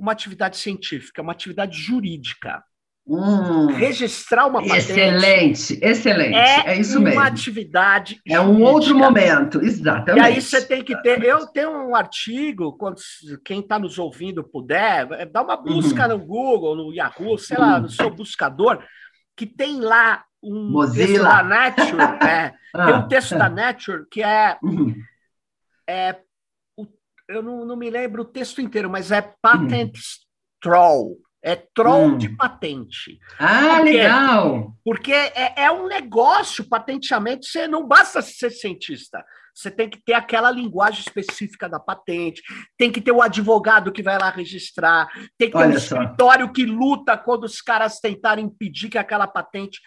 uma 0.00 0.12
atividade 0.12 0.56
científica, 0.56 1.20
uma 1.20 1.32
atividade 1.32 1.78
jurídica. 1.78 2.64
Hum, 3.06 3.66
Registrar 3.66 4.46
uma 4.46 4.60
patente. 4.62 4.92
Excelente, 4.92 5.78
excelente. 5.82 6.36
É, 6.36 6.74
é 6.74 6.78
isso 6.78 7.00
mesmo. 7.00 7.20
uma 7.20 7.26
atividade. 7.26 8.20
É 8.26 8.40
um 8.40 8.62
outro 8.62 8.96
momento, 8.96 9.60
exatamente. 9.60 10.24
E 10.24 10.26
aí 10.26 10.40
você 10.40 10.64
tem 10.64 10.82
que 10.82 10.96
ter. 11.02 11.22
Eu 11.22 11.46
tenho 11.48 11.70
um 11.70 11.94
artigo, 11.94 12.76
quando 12.78 13.00
quem 13.44 13.60
está 13.60 13.78
nos 13.78 13.98
ouvindo 13.98 14.44
puder, 14.44 15.10
é, 15.12 15.26
dá 15.26 15.42
uma 15.42 15.56
busca 15.56 16.04
uhum. 16.04 16.08
no 16.08 16.18
Google, 16.24 16.76
no 16.76 16.94
Yahoo, 16.94 17.36
sei 17.36 17.56
uhum. 17.56 17.62
lá, 17.62 17.80
no 17.80 17.88
seu 17.88 18.10
buscador, 18.10 18.82
que 19.36 19.44
tem 19.44 19.80
lá 19.80 20.24
um 20.42 20.70
Mozilla. 20.70 21.06
texto 21.06 21.22
da 21.22 21.42
Nature. 21.42 22.02
é, 22.26 22.54
ah, 22.74 22.86
tem 22.86 22.94
um 22.94 23.08
texto 23.08 23.36
da 23.36 23.48
Nature 23.50 24.06
que 24.10 24.22
é, 24.22 24.56
uhum. 24.62 24.94
é 25.86 26.16
eu 27.30 27.42
não, 27.42 27.64
não, 27.64 27.76
me 27.76 27.88
lembro 27.88 28.22
o 28.22 28.26
texto 28.26 28.60
inteiro, 28.60 28.90
mas 28.90 29.10
é 29.12 29.22
patent 29.40 29.96
hum. 29.96 30.00
troll. 30.60 31.18
É 31.42 31.56
troll 31.56 32.08
hum. 32.08 32.18
de 32.18 32.28
patente. 32.28 33.18
Ah, 33.38 33.76
porque, 33.76 33.92
legal! 33.92 34.76
Porque 34.84 35.12
é, 35.12 35.64
é, 35.64 35.72
um 35.72 35.86
negócio, 35.86 36.68
patenteamente, 36.68 37.46
você 37.46 37.66
não 37.66 37.86
basta 37.86 38.20
ser 38.20 38.50
cientista. 38.50 39.24
Você 39.54 39.70
tem 39.70 39.88
que 39.88 40.02
ter 40.02 40.12
aquela 40.12 40.50
linguagem 40.50 41.00
específica 41.00 41.68
da 41.68 41.80
patente, 41.80 42.42
tem 42.78 42.90
que 42.90 43.00
ter 43.00 43.12
o 43.12 43.22
advogado 43.22 43.92
que 43.92 44.02
vai 44.02 44.18
lá 44.18 44.30
registrar, 44.30 45.08
tem 45.36 45.50
que 45.50 45.56
ter 45.56 45.64
Olha 45.64 45.76
um 45.76 45.80
só. 45.80 46.00
escritório 46.00 46.52
que 46.52 46.64
luta 46.64 47.16
quando 47.16 47.44
os 47.44 47.60
caras 47.60 48.00
tentarem 48.00 48.44
impedir 48.44 48.88
que 48.88 48.98
aquela 48.98 49.26
patente 49.26 49.80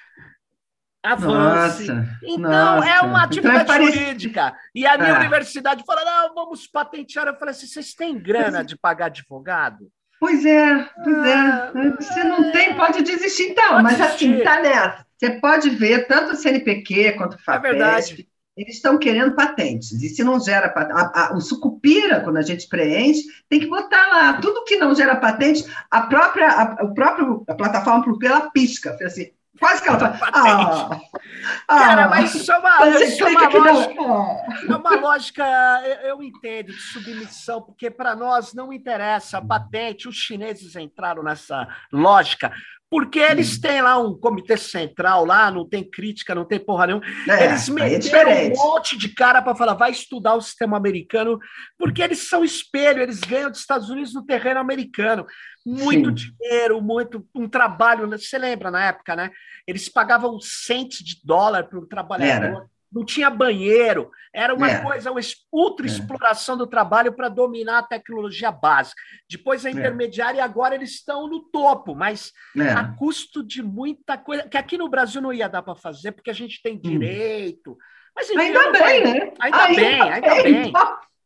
avance. 1.03 1.85
Nossa, 1.85 2.17
então, 2.23 2.39
nossa. 2.39 2.89
é 2.89 3.01
uma 3.01 3.07
então 3.07 3.19
é 3.19 3.23
atividade 3.25 3.63
então, 3.63 3.91
jurídica. 3.91 4.55
E 4.73 4.87
a 4.87 4.97
minha 4.97 5.15
ah. 5.15 5.19
universidade 5.19 5.83
fala: 5.85 6.05
não, 6.05 6.33
vamos 6.33 6.65
patentear. 6.65 7.27
Eu 7.27 7.35
falei 7.35 7.51
assim: 7.51 7.67
vocês 7.67 7.93
têm 7.93 8.17
grana 8.17 8.63
de 8.63 8.77
pagar 8.77 9.07
advogado? 9.07 9.91
Pois 10.19 10.45
é, 10.45 10.89
pois 11.03 11.17
é. 11.17 11.33
ah, 11.33 11.71
é. 11.75 12.01
Você 12.01 12.23
não 12.23 12.51
tem, 12.51 12.75
pode 12.75 13.03
desistir 13.03 13.49
então, 13.49 13.71
pode 13.71 13.83
mas 13.83 13.99
assim, 13.99 14.31
desistir. 14.31 14.33
assim, 14.35 14.43
tá 14.43 14.61
nessa. 14.61 15.05
Você 15.17 15.29
pode 15.39 15.69
ver 15.71 16.07
tanto 16.07 16.31
o 16.31 16.35
CNPq 16.35 17.13
quanto 17.13 17.35
o 17.35 17.39
FAPESP. 17.39 17.67
É 17.67 17.71
verdade. 17.71 18.29
eles 18.55 18.75
estão 18.75 18.97
querendo 18.97 19.35
patentes. 19.35 19.91
E 19.91 20.09
se 20.09 20.23
não 20.23 20.39
gera 20.39 20.69
patente, 20.69 21.33
o 21.33 21.41
sucupira, 21.41 22.21
quando 22.21 22.37
a 22.37 22.41
gente 22.41 22.67
preenche, 22.67 23.23
tem 23.49 23.59
que 23.59 23.67
botar 23.67 24.07
lá. 24.07 24.33
Tudo 24.41 24.63
que 24.63 24.77
não 24.77 24.95
gera 24.95 25.15
patente, 25.15 25.65
a 25.91 26.01
própria, 26.01 26.49
a, 26.49 26.83
o 26.83 26.93
próprio, 26.93 27.43
a 27.47 27.53
plataforma 27.53 28.05
ela 28.23 28.49
pisca. 28.49 28.97
Assim, 29.01 29.31
quase 29.59 29.81
que 29.81 29.89
ela 29.89 30.13
fala. 30.13 30.31
Ah, 30.33 31.01
Cara, 31.67 32.05
ah, 32.05 32.09
mas 32.09 32.35
isso 32.35 32.51
é 32.51 32.57
uma, 32.57 32.87
isso 32.87 33.23
é 33.23 33.29
uma 33.29 33.47
lógica. 33.49 34.01
É 34.69 34.75
uma 34.75 34.95
lógica, 34.95 35.81
eu, 35.85 36.09
eu 36.09 36.23
entendo, 36.23 36.67
de 36.67 36.81
submissão, 36.81 37.61
porque 37.61 37.89
para 37.89 38.15
nós 38.15 38.53
não 38.53 38.71
interessa 38.71 39.37
a 39.37 39.45
patente. 39.45 40.07
Os 40.07 40.15
chineses 40.15 40.75
entraram 40.75 41.23
nessa 41.23 41.67
lógica 41.91 42.51
porque 42.93 43.17
eles 43.17 43.59
têm 43.59 43.81
lá 43.81 43.97
um 43.97 44.13
comitê 44.13 44.55
central 44.55 45.25
lá, 45.25 45.49
não 45.49 45.67
tem 45.67 45.83
crítica, 45.83 46.35
não 46.35 46.45
tem 46.45 46.59
porra 46.59 46.85
nenhuma. 46.85 47.03
É, 47.27 47.45
eles 47.45 47.67
é 47.67 47.71
meteram 47.71 48.29
é 48.29 48.43
um 48.43 48.49
monte 48.49 48.95
de 48.95 49.09
cara 49.09 49.41
para 49.41 49.55
falar, 49.55 49.73
vai 49.73 49.89
estudar 49.89 50.35
o 50.35 50.41
sistema 50.41 50.77
americano, 50.77 51.39
porque 51.75 52.03
eles 52.03 52.29
são 52.29 52.45
espelho, 52.45 53.01
eles 53.01 53.19
ganham 53.21 53.49
dos 53.49 53.61
Estados 53.61 53.89
Unidos 53.89 54.13
no 54.13 54.23
terreno 54.23 54.59
americano. 54.59 55.25
Muito 55.65 56.09
Sim. 56.09 56.35
dinheiro, 56.37 56.83
muito 56.83 57.27
um 57.33 57.49
trabalho. 57.49 58.07
Você 58.11 58.37
lembra 58.37 58.69
na 58.69 58.85
época, 58.85 59.15
né? 59.15 59.31
Eles 59.65 59.89
pagavam 59.89 60.39
centes 60.39 61.03
de 61.03 61.19
dólar 61.23 61.63
para 61.63 61.79
o 61.79 61.87
trabalhador. 61.87 62.45
Era 62.45 62.65
não 62.93 63.03
tinha 63.03 63.29
banheiro, 63.29 64.11
era 64.33 64.53
uma 64.53 64.69
é. 64.69 64.81
coisa, 64.81 65.11
uma 65.11 65.21
ultra 65.51 65.85
é. 65.85 65.89
exploração 65.89 66.55
é. 66.55 66.57
do 66.59 66.67
trabalho 66.67 67.13
para 67.13 67.27
dominar 67.27 67.79
a 67.79 67.83
tecnologia 67.83 68.51
básica. 68.51 69.01
Depois 69.29 69.65
a 69.65 69.69
é. 69.69 69.71
intermediária, 69.71 70.37
é. 70.37 70.41
e 70.41 70.43
agora 70.43 70.75
eles 70.75 70.91
estão 70.91 71.27
no 71.27 71.41
topo, 71.49 71.95
mas 71.95 72.31
é. 72.55 72.69
a 72.69 72.93
custo 72.95 73.43
de 73.43 73.63
muita 73.63 74.17
coisa, 74.17 74.47
que 74.47 74.57
aqui 74.57 74.77
no 74.77 74.89
Brasil 74.89 75.21
não 75.21 75.33
ia 75.33 75.49
dar 75.49 75.63
para 75.63 75.75
fazer, 75.75 76.11
porque 76.11 76.29
a 76.29 76.35
gente 76.35 76.61
tem 76.61 76.75
hum. 76.75 76.81
direito. 76.81 77.71
Hum. 77.71 77.77
Mas, 78.15 78.29
enfim, 78.29 78.41
ainda 78.41 78.71
bem, 78.71 78.81
vai... 78.81 78.99
né? 79.01 79.33
Ainda, 79.39 79.63
ainda 79.63 79.81
bem, 79.81 80.01
ainda 80.01 80.35
bem. 80.43 80.71
bem. 80.71 80.73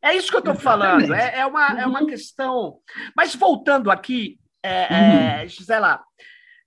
É 0.02 0.16
isso 0.16 0.30
que 0.30 0.38
eu 0.38 0.40
estou 0.40 0.56
falando, 0.56 1.14
é, 1.14 1.40
é, 1.40 1.46
uma, 1.46 1.74
uhum. 1.74 1.80
é 1.80 1.86
uma 1.86 2.06
questão. 2.06 2.80
Mas 3.16 3.36
voltando 3.36 3.92
aqui, 3.92 4.40
é, 4.64 5.42
uhum. 5.42 5.48
Gisela, 5.50 6.02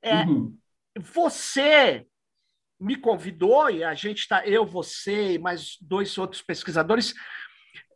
uhum. 0.05 0.55
você 0.99 2.07
me 2.81 2.97
convidou, 2.97 3.69
e 3.69 3.85
a 3.85 3.95
gente 3.95 4.21
está, 4.21 4.47
eu, 4.47 4.65
você 4.65 5.35
e 5.35 5.39
mais 5.39 5.77
dois 5.81 6.17
outros 6.17 6.41
pesquisadores, 6.41 7.15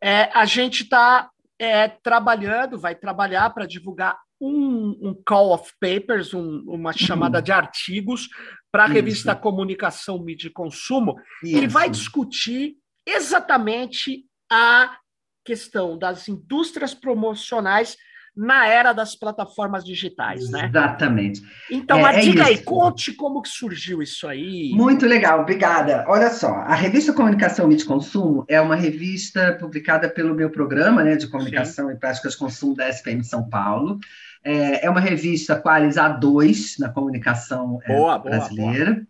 é, 0.01 0.29
a 0.33 0.45
gente 0.45 0.83
está 0.83 1.29
é, 1.59 1.87
trabalhando, 1.87 2.77
vai 2.77 2.93
trabalhar 2.95 3.49
para 3.49 3.65
divulgar 3.65 4.17
um, 4.39 4.89
um, 5.01 5.23
call 5.25 5.53
of 5.53 5.71
papers, 5.79 6.33
um, 6.33 6.63
uma 6.67 6.93
chamada 6.93 7.39
uhum. 7.39 7.43
de 7.43 7.51
artigos 7.51 8.29
para 8.71 8.83
a 8.83 8.87
revista 8.87 9.35
Comunicação, 9.35 10.19
Mídia 10.19 10.47
e 10.47 10.51
Consumo, 10.51 11.15
Isso. 11.41 11.59
que 11.59 11.67
vai 11.67 11.89
discutir 11.89 12.75
exatamente 13.07 14.25
a 14.51 14.97
questão 15.45 15.97
das 15.97 16.27
indústrias 16.27 16.93
promocionais 16.93 17.95
na 18.35 18.67
era 18.67 18.91
das 18.91 19.15
plataformas 19.15 19.83
digitais, 19.83 20.49
né? 20.49 20.65
Exatamente. 20.69 21.41
Então, 21.71 22.05
é, 22.05 22.19
diga 22.19 22.43
é 22.43 22.47
aí, 22.47 22.57
conte 22.57 23.13
como 23.13 23.41
que 23.41 23.49
surgiu 23.49 24.01
isso 24.01 24.27
aí. 24.27 24.71
Muito 24.73 25.05
legal, 25.05 25.41
obrigada. 25.41 26.03
Olha 26.07 26.29
só, 26.29 26.47
a 26.47 26.75
revista 26.75 27.13
Comunicação 27.13 27.71
e 27.71 27.75
de 27.75 27.85
Consumo 27.85 28.45
é 28.49 28.59
uma 28.59 28.75
revista 28.75 29.53
publicada 29.59 30.09
pelo 30.09 30.35
meu 30.35 30.49
programa 30.49 31.03
né, 31.03 31.15
de 31.15 31.27
Comunicação 31.27 31.87
Sim. 31.87 31.93
e 31.93 31.99
Práticas 31.99 32.33
de 32.33 32.39
Consumo 32.39 32.75
da 32.75 32.89
SPM 32.89 33.23
São 33.23 33.47
Paulo. 33.49 33.99
É, 34.43 34.85
é 34.85 34.89
uma 34.89 34.99
revista 34.99 35.59
Qualis 35.59 35.95
A2 35.95 36.77
na 36.79 36.89
comunicação 36.89 37.79
é, 37.85 37.95
boa, 37.95 38.19
brasileira. 38.19 38.91
Boa, 38.91 38.95
boa. 38.95 39.07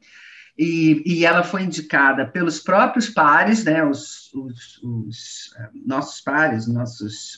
E, 0.57 1.03
e, 1.05 1.25
ela 1.25 1.43
foi 1.43 1.63
indicada 1.63 2.25
pelos 2.25 2.59
próprios 2.59 3.09
pares, 3.09 3.65
né, 3.65 3.83
os, 3.83 4.33
os, 4.33 4.81
os 4.81 5.53
é, 5.59 5.69
nossos 5.85 6.21
pares, 6.21 6.65
nossos, 6.65 7.37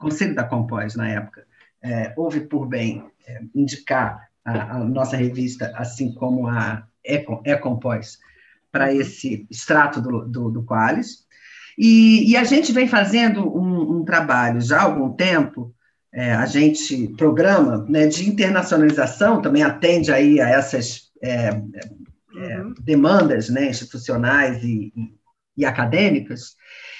Conselho 0.00 0.34
da 0.34 0.44
Compós, 0.44 0.96
na 0.96 1.08
época, 1.08 1.46
é, 1.82 2.12
houve 2.16 2.40
por 2.40 2.66
bem 2.66 3.04
é, 3.26 3.40
indicar 3.54 4.28
a, 4.44 4.76
a, 4.76 4.78
nossa 4.84 5.16
revista, 5.16 5.72
assim 5.76 6.12
como 6.14 6.48
a 6.48 6.84
Ecompós, 7.44 8.18
para 8.72 8.92
esse 8.92 9.46
extrato 9.50 10.00
do, 10.00 10.26
do, 10.26 10.50
do 10.50 10.62
Qualis. 10.64 11.26
E, 11.76 12.30
e, 12.30 12.36
a 12.36 12.44
gente 12.44 12.72
vem 12.72 12.88
fazendo 12.88 13.46
um, 13.56 13.98
um 13.98 14.04
trabalho 14.04 14.60
já 14.60 14.80
há 14.80 14.82
algum 14.82 15.12
tempo, 15.12 15.74
é, 16.12 16.32
a 16.32 16.46
gente 16.46 17.08
programa 17.16 17.86
né, 17.88 18.06
de 18.06 18.28
internacionalização, 18.28 19.40
também 19.40 19.62
atende 19.62 20.12
aí 20.12 20.40
a 20.40 20.48
essas 20.48 21.10
é, 21.22 21.48
é, 21.48 22.60
uhum. 22.60 22.74
demandas 22.80 23.48
né, 23.48 23.68
institucionais 23.68 24.62
e, 24.64 24.92
e, 24.96 25.19
e 25.56 25.64
acadêmicas, 25.64 26.56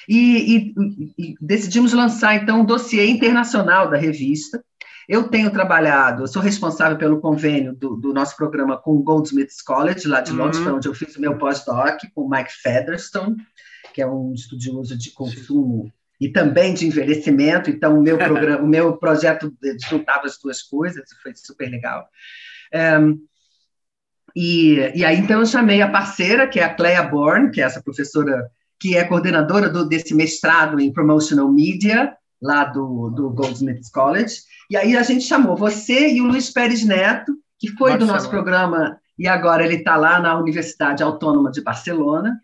e, 0.07 0.57
e, 0.57 0.73
e 1.17 1.35
decidimos 1.41 1.93
lançar, 1.93 2.35
então, 2.35 2.61
um 2.61 2.65
dossiê 2.65 3.07
internacional 3.07 3.89
da 3.89 3.97
revista. 3.97 4.63
Eu 5.07 5.27
tenho 5.27 5.51
trabalhado, 5.51 6.23
eu 6.23 6.27
sou 6.27 6.41
responsável 6.41 6.97
pelo 6.97 7.19
convênio 7.19 7.73
do, 7.73 7.95
do 7.95 8.13
nosso 8.13 8.35
programa 8.35 8.77
com 8.77 8.91
o 8.95 9.03
Goldsmiths 9.03 9.61
College, 9.61 10.07
lá 10.07 10.21
de 10.21 10.31
Londres, 10.31 10.59
uhum. 10.59 10.75
onde 10.75 10.87
eu 10.87 10.93
fiz 10.93 11.15
o 11.15 11.21
meu 11.21 11.37
pós-doc, 11.37 11.99
com 12.13 12.21
o 12.21 12.29
Mike 12.29 12.51
Featherstone, 12.61 13.35
que 13.93 14.01
é 14.01 14.07
um 14.07 14.33
estudioso 14.33 14.97
de 14.97 15.11
consumo 15.11 15.91
e 16.19 16.29
também 16.29 16.73
de 16.73 16.85
envelhecimento. 16.85 17.69
Então, 17.69 17.97
o 17.97 18.01
meu, 18.01 18.17
programa, 18.17 18.61
o 18.63 18.67
meu 18.67 18.95
projeto 18.95 19.51
juntava 19.89 20.27
as 20.27 20.37
duas 20.37 20.61
coisas, 20.61 21.03
foi 21.21 21.33
super 21.35 21.69
legal. 21.69 22.07
Um, 23.01 23.19
e, 24.35 24.91
e 24.95 25.05
aí, 25.05 25.17
então, 25.17 25.39
eu 25.39 25.45
chamei 25.45 25.81
a 25.81 25.89
parceira, 25.89 26.47
que 26.47 26.59
é 26.59 26.63
a 26.63 26.73
Cleia 26.73 27.03
Bourne, 27.03 27.51
que 27.51 27.61
é 27.61 27.65
essa 27.65 27.81
professora 27.81 28.49
que 28.79 28.97
é 28.97 29.03
coordenadora 29.03 29.69
do, 29.69 29.87
desse 29.87 30.13
mestrado 30.15 30.79
em 30.79 30.91
Promotional 30.91 31.51
Media, 31.51 32.15
lá 32.41 32.63
do, 32.63 33.09
do 33.11 33.29
Goldsmiths 33.29 33.91
College. 33.91 34.37
E 34.69 34.75
aí 34.75 34.97
a 34.97 35.03
gente 35.03 35.23
chamou 35.23 35.55
você 35.55 36.13
e 36.13 36.21
o 36.21 36.25
Luiz 36.25 36.49
Pérez 36.49 36.83
Neto, 36.83 37.33
que 37.59 37.67
foi 37.69 37.91
Barcelona. 37.91 37.99
do 37.99 38.13
nosso 38.13 38.29
programa, 38.29 38.97
e 39.19 39.27
agora 39.27 39.63
ele 39.63 39.75
está 39.75 39.95
lá 39.95 40.19
na 40.19 40.37
Universidade 40.39 41.03
Autônoma 41.03 41.51
de 41.51 41.61
Barcelona, 41.61 42.39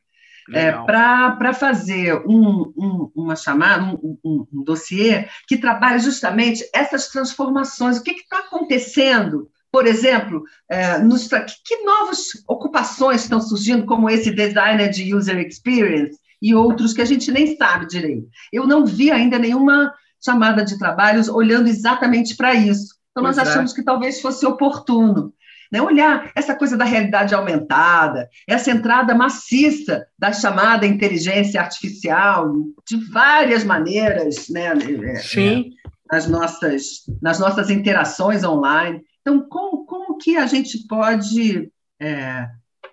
é, 0.53 0.71
para 0.71 1.53
fazer 1.53 2.15
um, 2.25 2.71
um, 2.77 3.11
uma 3.13 3.35
chamada, 3.35 3.83
um, 3.83 4.17
um, 4.23 4.47
um 4.53 4.63
dossiê 4.63 5.27
que 5.45 5.57
trabalhe 5.57 5.99
justamente 5.99 6.63
essas 6.73 7.07
transformações. 7.09 7.97
O 7.97 8.03
que 8.03 8.11
está 8.11 8.39
acontecendo 8.39 9.49
por 9.72 9.86
exemplo, 9.86 10.43
é, 10.70 10.97
nos, 10.99 11.28
que, 11.28 11.84
novas 11.84 12.20
ocupações 12.47 13.22
estão 13.22 13.41
surgindo, 13.41 13.86
como 13.86 14.09
esse 14.09 14.32
designer 14.32 14.89
de 14.89 15.13
user 15.13 15.38
experience, 15.39 16.18
e 16.41 16.53
outros 16.53 16.93
que 16.93 17.01
a 17.01 17.05
gente 17.05 17.32
nem 17.32 17.57
sabe 17.57 17.88
direito. 17.88 18.28
Eu 18.51 18.68
não 18.68 18.86
vi 18.86 19.11
ainda 19.11 19.39
nenhuma 19.39 19.93
chamada 20.24 20.63
de 20.63 20.78
trabalhos 20.78 21.28
olhando 21.28 21.68
exatamente 21.68 22.36
para 22.36 22.53
isso. 22.53 22.95
Então, 23.11 23.24
nós 23.24 23.36
pois 23.36 23.47
é. 23.47 23.51
achamos 23.51 23.74
que 23.74 23.84
talvez 23.84 24.22
fosse 24.22 24.45
oportuno 24.45 25.34
né? 25.72 25.82
olhar 25.82 26.32
essa 26.36 26.55
coisa 26.55 26.78
da 26.78 26.86
realidade 26.86 27.36
aumentada, 27.36 28.30
essa 28.47 28.72
entrada 28.72 29.13
maciça 29.13 30.05
da 30.18 30.32
chamada 30.32 30.86
inteligência 30.86 31.61
artificial, 31.61 32.53
de 32.88 32.97
várias 33.11 33.63
maneiras, 33.63 34.49
né? 34.49 34.68
É, 34.68 35.11
é, 35.11 35.15
Sim. 35.15 35.72
nas, 36.11 36.28
nossas, 36.28 36.84
nas 37.22 37.39
nossas 37.39 37.70
interações 37.70 38.43
online. 38.43 39.01
Então, 39.28 39.41
como, 39.49 39.86
como 39.86 40.17
que 40.17 40.38
a 40.38 40.47
gente 40.47 40.88
pode 40.88 41.69
é, 41.99 42.47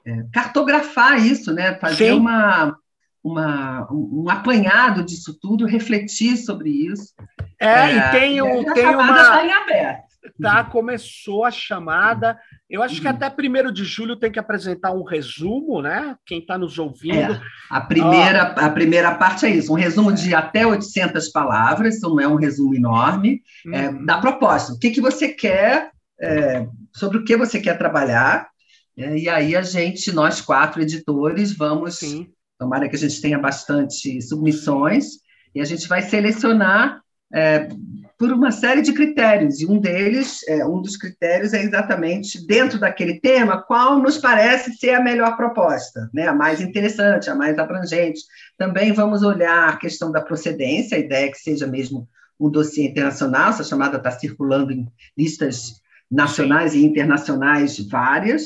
é, 0.05 0.25
cartografar 0.33 1.25
isso, 1.25 1.53
né? 1.53 1.77
fazer 1.77 2.11
Sim. 2.11 2.19
uma 2.19 2.77
uma, 3.23 3.89
um 3.91 4.29
apanhado 4.29 5.03
disso 5.03 5.39
tudo, 5.41 5.65
refletir 5.65 6.37
sobre 6.37 6.69
isso. 6.69 7.15
É, 7.59 7.69
é 7.69 7.97
e 7.97 8.11
tem, 8.11 8.43
um, 8.43 8.65
tem 8.75 8.85
uma. 8.85 9.19
Está 9.19 9.47
em 9.47 9.51
aberto. 9.51 10.05
Tá, 10.41 10.65
começou 10.65 11.45
a 11.45 11.51
chamada. 11.51 12.39
Eu 12.69 12.83
acho 12.83 13.01
que 13.01 13.07
uhum. 13.07 13.15
até 13.15 13.31
primeiro 13.31 13.71
de 13.71 13.85
julho 13.85 14.17
tem 14.17 14.33
que 14.33 14.39
apresentar 14.39 14.93
um 14.93 15.05
resumo, 15.05 15.81
né? 15.81 16.17
Quem 16.27 16.39
está 16.39 16.59
nos 16.59 16.79
ouvindo. 16.79 17.35
É, 17.35 17.41
a, 17.71 17.81
primeira, 17.81 18.43
a 18.43 18.71
primeira 18.71 19.15
parte 19.15 19.47
é 19.47 19.51
isso: 19.51 19.73
um 19.73 19.77
resumo 19.77 20.13
de 20.13 20.35
até 20.35 20.67
800 20.67 21.29
palavras, 21.29 21.97
isso 21.97 22.09
não 22.09 22.21
é 22.21 22.29
um 22.29 22.37
resumo 22.37 22.75
enorme, 22.75 23.43
é, 23.67 23.69
uhum. 23.69 23.75
é, 23.75 24.05
da 24.05 24.19
proposta. 24.19 24.73
O 24.73 24.79
que, 24.79 24.91
que 24.91 25.01
você 25.01 25.29
quer, 25.29 25.91
é, 26.21 26.67
sobre 26.93 27.19
o 27.19 27.25
que 27.25 27.37
você 27.37 27.61
quer 27.61 27.77
trabalhar, 27.77 28.49
é, 28.97 29.17
e 29.17 29.29
aí 29.29 29.57
a 29.57 29.63
gente, 29.63 30.13
nós 30.13 30.41
quatro 30.41 30.81
editores, 30.81 31.57
vamos 31.57 31.99
Sim. 31.99 32.29
Tomara 32.59 32.89
que 32.89 32.97
a 32.97 32.99
gente 32.99 33.21
tenha 33.21 33.39
bastante 33.39 34.23
submissões 34.23 35.07
e 35.55 35.61
a 35.61 35.65
gente 35.65 35.89
vai 35.89 36.03
selecionar 36.03 37.01
é, 37.33 37.69
por 38.17 38.33
uma 38.33 38.53
série 38.53 38.81
de 38.81 38.93
critérios, 38.93 39.61
e 39.61 39.67
um 39.67 39.81
deles, 39.81 40.47
é, 40.49 40.65
um 40.65 40.81
dos 40.81 40.97
critérios 40.97 41.53
é 41.53 41.63
exatamente, 41.63 42.47
dentro 42.47 42.79
daquele 42.79 43.21
tema, 43.21 43.61
qual 43.61 43.99
nos 43.99 44.19
parece 44.19 44.73
ser 44.75 44.91
a 44.91 45.03
melhor 45.03 45.37
proposta, 45.37 46.09
né? 46.15 46.29
a 46.29 46.33
mais 46.33 46.61
interessante, 46.61 47.29
a 47.29 47.35
mais 47.35 47.59
abrangente. 47.59 48.21
Também 48.57 48.93
vamos 48.93 49.23
olhar 49.23 49.69
a 49.69 49.77
questão 49.77 50.13
da 50.13 50.21
procedência, 50.21 50.97
a 50.97 51.01
ideia 51.01 51.27
é 51.27 51.31
que 51.31 51.39
seja 51.39 51.67
mesmo 51.67 52.09
um 52.39 52.49
dossiê 52.49 52.87
internacional, 52.87 53.51
essa 53.51 53.65
chamada 53.65 53.97
está 53.97 54.13
circulando 54.13 54.73
em 54.73 54.87
listas 55.19 55.83
nacionais 56.15 56.73
Sim. 56.73 56.79
e 56.79 56.85
internacionais 56.85 57.79
várias, 57.89 58.43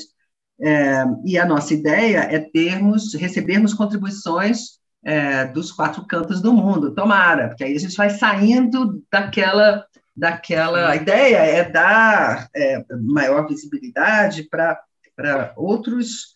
É, 0.61 1.05
e 1.25 1.39
a 1.39 1.47
nossa 1.47 1.73
ideia 1.73 2.19
é 2.19 2.41
termos, 2.41 3.15
recebermos 3.15 3.73
contribuições 3.73 4.81
é, 5.05 5.47
dos 5.55 5.71
quatro 5.71 6.05
cantos 6.05 6.43
do 6.43 6.53
mundo, 6.53 6.95
tomara, 6.97 7.47
porque 7.47 7.63
aí 7.63 7.77
a 7.77 7.79
gente 7.79 7.97
vai 7.97 8.11
saindo 8.11 9.01
daquela, 9.09 9.87
daquela 10.17 10.97
ideia, 10.97 11.39
é 11.39 11.63
dar 11.71 12.49
é, 12.53 12.85
maior 13.01 13.47
visibilidade 13.47 14.49
para 14.51 15.53
outros, 15.57 16.35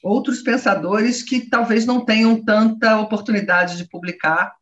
outros 0.00 0.42
pensadores 0.42 1.24
que 1.24 1.50
talvez 1.50 1.84
não 1.84 2.04
tenham 2.04 2.44
tanta 2.44 3.00
oportunidade 3.00 3.76
de 3.76 3.88
publicar, 3.88 4.54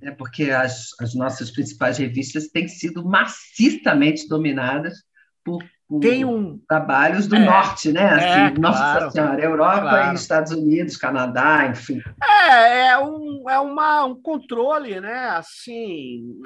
né, 0.00 0.10
porque 0.12 0.44
as, 0.50 0.94
as 1.02 1.14
nossas 1.14 1.50
principais 1.50 1.98
revistas 1.98 2.48
têm 2.48 2.66
sido 2.66 3.04
maciçamente 3.04 4.26
dominadas 4.26 5.06
por 5.44 5.62
tem 6.00 6.22
um 6.22 6.58
trabalhos 6.68 7.26
do 7.26 7.36
é, 7.36 7.38
norte, 7.38 7.90
né? 7.90 8.04
Assim, 8.04 8.56
é, 8.56 8.60
Nossa 8.60 8.78
claro, 8.78 9.10
Senhora, 9.10 9.42
Europa 9.42 9.80
claro. 9.80 10.12
e 10.12 10.14
Estados 10.16 10.52
Unidos, 10.52 10.98
Canadá, 10.98 11.66
enfim. 11.66 12.02
É, 12.22 12.88
é, 12.88 12.98
um, 12.98 13.48
é 13.48 13.58
uma, 13.58 14.04
um 14.04 14.20
controle, 14.20 15.00
né? 15.00 15.30
Assim, 15.30 16.42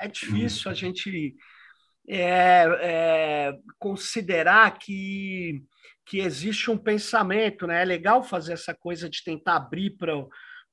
é 0.00 0.06
difícil 0.06 0.70
a 0.70 0.74
gente 0.74 1.34
é, 2.08 2.64
é, 2.80 3.52
considerar 3.76 4.78
que, 4.78 5.64
que 6.06 6.20
existe 6.20 6.70
um 6.70 6.78
pensamento, 6.78 7.66
né? 7.66 7.82
É 7.82 7.84
legal 7.84 8.22
fazer 8.22 8.52
essa 8.52 8.72
coisa 8.72 9.10
de 9.10 9.24
tentar 9.24 9.56
abrir 9.56 9.96
para 9.96 10.14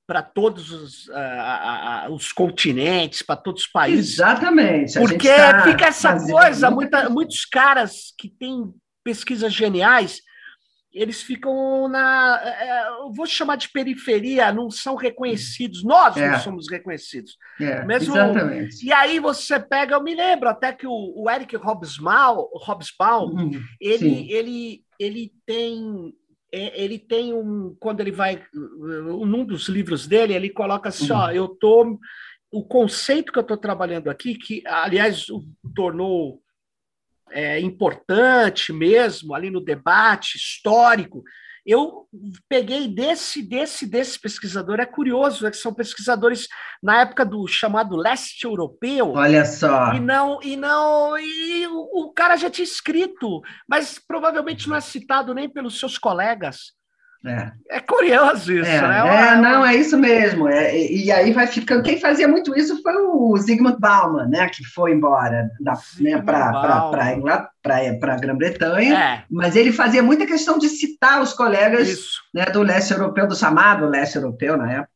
para 0.07 0.23
todos 0.23 0.71
os, 0.71 1.07
uh, 1.09 2.07
uh, 2.07 2.13
os 2.13 2.31
continentes, 2.31 3.21
para 3.21 3.35
todos 3.35 3.63
os 3.63 3.67
países. 3.67 4.13
Exatamente. 4.13 4.97
Porque 4.97 5.27
tá 5.27 5.63
fica 5.63 5.85
essa 5.87 6.17
coisa, 6.17 6.71
muita, 6.71 7.09
muitos 7.09 7.43
caras 7.43 8.13
que 8.17 8.29
têm 8.29 8.73
pesquisas 9.03 9.53
geniais, 9.53 10.21
eles 10.93 11.21
ficam 11.21 11.89
na. 11.89 12.41
É, 12.41 12.87
eu 13.01 13.11
vou 13.11 13.25
chamar 13.25 13.57
de 13.57 13.69
periferia, 13.69 14.51
não 14.51 14.71
são 14.71 14.95
reconhecidos. 14.95 15.83
Nós 15.83 16.15
é. 16.15 16.31
não 16.31 16.39
somos 16.39 16.71
reconhecidos. 16.71 17.37
É, 17.59 17.83
Mesmo, 17.83 18.15
exatamente. 18.15 18.85
E 18.85 18.93
aí 18.93 19.19
você 19.19 19.59
pega, 19.59 19.95
eu 19.95 20.03
me 20.03 20.15
lembro 20.15 20.47
até 20.47 20.71
que 20.71 20.87
o, 20.87 21.13
o 21.15 21.29
Eric 21.29 21.55
Hobsbawm, 21.57 22.47
Hobsbawm 22.65 23.31
uhum, 23.31 23.61
ele, 23.79 24.31
ele, 24.31 24.83
ele 24.97 25.31
tem 25.45 26.13
ele 26.51 26.97
tem 26.97 27.33
um 27.33 27.75
quando 27.79 27.99
ele 27.99 28.11
vai 28.11 28.43
num 28.53 29.43
dos 29.43 29.67
livros 29.67 30.07
dele 30.07 30.33
ele 30.33 30.49
coloca 30.49 30.89
assim 30.89 31.11
uhum. 31.11 31.17
ó 31.17 31.31
eu 31.31 31.47
tô 31.47 31.99
o 32.51 32.63
conceito 32.63 33.31
que 33.31 33.37
eu 33.37 33.41
estou 33.41 33.57
trabalhando 33.57 34.09
aqui 34.09 34.35
que 34.35 34.63
aliás 34.65 35.29
o 35.29 35.43
tornou 35.75 36.41
é, 37.29 37.59
importante 37.59 38.71
mesmo 38.71 39.33
ali 39.33 39.49
no 39.49 39.59
debate 39.59 40.37
histórico 40.37 41.21
eu 41.67 42.07
peguei 42.47 42.87
desse, 42.87 43.43
desse, 43.43 43.85
desse 43.85 44.17
pesquisador, 44.17 44.79
é 44.79 44.85
curioso, 44.85 45.45
é 45.45 45.51
que 45.51 45.57
são 45.57 45.73
pesquisadores 45.73 46.47
na 46.81 47.01
época 47.01 47.25
do 47.25 47.45
chamado 47.45 47.97
leste 47.97 48.45
europeu. 48.45 49.11
Olha 49.11 49.43
só. 49.43 49.93
E 49.93 49.99
não, 49.99 50.39
e 50.41 50.55
não, 50.55 51.19
e 51.19 51.67
o, 51.67 52.05
o 52.05 52.13
cara 52.13 52.37
já 52.37 52.49
tinha 52.49 52.63
escrito, 52.63 53.41
mas 53.67 53.99
provavelmente 53.99 54.69
não 54.69 54.77
é 54.77 54.81
citado 54.81 55.33
nem 55.33 55.49
pelos 55.49 55.77
seus 55.77 55.97
colegas. 55.97 56.76
É. 57.25 57.51
é 57.77 57.79
curioso 57.79 58.53
isso, 58.53 58.69
é, 58.69 58.81
né? 58.81 59.33
É, 59.33 59.35
não, 59.37 59.65
é 59.65 59.75
isso 59.75 59.97
mesmo. 59.97 60.47
É, 60.47 60.77
e 60.77 61.11
aí 61.11 61.33
vai 61.33 61.47
ficando. 61.47 61.83
Quem 61.83 61.99
fazia 61.99 62.27
muito 62.27 62.57
isso 62.57 62.81
foi 62.81 62.95
o 62.95 63.35
Zygmunt 63.37 63.79
Bauman, 63.79 64.27
né? 64.27 64.47
Que 64.49 64.63
foi 64.63 64.93
embora 64.93 65.49
né, 65.99 66.21
para 66.21 68.13
a 68.13 68.17
Grã-Bretanha, 68.17 68.97
é. 68.97 69.23
mas 69.29 69.55
ele 69.55 69.71
fazia 69.71 70.03
muita 70.03 70.25
questão 70.25 70.57
de 70.57 70.69
citar 70.69 71.21
os 71.21 71.33
colegas 71.33 72.11
né, 72.33 72.45
do 72.45 72.61
leste 72.61 72.93
europeu, 72.93 73.27
do 73.27 73.35
chamado 73.35 73.87
leste 73.87 74.15
europeu 74.15 74.55
na 74.55 74.71
época. 74.71 74.91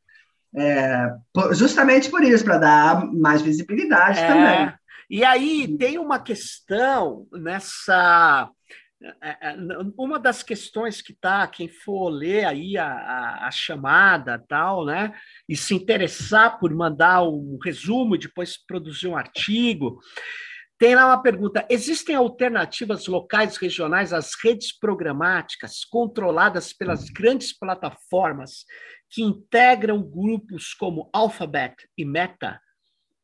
É, 0.54 1.10
justamente 1.54 2.10
por 2.10 2.24
isso, 2.24 2.44
para 2.44 2.58
dar 2.58 3.06
mais 3.06 3.42
visibilidade 3.42 4.20
é. 4.20 4.28
também. 4.28 4.74
E 5.10 5.26
aí 5.26 5.76
tem 5.78 5.98
uma 5.98 6.20
questão 6.20 7.26
nessa 7.34 8.50
é, 8.50 8.50
é, 8.50 8.61
uma 9.98 10.20
das 10.20 10.44
questões 10.44 11.02
que 11.02 11.12
está, 11.12 11.48
quem 11.48 11.68
for 11.68 12.10
ler 12.10 12.46
aí 12.46 12.78
a, 12.78 12.88
a, 12.88 13.48
a, 13.48 13.52
chamada 13.52 14.38
tal, 14.48 14.86
né, 14.86 15.14
e 15.50 15.56
se 15.56 15.74
interessar 15.74 16.60
por 16.60 16.74
mandar 16.74 17.24
um 17.24 17.58
resumo 17.64 18.18
depois 18.18 18.58
produzir 18.58 19.08
um 19.08 19.18
artigo, 19.18 20.00
tem 20.82 20.96
lá 20.96 21.06
uma 21.06 21.22
pergunta: 21.22 21.66
existem 21.70 22.16
alternativas 22.16 23.06
locais 23.08 23.58
regionais 23.58 24.12
às 24.14 24.32
redes 24.44 24.78
programáticas 24.78 25.86
controladas 25.86 26.74
pelas 26.74 27.10
grandes 27.10 27.58
plataformas 27.58 28.66
que 29.10 29.22
integram 29.22 30.02
grupos 30.02 30.74
como 30.74 31.10
Alphabet 31.14 31.76
e 31.98 32.04
Meta? 32.04 32.60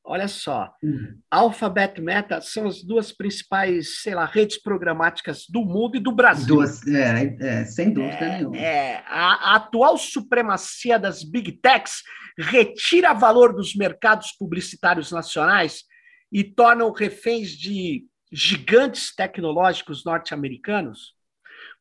Olha 0.09 0.29
só, 0.29 0.73
uhum. 0.81 1.19
Alphabet 1.29 1.99
Meta 1.99 2.39
são 2.39 2.65
as 2.65 2.81
duas 2.81 3.11
principais, 3.11 4.01
sei 4.01 4.15
lá, 4.15 4.23
redes 4.23 4.57
programáticas 4.57 5.43
do 5.49 5.65
mundo 5.65 5.97
e 5.97 5.99
do 5.99 6.13
Brasil. 6.13 6.55
Duas, 6.55 6.87
é, 6.87 7.35
é, 7.41 7.65
sem 7.65 7.91
dúvida 7.91 8.13
é, 8.13 8.37
nenhuma. 8.37 8.57
É, 8.57 9.03
a, 9.05 9.51
a, 9.51 9.55
atual 9.57 9.97
supremacia 9.97 10.97
das 10.97 11.23
big 11.23 11.51
techs 11.59 12.03
retira 12.39 13.11
valor 13.13 13.53
dos 13.53 13.75
mercados 13.75 14.31
publicitários 14.31 15.11
nacionais 15.11 15.83
e 16.31 16.41
torna 16.41 16.89
reféns 16.97 17.49
de 17.49 18.05
gigantes 18.31 19.13
tecnológicos 19.13 20.05
norte-americanos? 20.05 21.17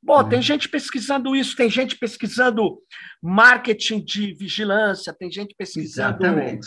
Bom, 0.02 0.24
uhum. 0.24 0.28
tem 0.28 0.42
gente 0.42 0.68
pesquisando 0.68 1.36
isso, 1.36 1.54
tem 1.54 1.70
gente 1.70 1.96
pesquisando 1.96 2.78
marketing 3.22 4.04
de 4.04 4.34
vigilância, 4.34 5.14
tem 5.16 5.30
gente 5.30 5.54
pesquisando. 5.56 6.24
Exatamente 6.24 6.66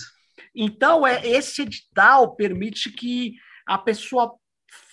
então, 0.61 1.07
é, 1.07 1.25
esse 1.25 1.61
edital 1.61 2.35
permite 2.35 2.91
que 2.91 3.35
a 3.65 3.77
pessoa 3.77 4.33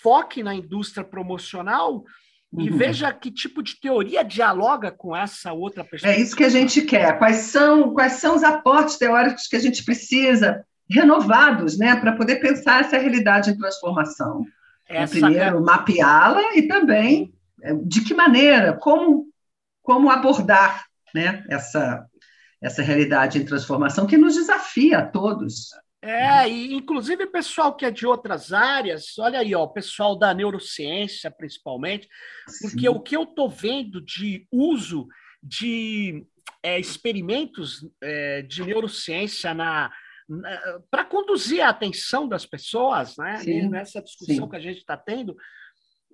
foque 0.00 0.40
na 0.40 0.54
indústria 0.54 1.04
promocional 1.04 2.04
uhum. 2.52 2.60
e 2.60 2.70
veja 2.70 3.12
que 3.12 3.32
tipo 3.32 3.62
de 3.62 3.80
teoria 3.80 4.22
dialoga 4.22 4.92
com 4.92 5.14
essa 5.16 5.52
outra 5.52 5.82
perspectiva. 5.82 6.20
É 6.20 6.22
isso 6.22 6.36
que 6.36 6.44
a 6.44 6.48
gente 6.48 6.82
quer. 6.82 7.18
Quais 7.18 7.36
são, 7.36 7.92
quais 7.92 8.12
são 8.12 8.36
os 8.36 8.44
aportes 8.44 8.96
teóricos 8.96 9.48
que 9.48 9.56
a 9.56 9.60
gente 9.60 9.84
precisa, 9.84 10.64
renovados, 10.88 11.76
né, 11.76 11.96
para 11.96 12.12
poder 12.12 12.36
pensar 12.36 12.82
essa 12.82 12.96
realidade 12.96 13.50
em 13.50 13.58
transformação? 13.58 14.44
Essa 14.88 15.18
Primeiro, 15.18 15.58
é... 15.58 15.60
mapeá-la 15.60 16.56
e 16.56 16.68
também 16.68 17.34
é, 17.60 17.74
de 17.74 18.02
que 18.02 18.14
maneira, 18.14 18.74
como, 18.74 19.26
como 19.82 20.10
abordar 20.10 20.84
né, 21.12 21.44
essa, 21.48 22.06
essa 22.62 22.82
realidade 22.82 23.38
em 23.38 23.44
transformação 23.44 24.06
que 24.06 24.16
nos 24.16 24.34
desafia 24.34 24.98
a 24.98 25.06
todos. 25.06 25.70
É, 26.02 26.48
e 26.48 26.74
inclusive 26.74 27.26
pessoal 27.26 27.74
que 27.74 27.84
é 27.84 27.90
de 27.90 28.06
outras 28.06 28.52
áreas, 28.52 29.18
olha 29.18 29.40
aí, 29.40 29.54
ó, 29.54 29.64
o 29.64 29.72
pessoal 29.72 30.16
da 30.16 30.32
neurociência, 30.32 31.30
principalmente, 31.30 32.08
porque 32.60 32.80
Sim. 32.80 32.88
o 32.88 33.00
que 33.00 33.16
eu 33.16 33.24
estou 33.24 33.50
vendo 33.50 34.00
de 34.00 34.46
uso 34.52 35.08
de 35.42 36.24
é, 36.62 36.78
experimentos 36.78 37.88
é, 38.00 38.42
de 38.42 38.62
neurociência 38.62 39.52
na, 39.52 39.90
na 40.28 40.80
para 40.90 41.04
conduzir 41.04 41.60
a 41.60 41.70
atenção 41.70 42.28
das 42.28 42.46
pessoas, 42.46 43.16
né? 43.16 43.42
Nessa 43.68 44.00
discussão 44.00 44.44
Sim. 44.44 44.48
que 44.48 44.56
a 44.56 44.60
gente 44.60 44.78
está 44.78 44.96
tendo, 44.96 45.36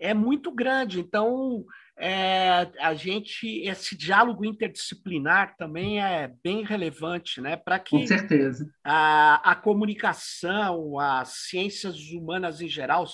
é 0.01 0.14
muito 0.14 0.51
grande. 0.51 1.01
Então, 1.01 1.64
é, 1.99 2.70
a 2.80 2.95
gente 2.95 3.47
esse 3.68 3.97
diálogo 3.97 4.45
interdisciplinar 4.45 5.57
também 5.57 6.03
é 6.03 6.32
bem 6.43 6.64
relevante, 6.64 7.40
né? 7.40 7.57
Para 7.57 7.78
que 7.78 7.99
Com 7.99 8.07
certeza. 8.07 8.66
A, 8.82 9.53
a 9.53 9.55
comunicação, 9.55 10.99
as 10.99 11.49
ciências 11.49 11.97
humanas 12.11 12.61
em 12.61 12.68
geral, 12.68 13.07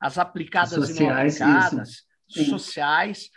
as 0.00 0.18
aplicadas 0.18 0.70
sociais, 0.70 1.36
e 1.36 1.40
não 1.40 1.50
aplicadas, 1.50 2.02
sociais, 2.28 3.30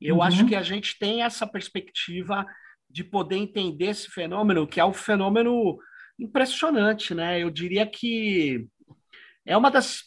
eu 0.00 0.16
uhum. 0.16 0.22
acho 0.22 0.46
que 0.46 0.54
a 0.54 0.62
gente 0.62 0.98
tem 0.98 1.22
essa 1.22 1.46
perspectiva 1.46 2.46
de 2.90 3.02
poder 3.02 3.36
entender 3.36 3.86
esse 3.86 4.08
fenômeno, 4.08 4.68
que 4.68 4.78
é 4.78 4.84
um 4.84 4.92
fenômeno 4.92 5.78
impressionante, 6.18 7.14
né? 7.14 7.42
Eu 7.42 7.50
diria 7.50 7.86
que 7.86 8.68
é 9.46 9.56
uma 9.56 9.70
das 9.70 10.04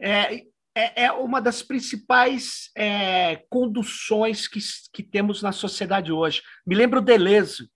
é, 0.00 0.44
é, 0.74 1.04
é 1.04 1.12
uma 1.12 1.40
das 1.40 1.62
principais 1.62 2.70
é, 2.76 3.42
conduções 3.48 4.46
que, 4.46 4.60
que 4.92 5.02
temos 5.02 5.42
na 5.42 5.52
sociedade 5.52 6.12
hoje. 6.12 6.42
Me 6.66 6.74
lembro 6.74 7.00
Deleuze, 7.00 7.68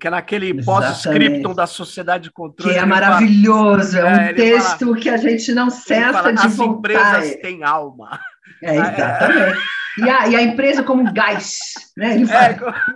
que 0.00 0.06
é 0.06 0.10
naquele 0.10 0.64
pós-scriptum 0.64 1.54
da 1.54 1.66
Sociedade 1.66 2.24
de 2.24 2.32
Controle. 2.32 2.74
Que 2.74 2.78
é 2.78 2.84
maravilhoso, 2.84 3.92
fala, 3.92 4.08
é 4.08 4.14
um 4.14 4.20
é, 4.20 4.34
texto 4.34 4.86
fala, 4.86 4.96
que 4.96 5.08
a 5.08 5.16
gente 5.16 5.52
não 5.54 5.70
cessa 5.70 6.12
fala, 6.12 6.32
de 6.32 6.46
As 6.46 6.56
voltar. 6.56 6.78
empresas 6.78 7.36
têm 7.36 7.62
alma. 7.62 8.20
É, 8.62 8.76
exatamente. 8.76 9.58
E 9.98 10.10
a, 10.10 10.28
e 10.28 10.36
a 10.36 10.42
empresa 10.42 10.82
como 10.82 11.12
gás, 11.12 11.58
né? 11.96 12.14
Ele 12.16 12.26
fala, 12.26 12.44
é, 12.48 12.54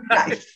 gás. 0.09 0.47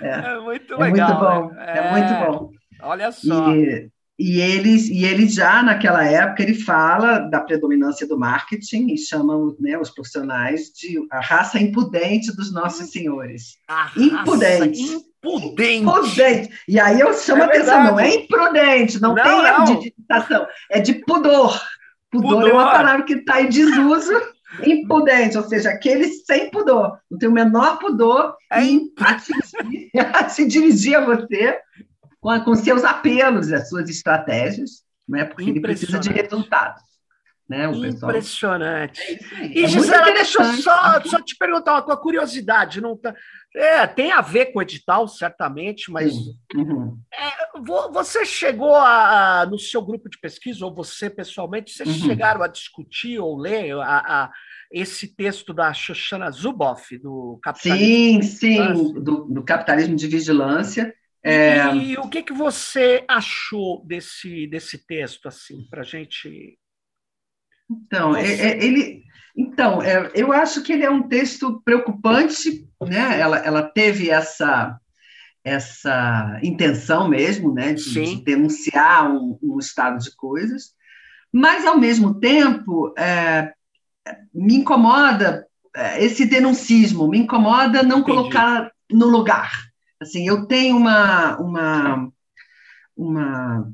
É, 0.00 0.08
é 0.08 0.40
muito 0.40 0.76
legal. 0.76 0.80
É 0.80 0.90
muito 0.90 1.14
bom, 1.14 1.54
né? 1.54 1.74
é, 1.76 1.90
muito 1.90 2.38
bom. 2.38 2.50
Olha 2.82 3.12
só. 3.12 3.50
E, 3.50 3.90
E 4.16 4.40
eles, 4.40 4.88
e 4.88 5.04
ele 5.04 5.28
já, 5.28 5.60
naquela 5.62 6.04
época, 6.04 6.42
ele 6.42 6.54
fala 6.54 7.18
da 7.18 7.40
predominância 7.40 8.06
do 8.06 8.16
marketing 8.18 8.92
e 8.92 8.96
chama 8.98 9.34
né, 9.58 9.76
os 9.76 9.90
profissionais 9.90 10.70
de 10.70 11.04
a 11.10 11.20
raça 11.20 11.58
impudente 11.58 12.34
dos 12.36 12.52
nossos 12.52 12.90
senhores. 12.92 13.56
A 13.66 13.90
impudente. 13.96 14.80
impudente. 14.80 15.76
Impudente. 15.82 16.50
E 16.68 16.78
aí 16.78 17.00
eu 17.00 17.12
chamo 17.14 17.42
É 17.42 17.46
a 17.46 17.48
atenção, 17.48 17.64
verdade. 17.66 17.90
não 17.90 18.00
é 18.00 18.14
imprudente, 18.14 19.02
não, 19.02 19.14
Não, 19.16 19.22
tem 19.24 19.42
não. 19.42 19.64
de 19.64 19.78
digitação, 19.90 20.46
é 20.70 20.80
de 20.80 20.94
pudor. 20.94 21.60
Pudor, 22.10 22.42
é 22.42 22.44
Pudor. 22.44 22.52
uma 22.52 22.70
palavra 22.70 23.02
que 23.04 23.14
está 23.14 23.42
em 23.42 23.48
desuso. 23.48 24.12
Impudente, 24.64 25.36
ou 25.36 25.42
seja, 25.42 25.70
aquele 25.70 26.06
sem 26.06 26.48
pudor, 26.48 26.96
não 27.10 27.18
tem 27.18 27.28
o 27.28 27.32
menor 27.32 27.76
pudor 27.80 28.36
É 28.52 28.62
em 28.62 28.92
se 30.28 30.46
dirigir 30.46 30.94
a 30.96 31.04
você 31.04 31.58
com, 32.24 32.30
a- 32.30 32.40
com 32.40 32.54
seus 32.54 32.82
apelos, 32.84 33.52
as 33.52 33.68
suas 33.68 33.86
estratégias, 33.90 34.82
né? 35.06 35.26
porque 35.26 35.50
ele 35.50 35.60
precisa 35.60 35.98
de 35.98 36.08
resultados. 36.08 36.82
Né? 37.46 37.66
Impressionante. 37.66 38.98
É. 39.02 39.46
E, 39.48 39.64
É 39.64 39.68
Gisela, 39.68 40.06
deixa 40.06 40.42
eu 40.42 40.52
só, 40.54 40.98
só 41.04 41.20
te 41.20 41.36
perguntar 41.36 41.72
uma 41.74 41.82
coisa, 41.82 42.00
curiosidade. 42.00 42.80
Não 42.80 42.96
tá, 42.96 43.14
é, 43.54 43.86
tem 43.86 44.10
a 44.12 44.22
ver 44.22 44.46
com 44.46 44.58
o 44.58 44.62
edital, 44.62 45.06
certamente, 45.06 45.90
mas. 45.92 46.14
Uhum. 46.54 46.98
vo- 47.62 47.92
você 47.92 48.24
chegou 48.24 48.74
a- 48.74 49.44
no 49.50 49.58
seu 49.58 49.82
grupo 49.82 50.08
de 50.08 50.18
pesquisa, 50.18 50.64
ou 50.64 50.74
você 50.74 51.10
pessoalmente, 51.10 51.70
vocês 51.72 52.00
Uhum. 52.00 52.06
chegaram 52.08 52.42
a 52.42 52.48
discutir 52.48 53.18
ou 53.18 53.36
ler 53.36 53.74
a, 53.74 53.98
a- 54.24 54.30
esse 54.72 55.06
texto 55.14 55.52
da 55.52 55.70
Shoshana 55.74 56.30
Zuboff, 56.30 56.96
do 56.96 57.38
Capitalismo? 57.42 58.22
Sim, 58.22 58.22
sim, 58.22 58.92
do, 58.94 59.26
do 59.26 59.42
capitalismo 59.44 59.94
de 59.96 60.06
vigilância. 60.08 60.94
É, 61.24 61.74
E 61.74 61.96
o 61.96 62.08
que, 62.08 62.22
que 62.22 62.32
você 62.32 63.04
achou 63.08 63.82
desse, 63.86 64.46
desse 64.46 64.78
texto, 64.78 65.26
assim, 65.26 65.66
para 65.70 65.80
a 65.80 65.84
gente... 65.84 66.58
Então, 67.70 68.14
é- 68.14 68.30
é- 68.30 68.62
ele, 68.62 69.02
então 69.34 69.82
é, 69.82 70.12
eu 70.14 70.32
acho 70.32 70.62
que 70.62 70.70
ele 70.72 70.84
é 70.84 70.90
um 70.90 71.08
texto 71.08 71.62
preocupante, 71.64 72.68
né? 72.82 73.18
Ela, 73.18 73.38
ela 73.38 73.62
teve 73.62 74.10
essa 74.10 74.78
essa 75.42 76.40
intenção 76.42 77.06
mesmo, 77.06 77.52
né, 77.52 77.74
de, 77.74 77.84
de 77.92 78.24
denunciar 78.24 79.10
um, 79.10 79.38
um 79.42 79.58
estado 79.58 79.98
de 79.98 80.10
coisas, 80.16 80.72
mas 81.30 81.66
ao 81.66 81.78
mesmo 81.78 82.18
tempo 82.18 82.94
é, 82.96 83.52
me 84.32 84.54
incomoda 84.54 85.46
é, 85.76 86.02
esse 86.02 86.24
denuncismo, 86.24 87.06
me 87.06 87.18
incomoda 87.18 87.82
não 87.82 87.98
Entendi. 87.98 88.04
colocar 88.04 88.70
no 88.90 89.06
lugar. 89.06 89.52
Assim, 90.04 90.26
eu 90.28 90.46
tenho 90.46 90.76
uma 90.76 91.36
uma 91.38 92.10
uma 92.96 93.68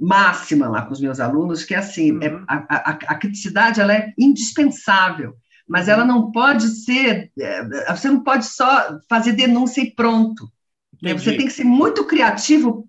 máxima 0.00 0.68
lá 0.68 0.82
com 0.82 0.92
os 0.92 1.00
meus 1.00 1.20
alunos 1.20 1.64
que 1.64 1.74
é 1.74 1.78
assim, 1.78 2.18
é- 2.22 2.28
Uhum. 2.30 2.46
a, 2.48 2.56
a- 2.76 2.98
a 3.08 3.14
criticidade 3.16 3.80
ela 3.80 3.94
é 3.94 4.12
indispensável, 4.18 5.34
mas 5.68 5.88
ela 5.88 6.04
não 6.04 6.30
pode 6.32 6.68
ser, 6.68 7.30
é, 7.38 7.92
você 7.94 8.08
não 8.10 8.22
pode 8.22 8.46
só 8.46 8.98
fazer 9.08 9.32
denúncia 9.32 9.82
e 9.82 9.94
pronto. 9.94 10.48
né? 11.02 11.14
Você 11.14 11.32
tem 11.32 11.46
que 11.46 11.52
ser 11.52 11.64
muito 11.64 12.06
criativo 12.06 12.88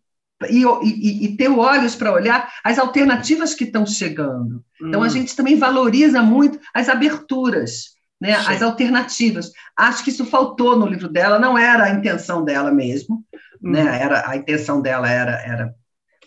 e, 0.49 0.63
e- 0.83 1.25
e 1.25 1.37
ter 1.37 1.49
olhos 1.49 1.95
para 1.95 2.13
olhar 2.13 2.51
as 2.63 2.77
alternativas 2.79 3.53
que 3.53 3.63
estão 3.65 3.85
chegando. 3.85 4.63
Então, 4.87 5.01
a 5.03 5.09
Hum, 5.09 5.09
gente 5.09 5.35
também 5.35 5.57
valoriza 5.57 6.21
muito 6.21 6.59
as 6.73 6.89
aberturas, 6.89 7.95
né? 8.23 8.39
Sim. 8.39 8.53
as 8.53 8.61
alternativas. 8.61 9.51
Acho 9.77 10.03
que 10.03 10.09
isso 10.09 10.25
faltou 10.25 10.77
no 10.79 10.87
livro 10.87 11.09
dela, 11.09 11.37
não 11.39 11.57
era 11.57 11.83
a 11.85 11.89
intenção 11.91 12.43
dela 12.45 12.71
mesmo, 12.71 13.23
hum. 13.61 13.71
né? 13.71 14.01
Era, 14.01 14.29
a 14.29 14.37
intenção 14.37 14.81
dela 14.81 15.09
era, 15.09 15.33
era 15.41 15.73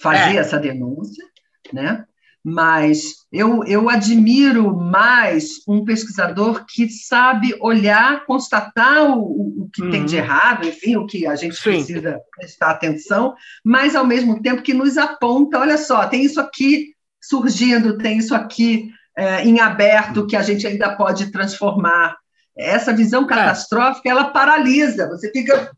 fazer 0.01 0.37
É. 0.37 0.37
essa 0.37 0.59
denúncia, 0.59 1.25
né? 1.73 2.05
Mas 2.49 3.27
eu, 3.33 3.65
eu 3.65 3.89
admiro 3.91 4.77
mais 4.77 5.55
um 5.67 5.85
pesquisador 5.85 6.65
que 6.69 6.89
sabe 6.89 7.57
olhar, 7.61 8.25
constatar 8.25 9.03
o, 9.19 9.65
o- 9.65 9.71
que 9.75 9.83
tem 9.91 10.05
de 10.05 10.15
Uhum. 10.17 10.23
errado, 10.23 10.69
enfim, 10.69 10.97
o 10.97 11.07
que 11.07 11.27
a 11.27 11.35
gente 11.35 11.57
Sim. 11.57 11.71
precisa 11.73 12.21
prestar 12.37 12.71
atenção, 12.71 13.35
mas 13.65 13.97
ao 13.97 14.07
mesmo 14.07 14.41
tempo 14.43 14.63
que 14.63 14.73
nos 14.75 14.97
aponta, 14.97 15.59
olha 15.59 15.77
só, 15.77 16.07
tem 16.07 16.23
isso 16.25 16.41
aqui 16.41 16.95
surgindo, 17.21 17.99
tem 17.99 18.19
isso 18.19 18.33
aqui 18.35 18.91
é, 19.17 19.45
em 19.45 19.61
aberto 19.61 20.27
que 20.27 20.37
a 20.37 20.43
gente 20.43 20.67
ainda 20.67 20.95
pode 20.97 21.33
transformar. 21.33 22.17
Essa 22.57 22.93
visão 22.93 23.27
catastrófica, 23.27 24.09
ela 24.09 24.31
paralisa, 24.31 25.09
você 25.09 25.31
fica 25.31 25.71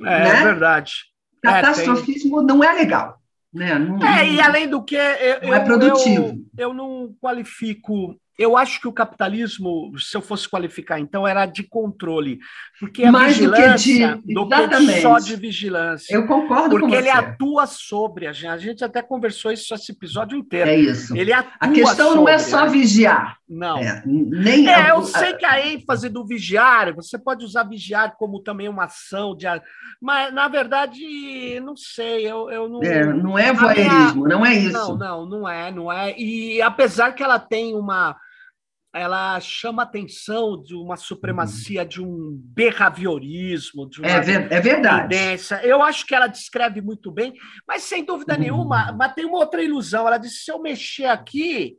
É, 0.00 0.04
né? 0.04 0.42
verdade. 0.44 0.92
É, 1.44 1.48
Catastrofismo 1.48 2.42
não 2.42 2.62
é 2.62 2.72
legal. 2.72 3.18
Né? 3.52 3.78
Não, 3.78 4.06
É, 4.06 4.28
e 4.28 4.40
além 4.40 4.68
do 4.68 4.82
que, 4.82 4.94
eu, 4.94 5.40
Não 5.42 5.54
é 5.54 5.60
produtivo. 5.60 6.40
Eu, 6.56 6.68
eu 6.68 6.74
não 6.74 7.14
qualifico. 7.20 8.16
Eu 8.38 8.56
acho 8.56 8.80
que 8.80 8.86
o 8.86 8.92
capitalismo, 8.92 9.90
se 9.98 10.16
eu 10.16 10.20
fosse 10.22 10.48
qualificar, 10.48 11.00
então, 11.00 11.26
era 11.26 11.44
de 11.44 11.64
controle. 11.64 12.38
Porque 12.78 13.04
a 13.04 13.10
Mais 13.10 13.36
do 13.36 13.50
que 13.50 13.56
vigilância 13.56 14.20
de- 14.24 14.34
do 14.34 14.48
que 14.48 15.00
só 15.02 15.18
de 15.18 15.34
vigilância. 15.34 16.14
Eu 16.14 16.26
concordo 16.26 16.70
porque 16.70 16.86
com 16.86 16.94
ele 16.94 17.10
você. 17.10 17.18
atua 17.18 17.66
sobre 17.66 18.26
a 18.28 18.32
gente. 18.32 18.46
A 18.46 18.56
gente 18.56 18.84
até 18.84 19.02
conversou 19.02 19.50
isso 19.50 19.74
esse 19.74 19.90
episódio 19.90 20.38
inteiro. 20.38 20.70
É 20.70 20.76
isso. 20.76 21.16
Ele 21.16 21.32
atua 21.32 21.52
A 21.58 21.68
questão 21.68 22.14
não 22.14 22.28
é 22.28 22.38
sobre, 22.38 22.50
só 22.50 22.64
né? 22.66 22.70
vigiar. 22.70 23.36
Não. 23.48 23.78
É, 23.78 24.02
nem 24.06 24.68
É, 24.68 24.90
eu 24.90 25.02
sei 25.02 25.32
que 25.34 25.44
a 25.44 25.66
ênfase 25.66 26.08
do 26.08 26.24
vigiar, 26.24 26.94
você 26.94 27.18
pode 27.18 27.44
usar 27.44 27.64
vigiar 27.64 28.14
como 28.16 28.40
também 28.40 28.68
uma 28.68 28.84
ação 28.84 29.34
de. 29.36 29.46
Mas, 30.00 30.32
na 30.32 30.46
verdade, 30.48 31.58
não 31.64 31.76
sei, 31.76 32.24
eu, 32.30 32.50
eu 32.50 32.68
não. 32.68 32.82
é, 32.82 33.04
não 33.12 33.38
é 33.38 33.52
voyeurismo, 33.52 34.28
não 34.28 34.46
é 34.46 34.54
Não, 34.54 34.68
isso. 34.68 34.96
não, 34.96 35.26
não 35.26 35.48
é, 35.48 35.70
não 35.72 35.90
é. 35.90 36.14
E 36.16 36.62
apesar 36.62 37.12
que 37.12 37.22
ela 37.22 37.38
tem 37.38 37.74
uma. 37.74 38.16
Ela 38.98 39.38
chama 39.40 39.82
atenção 39.82 40.60
de 40.62 40.74
uma 40.74 40.96
supremacia, 40.96 41.84
de 41.84 42.02
um 42.02 42.38
behaviorismo, 42.54 43.88
de 43.88 44.00
uma 44.00 44.08
É, 44.08 44.20
ver- 44.20 44.52
é 44.52 44.60
verdade. 44.60 45.08
tendência. 45.08 45.60
Eu 45.64 45.82
acho 45.82 46.06
que 46.06 46.14
ela 46.14 46.26
descreve 46.26 46.80
muito 46.80 47.10
bem, 47.12 47.32
mas 47.66 47.82
sem 47.84 48.04
dúvida 48.04 48.34
Uhum. 48.34 48.40
nenhuma, 48.40 48.92
mas 48.92 49.12
tem 49.14 49.24
uma 49.24 49.38
outra 49.38 49.62
ilusão. 49.62 50.06
Ela 50.06 50.18
disse: 50.18 50.44
se 50.44 50.50
eu 50.50 50.60
mexer 50.60 51.06
aqui, 51.06 51.76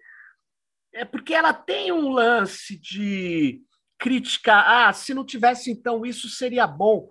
é 0.94 1.04
porque 1.06 1.34
ela 1.34 1.54
tem 1.54 1.92
um 1.92 2.10
lance 2.10 2.80
de 2.80 3.62
crítica. 4.00 4.54
Ah, 4.88 4.94
se 4.94 5.14
não 5.14 5.26
tivesse 5.26 5.70
então 5.72 6.06
isso 6.06 6.30
seria 6.30 6.66
bom. 6.66 7.08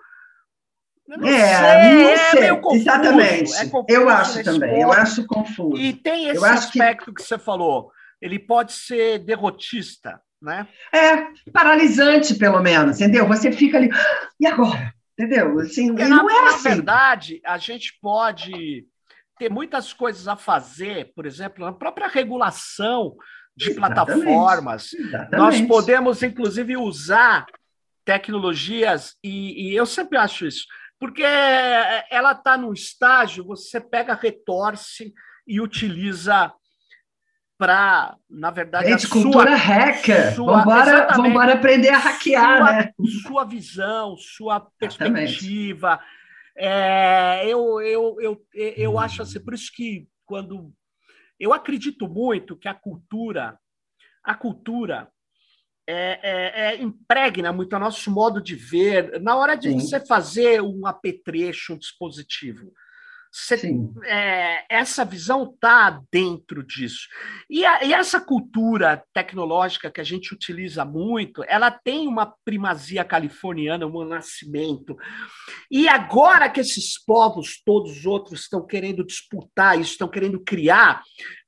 Eu 1.07 1.19
não 1.19 1.29
é, 1.29 1.39
sei, 1.41 1.95
não 1.95 2.09
é 2.11 2.17
sei. 2.31 2.41
meio 2.41 2.61
confuso, 2.61 2.83
Exatamente. 2.83 3.53
é 3.55 3.71
eu 3.97 4.09
acho 4.11 4.45
também, 4.45 4.81
eu 4.83 4.89
ponto. 4.89 4.99
acho 5.01 5.27
confuso. 5.27 5.77
E 5.79 5.93
tem 5.95 6.27
esse 6.29 6.37
Eu 6.37 6.45
acho 6.45 6.71
que- 6.71 6.81
aspecto 6.83 7.15
que... 7.15 7.23
você 7.23 7.39
falou. 7.39 7.91
Ele 8.21 8.39
pode 8.39 8.73
ser 8.73 9.19
derrotista, 9.21 10.21
né? 10.41 10.67
É 10.93 11.51
paralisante, 11.53 12.35
pelo 12.35 12.61
menos, 12.61 13.01
entendeu? 13.01 13.27
Você 13.29 13.53
fica 13.53 13.77
ali, 13.79 13.89
"Ah, 13.93 14.29
e 14.41 14.47
agora? 14.47 14.93
Entendeu? 15.19 15.59
Assim, 15.59 15.89
Porque, 15.89 16.03
e 16.05 16.09
na, 16.09 16.17
não 16.17 16.31
é 16.31 16.43
na 16.43 16.49
assim. 16.51 16.69
verdade, 16.69 17.41
a 17.45 17.59
gente 17.59 17.99
pode 18.01 18.87
ter 19.39 19.51
muitas 19.51 19.93
coisas 19.93 20.29
a 20.29 20.37
fazer, 20.37 21.13
por 21.15 21.27
exemplo, 21.27 21.65
na 21.65 21.73
própria 21.73 22.07
regulação 22.09 23.17
de 23.57 23.71
Exatamente. 23.71 24.05
plataformas. 24.23 24.93
Exatamente. 24.95 25.37
Nós 25.37 25.61
podemos, 25.63 26.23
inclusive, 26.23 26.77
usar 26.77 27.47
tecnologias, 28.05 29.17
e, 29.23 29.71
e 29.71 29.77
eu 29.77 29.85
sempre 29.85 30.17
acho 30.19 30.47
isso, 30.47 30.65
porque 30.99 31.23
ela 31.23 32.33
está 32.33 32.57
num 32.57 32.73
estágio, 32.73 33.45
você 33.45 33.81
pega, 33.81 34.15
retorce 34.15 35.13
e 35.47 35.61
utiliza 35.61 36.53
para, 37.59 38.17
na 38.31 38.53
verdade, 38.53 38.89
Gente, 38.91 39.07
a 39.07 39.11
cultura 39.11 39.49
sua, 39.51 39.57
hacker. 39.57 40.35
sua- 40.35 40.59
vambora, 40.59 41.09
vambora 41.17 41.53
aprender 41.55 41.89
a 41.89 41.99
hackear, 41.99 42.59
sua, 42.59 42.73
né? 42.73 42.93
sua 43.27 43.45
visão, 43.45 44.17
sua 44.17 44.61
perspectiva. 44.79 46.01
É, 46.57 47.43
eu, 47.45 47.81
eu, 47.81 48.17
eu, 48.21 48.47
eu 48.55 48.99
acho 48.99 49.23
assim, 49.23 49.41
por 49.41 49.55
isso 49.55 49.71
que 49.75 50.07
quando 50.25 50.73
eu 51.39 51.53
acredito 51.53 52.09
muito 52.09 52.57
que 52.57 52.69
a 52.69 52.75
cultura, 52.75 53.59
a 54.23 54.35
cultura 54.35 55.09
é, 55.87 56.21
é, 56.23 56.61
é, 56.75 56.83
impregna 56.83 57.53
muito 57.53 57.75
o 57.75 57.79
nosso 57.79 58.11
modo 58.11 58.41
de 58.41 58.55
ver. 58.55 59.21
Na 59.21 59.37
hora 59.37 59.57
de 59.57 59.71
Sim. 59.71 59.81
você 59.81 60.05
fazer 60.07 60.61
um 60.61 60.87
apetrecho, 60.87 61.75
um 61.75 61.79
dispositivo, 61.79 62.73
você 63.39 63.57
é, 64.05 64.65
essa 64.69 65.05
visão 65.05 65.45
está 65.45 66.01
dentro 66.11 66.63
disso. 66.65 67.09
E, 67.49 67.65
a- 67.65 67.85
e 67.85 67.93
essa 67.93 68.21
cultura 68.21 69.03
tecnológica 69.13 69.91
que 69.91 70.01
a 70.01 70.05
gente 70.05 70.35
utiliza 70.35 70.85
muito, 70.85 71.45
ela 71.47 71.71
tem 71.71 72.07
uma 72.09 72.35
primazia 72.45 73.05
californiana, 73.05 73.87
um 73.87 74.05
nascimento. 74.05 74.97
E 75.71 75.89
agora 75.89 76.49
que 76.49 76.61
esses 76.61 77.03
povos, 77.05 77.63
todos 77.65 77.99
os 77.99 78.07
outros, 78.07 78.41
estão 78.41 78.67
querendo 78.67 79.05
disputar 79.05 79.79
isso, 79.79 79.93
estão 79.93 80.09
querendo 80.09 80.41
criar, 80.41 81.03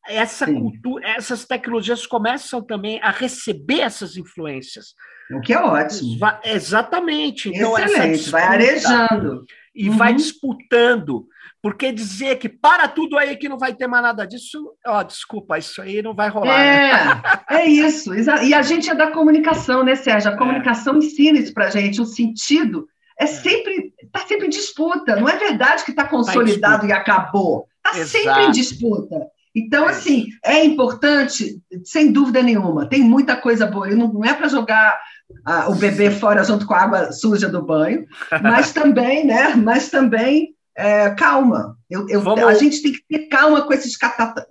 essa 0.06 0.46
Sim. 0.46 0.60
cultura, 0.60 1.08
essas 1.10 1.44
tecnologias 1.44 2.06
começam 2.06 2.62
também 2.62 3.00
a 3.02 3.10
receber 3.10 3.80
essas 3.80 4.16
influências. 4.16 4.94
O 5.30 5.40
que 5.40 5.52
é 5.52 5.58
ótimo. 5.58 6.18
Vai, 6.18 6.40
exatamente. 6.44 7.48
Então, 7.48 7.78
Excelente, 7.78 8.18
disputa, 8.18 8.30
vai 8.32 8.42
arejando. 8.42 9.44
E 9.74 9.88
uhum. 9.88 9.96
vai 9.96 10.14
disputando. 10.14 11.26
Porque 11.62 11.92
dizer 11.92 12.36
que 12.36 12.48
para 12.48 12.88
tudo 12.88 13.18
aí 13.18 13.36
que 13.36 13.48
não 13.48 13.58
vai 13.58 13.74
ter 13.74 13.86
mais 13.86 14.02
nada 14.02 14.26
disso, 14.26 14.72
ó, 14.86 15.02
desculpa, 15.02 15.58
isso 15.58 15.80
aí 15.82 16.00
não 16.00 16.14
vai 16.14 16.30
rolar. 16.30 16.58
É, 16.58 16.92
né? 17.04 17.22
é 17.50 17.66
isso. 17.66 18.14
E 18.14 18.54
a 18.54 18.62
gente 18.62 18.88
é 18.88 18.94
da 18.94 19.12
comunicação, 19.12 19.84
né, 19.84 19.94
Sérgio? 19.94 20.30
A 20.30 20.34
é. 20.34 20.38
comunicação 20.38 20.94
é. 20.94 20.98
ensina 20.98 21.38
isso 21.38 21.52
para 21.52 21.70
gente, 21.70 22.00
o 22.00 22.06
sentido 22.06 22.88
é, 23.20 23.24
é 23.24 23.26
sempre 23.26 23.92
está 24.02 24.20
sempre 24.26 24.46
em 24.46 24.50
disputa. 24.50 25.16
Não 25.16 25.28
é 25.28 25.36
verdade 25.36 25.84
que 25.84 25.90
está 25.90 26.04
tá 26.04 26.08
consolidado 26.08 26.82
tá 26.82 26.88
e 26.88 26.92
acabou. 26.92 27.68
Está 27.86 28.04
sempre 28.06 28.44
em 28.44 28.50
disputa. 28.50 29.16
Então, 29.54 29.88
é. 29.88 29.90
assim, 29.90 30.28
é 30.44 30.64
importante, 30.64 31.60
sem 31.84 32.12
dúvida 32.12 32.42
nenhuma. 32.42 32.88
Tem 32.88 33.00
muita 33.00 33.36
coisa 33.36 33.66
boa. 33.66 33.90
E 33.90 33.94
não 33.94 34.24
é 34.24 34.32
para 34.32 34.48
jogar 34.48 34.98
ah, 35.44 35.68
o 35.68 35.74
bebê 35.74 36.10
fora 36.10 36.44
junto 36.44 36.66
com 36.66 36.74
a 36.74 36.82
água 36.82 37.12
suja 37.12 37.48
do 37.48 37.62
banho, 37.62 38.06
mas 38.42 38.72
também, 38.74 39.26
né? 39.26 39.54
Mas 39.56 39.90
também 39.90 40.54
é, 40.76 41.10
calma. 41.10 41.76
Eu, 41.88 42.08
eu, 42.08 42.20
Vamos... 42.20 42.44
A 42.44 42.54
gente 42.54 42.82
tem 42.82 42.92
que 42.92 43.02
ter 43.08 43.26
calma 43.28 43.62
com 43.62 43.72
esses 43.72 43.96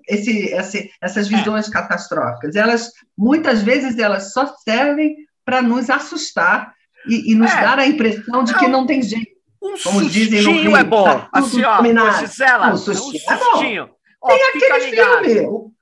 esse, 0.08 0.54
esse, 0.54 0.92
essas 1.02 1.32
é. 1.32 1.38
visões 1.38 1.68
é. 1.68 1.72
catastróficas. 1.72 2.56
Elas 2.56 2.92
muitas 3.18 3.64
vezes 3.64 3.98
elas 3.98 4.34
só 4.34 4.54
servem 4.64 5.16
para 5.44 5.62
nos 5.62 5.90
assustar 5.90 6.74
e, 7.08 7.32
e 7.32 7.36
nos 7.36 7.52
é. 7.52 7.62
dar 7.62 7.80
a 7.80 7.88
impressão 7.88 8.44
de 8.44 8.54
que 8.54 8.68
não 8.68 8.86
tem 8.86 9.02
jeito. 9.02 9.40
Um 9.62 9.76
Como 9.84 10.08
dizem 10.08 10.42
no 10.42 10.52
Rio, 10.52 10.78
é 10.78 10.84
bom. 10.84 11.04
Tá 11.04 11.30
assim, 11.34 11.64
ó, 11.64 11.82
Gisela, 12.20 12.72
um 12.72 12.78
sustinho, 12.78 13.24
um 13.30 13.38
sustinho. 13.38 13.90
Ó, 14.22 14.28
tem 14.28 14.44
aquele 14.44 14.90
ligado. 14.90 15.24
filme, 15.24 15.74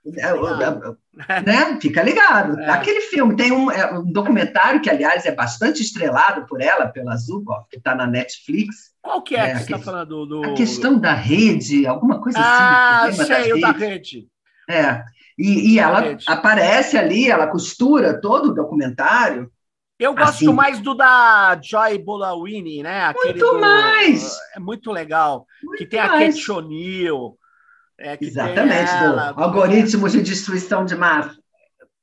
né? 1.46 1.80
Fica 1.82 2.04
ligado. 2.04 2.60
É. 2.60 2.70
Aquele 2.70 3.02
filme 3.02 3.36
tem 3.36 3.52
um, 3.52 3.72
é, 3.72 3.98
um, 3.98 4.04
documentário 4.12 4.80
que, 4.82 4.90
aliás, 4.90 5.26
é 5.26 5.32
bastante 5.32 5.82
estrelado 5.82 6.46
por 6.46 6.62
ela, 6.62 6.88
pela 6.88 7.16
Zuboff, 7.16 7.68
que 7.70 7.78
está 7.78 7.96
na 7.96 8.06
Netflix. 8.06 8.92
Qual 9.02 9.22
que 9.24 9.36
é, 9.36 9.40
é 9.40 9.54
que 9.54 9.58
você 9.60 9.64
está 9.64 9.80
falando? 9.80 10.26
Do... 10.26 10.44
A 10.46 10.54
questão 10.54 11.00
da 11.00 11.14
rede, 11.14 11.88
alguma 11.88 12.22
coisa 12.22 12.38
ah, 12.40 13.06
assim. 13.06 13.22
Ah, 13.22 13.26
sei, 13.26 13.54
o 13.54 13.62
da 13.62 13.72
rede. 13.72 14.28
É. 14.70 15.04
E, 15.38 15.74
e 15.74 15.80
ela 15.80 16.00
rede. 16.02 16.26
aparece 16.28 16.98
ali, 16.98 17.30
ela 17.30 17.48
costura 17.48 18.20
todo 18.22 18.50
o 18.50 18.54
documentário. 18.54 19.52
Eu 20.00 20.14
gosto 20.14 20.30
assim, 20.30 20.54
mais 20.54 20.80
do 20.80 20.94
da 20.94 21.60
Joy 21.60 21.98
Bolawini, 21.98 22.84
né? 22.84 23.06
Aquele 23.06 23.40
muito 23.40 23.54
do, 23.54 23.60
mais! 23.60 24.38
É 24.56 24.60
muito 24.60 24.92
legal. 24.92 25.48
Muito 25.64 25.80
que 25.80 25.88
tem 25.88 26.00
mais. 26.00 26.36
a 26.36 26.38
Kate 26.38 26.52
O'Neill. 26.52 27.36
É, 28.00 28.18
Exatamente, 28.22 28.91
ela, 28.91 29.32
do 29.32 29.41
algoritmos 29.41 30.12
de 30.12 30.22
destruição 30.22 30.86
de 30.86 30.95
massa. 30.95 31.36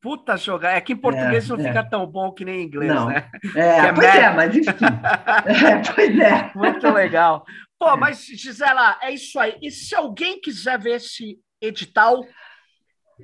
Puta 0.01 0.37
jogar. 0.37 0.73
É 0.73 0.81
que 0.81 0.93
em 0.93 0.97
português 0.97 1.49
é, 1.49 1.49
não 1.49 1.65
é. 1.65 1.69
fica 1.69 1.83
tão 1.83 2.07
bom 2.07 2.31
que 2.33 2.45
nem 2.45 2.61
em 2.61 2.67
inglês, 2.67 2.93
não. 2.93 3.09
né? 3.09 3.27
É, 3.55 3.79
é 3.87 3.93
pois 3.93 4.07
é, 4.07 4.31
mas 4.35 4.55
enfim. 4.55 4.69
é, 5.65 5.95
pois 5.95 6.19
é. 6.19 6.51
Muito 6.55 6.91
legal. 6.91 7.45
Pô, 7.79 7.97
mas 7.97 8.27
Gisela, 8.27 8.99
é 9.01 9.13
isso 9.13 9.39
aí. 9.39 9.57
E 9.63 9.71
se 9.71 9.95
alguém 9.95 10.41
quiser 10.41 10.79
ver 10.79 10.97
esse 10.97 11.39
edital, 11.61 12.23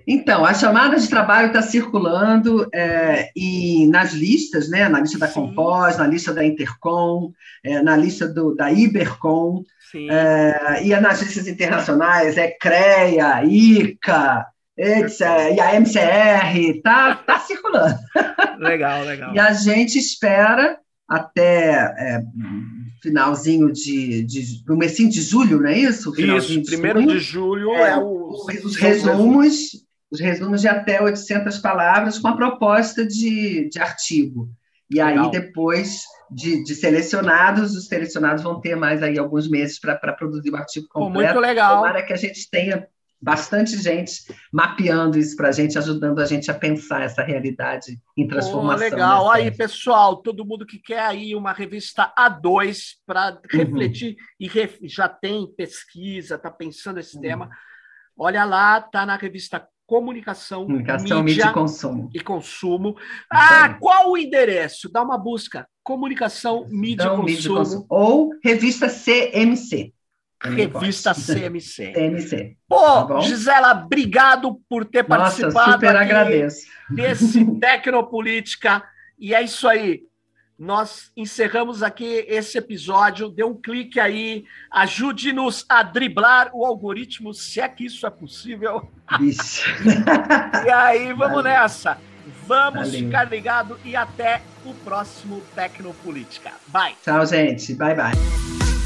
então, 0.06 0.44
a 0.44 0.54
chamada 0.54 0.96
de 0.96 1.08
trabalho 1.08 1.48
está 1.48 1.62
circulando 1.62 2.68
é, 2.72 3.30
e 3.34 3.86
nas 3.88 4.12
listas, 4.12 4.70
né? 4.70 4.88
Na 4.88 5.00
lista 5.00 5.18
da 5.18 5.28
Compós, 5.28 5.98
na 5.98 6.06
lista 6.06 6.32
da 6.32 6.44
Intercom, 6.44 7.32
é, 7.64 7.82
na 7.82 7.96
lista 7.96 8.28
do, 8.28 8.54
da 8.54 8.70
Ibercom, 8.70 9.64
é, 9.94 10.82
e 10.84 11.00
nas 11.00 11.22
listas 11.22 11.48
internacionais, 11.48 12.36
é 12.36 12.48
CREA, 12.48 13.44
ICA, 13.44 14.46
etc, 14.76 15.20
e 15.56 15.60
a 15.60 15.74
MCR, 15.74 16.80
tá, 16.82 17.16
tá 17.16 17.38
circulando. 17.40 17.98
Legal, 18.58 19.04
legal. 19.04 19.34
E 19.34 19.38
a 19.38 19.52
gente 19.52 19.98
espera 19.98 20.78
até 21.08 21.72
é, 21.98 22.22
finalzinho 23.02 23.72
de, 23.72 24.22
de 24.22 24.62
no 24.66 24.76
mêsinho 24.76 25.10
de 25.10 25.20
julho, 25.20 25.60
não 25.60 25.68
é 25.68 25.78
isso? 25.78 26.14
Finalzinho 26.14 26.60
isso, 26.62 26.70
primeiro 26.70 27.04
de 27.04 27.18
julho 27.18 27.72
é, 27.72 27.90
é 27.90 27.96
o, 27.96 28.30
os 28.64 28.76
resumos, 28.76 29.84
os 30.10 30.20
resumos 30.20 30.60
de 30.60 30.68
até 30.68 31.02
800 31.02 31.58
palavras 31.58 32.18
com 32.18 32.28
a 32.28 32.36
proposta 32.36 33.04
de, 33.04 33.68
de 33.68 33.78
artigo. 33.78 34.48
E 34.90 35.02
Legal. 35.02 35.24
aí 35.24 35.30
depois 35.30 36.02
de, 36.30 36.64
de, 36.64 36.74
selecionados, 36.74 37.76
os 37.76 37.86
selecionados 37.86 38.42
vão 38.42 38.60
ter 38.60 38.74
mais 38.74 39.02
aí 39.02 39.18
alguns 39.18 39.48
meses 39.48 39.78
para 39.78 40.12
produzir 40.12 40.50
o 40.50 40.56
artigo 40.56 40.86
completo. 40.88 41.34
Pô, 41.34 41.40
muito 41.40 41.40
legal. 41.40 41.76
Tomara 41.76 42.02
que 42.02 42.12
a 42.12 42.16
gente 42.16 42.50
tenha 42.50 42.88
bastante 43.20 43.76
gente 43.76 44.22
mapeando 44.50 45.18
isso 45.18 45.36
para 45.36 45.48
a 45.48 45.52
gente, 45.52 45.76
ajudando 45.76 46.20
a 46.20 46.24
gente 46.24 46.50
a 46.50 46.54
pensar 46.54 47.02
essa 47.02 47.22
realidade 47.22 48.00
em 48.16 48.26
transformação. 48.26 48.86
Oh, 48.86 48.90
legal. 48.90 49.30
Aí, 49.30 49.50
pessoal, 49.50 50.16
todo 50.16 50.44
mundo 50.44 50.64
que 50.64 50.78
quer 50.78 51.00
aí 51.00 51.34
uma 51.34 51.52
revista 51.52 52.12
A2 52.18 52.94
para 53.06 53.32
uhum. 53.32 53.58
refletir 53.58 54.16
e 54.38 54.48
ref... 54.48 54.78
já 54.84 55.08
tem 55.08 55.46
pesquisa, 55.54 56.36
está 56.36 56.50
pensando 56.50 56.98
esse 56.98 57.16
uhum. 57.16 57.22
tema, 57.22 57.50
olha 58.16 58.44
lá, 58.44 58.78
está 58.78 59.04
na 59.04 59.16
revista 59.16 59.68
Comunicação, 59.90 60.66
Comunicação 60.66 61.24
mídia, 61.24 61.46
mídia 61.46 61.50
e 61.50 61.52
consumo. 61.52 62.10
E 62.14 62.20
consumo. 62.20 62.96
Ah, 63.28 63.74
qual 63.80 64.12
o 64.12 64.16
endereço? 64.16 64.88
Dá 64.88 65.02
uma 65.02 65.18
busca. 65.18 65.66
Comunicação, 65.82 66.64
mídia, 66.68 67.02
então, 67.06 67.28
e 67.28 67.34
consumo. 67.34 67.56
consumo. 67.56 67.86
Ou 67.88 68.30
revista 68.40 68.86
CMC. 68.88 69.92
Revista 70.40 71.10
CMC. 71.18 71.92
CMC. 71.92 72.56
Pô, 72.68 73.04
tá 73.04 73.18
Gisela, 73.18 73.82
obrigado 73.84 74.60
por 74.68 74.84
ter 74.84 75.02
Nossa, 75.08 75.42
participado 75.42 75.72
super 75.72 75.96
agradeço. 75.96 76.68
desse 76.88 77.44
Tecnopolítica. 77.58 78.84
E 79.18 79.34
é 79.34 79.42
isso 79.42 79.66
aí. 79.66 80.02
Nós 80.60 81.10
encerramos 81.16 81.82
aqui 81.82 82.22
esse 82.28 82.58
episódio. 82.58 83.30
Dê 83.30 83.42
um 83.42 83.54
clique 83.54 83.98
aí, 83.98 84.44
ajude-nos 84.70 85.64
a 85.66 85.82
driblar 85.82 86.50
o 86.52 86.66
algoritmo, 86.66 87.32
se 87.32 87.62
é 87.62 87.66
que 87.66 87.86
isso 87.86 88.06
é 88.06 88.10
possível. 88.10 88.86
Isso. 89.22 89.64
e 90.66 90.70
aí, 90.70 91.14
vamos 91.14 91.42
Valeu. 91.42 91.42
nessa. 91.44 91.96
Vamos 92.46 92.88
Valeu. 92.88 93.06
ficar 93.06 93.24
ligado 93.24 93.80
e 93.82 93.96
até 93.96 94.42
o 94.62 94.74
próximo 94.74 95.40
Tecnopolítica. 95.54 96.52
Bye. 96.66 96.94
Tchau, 97.02 97.24
gente. 97.24 97.72
Bye, 97.72 97.94
bye. 97.94 98.79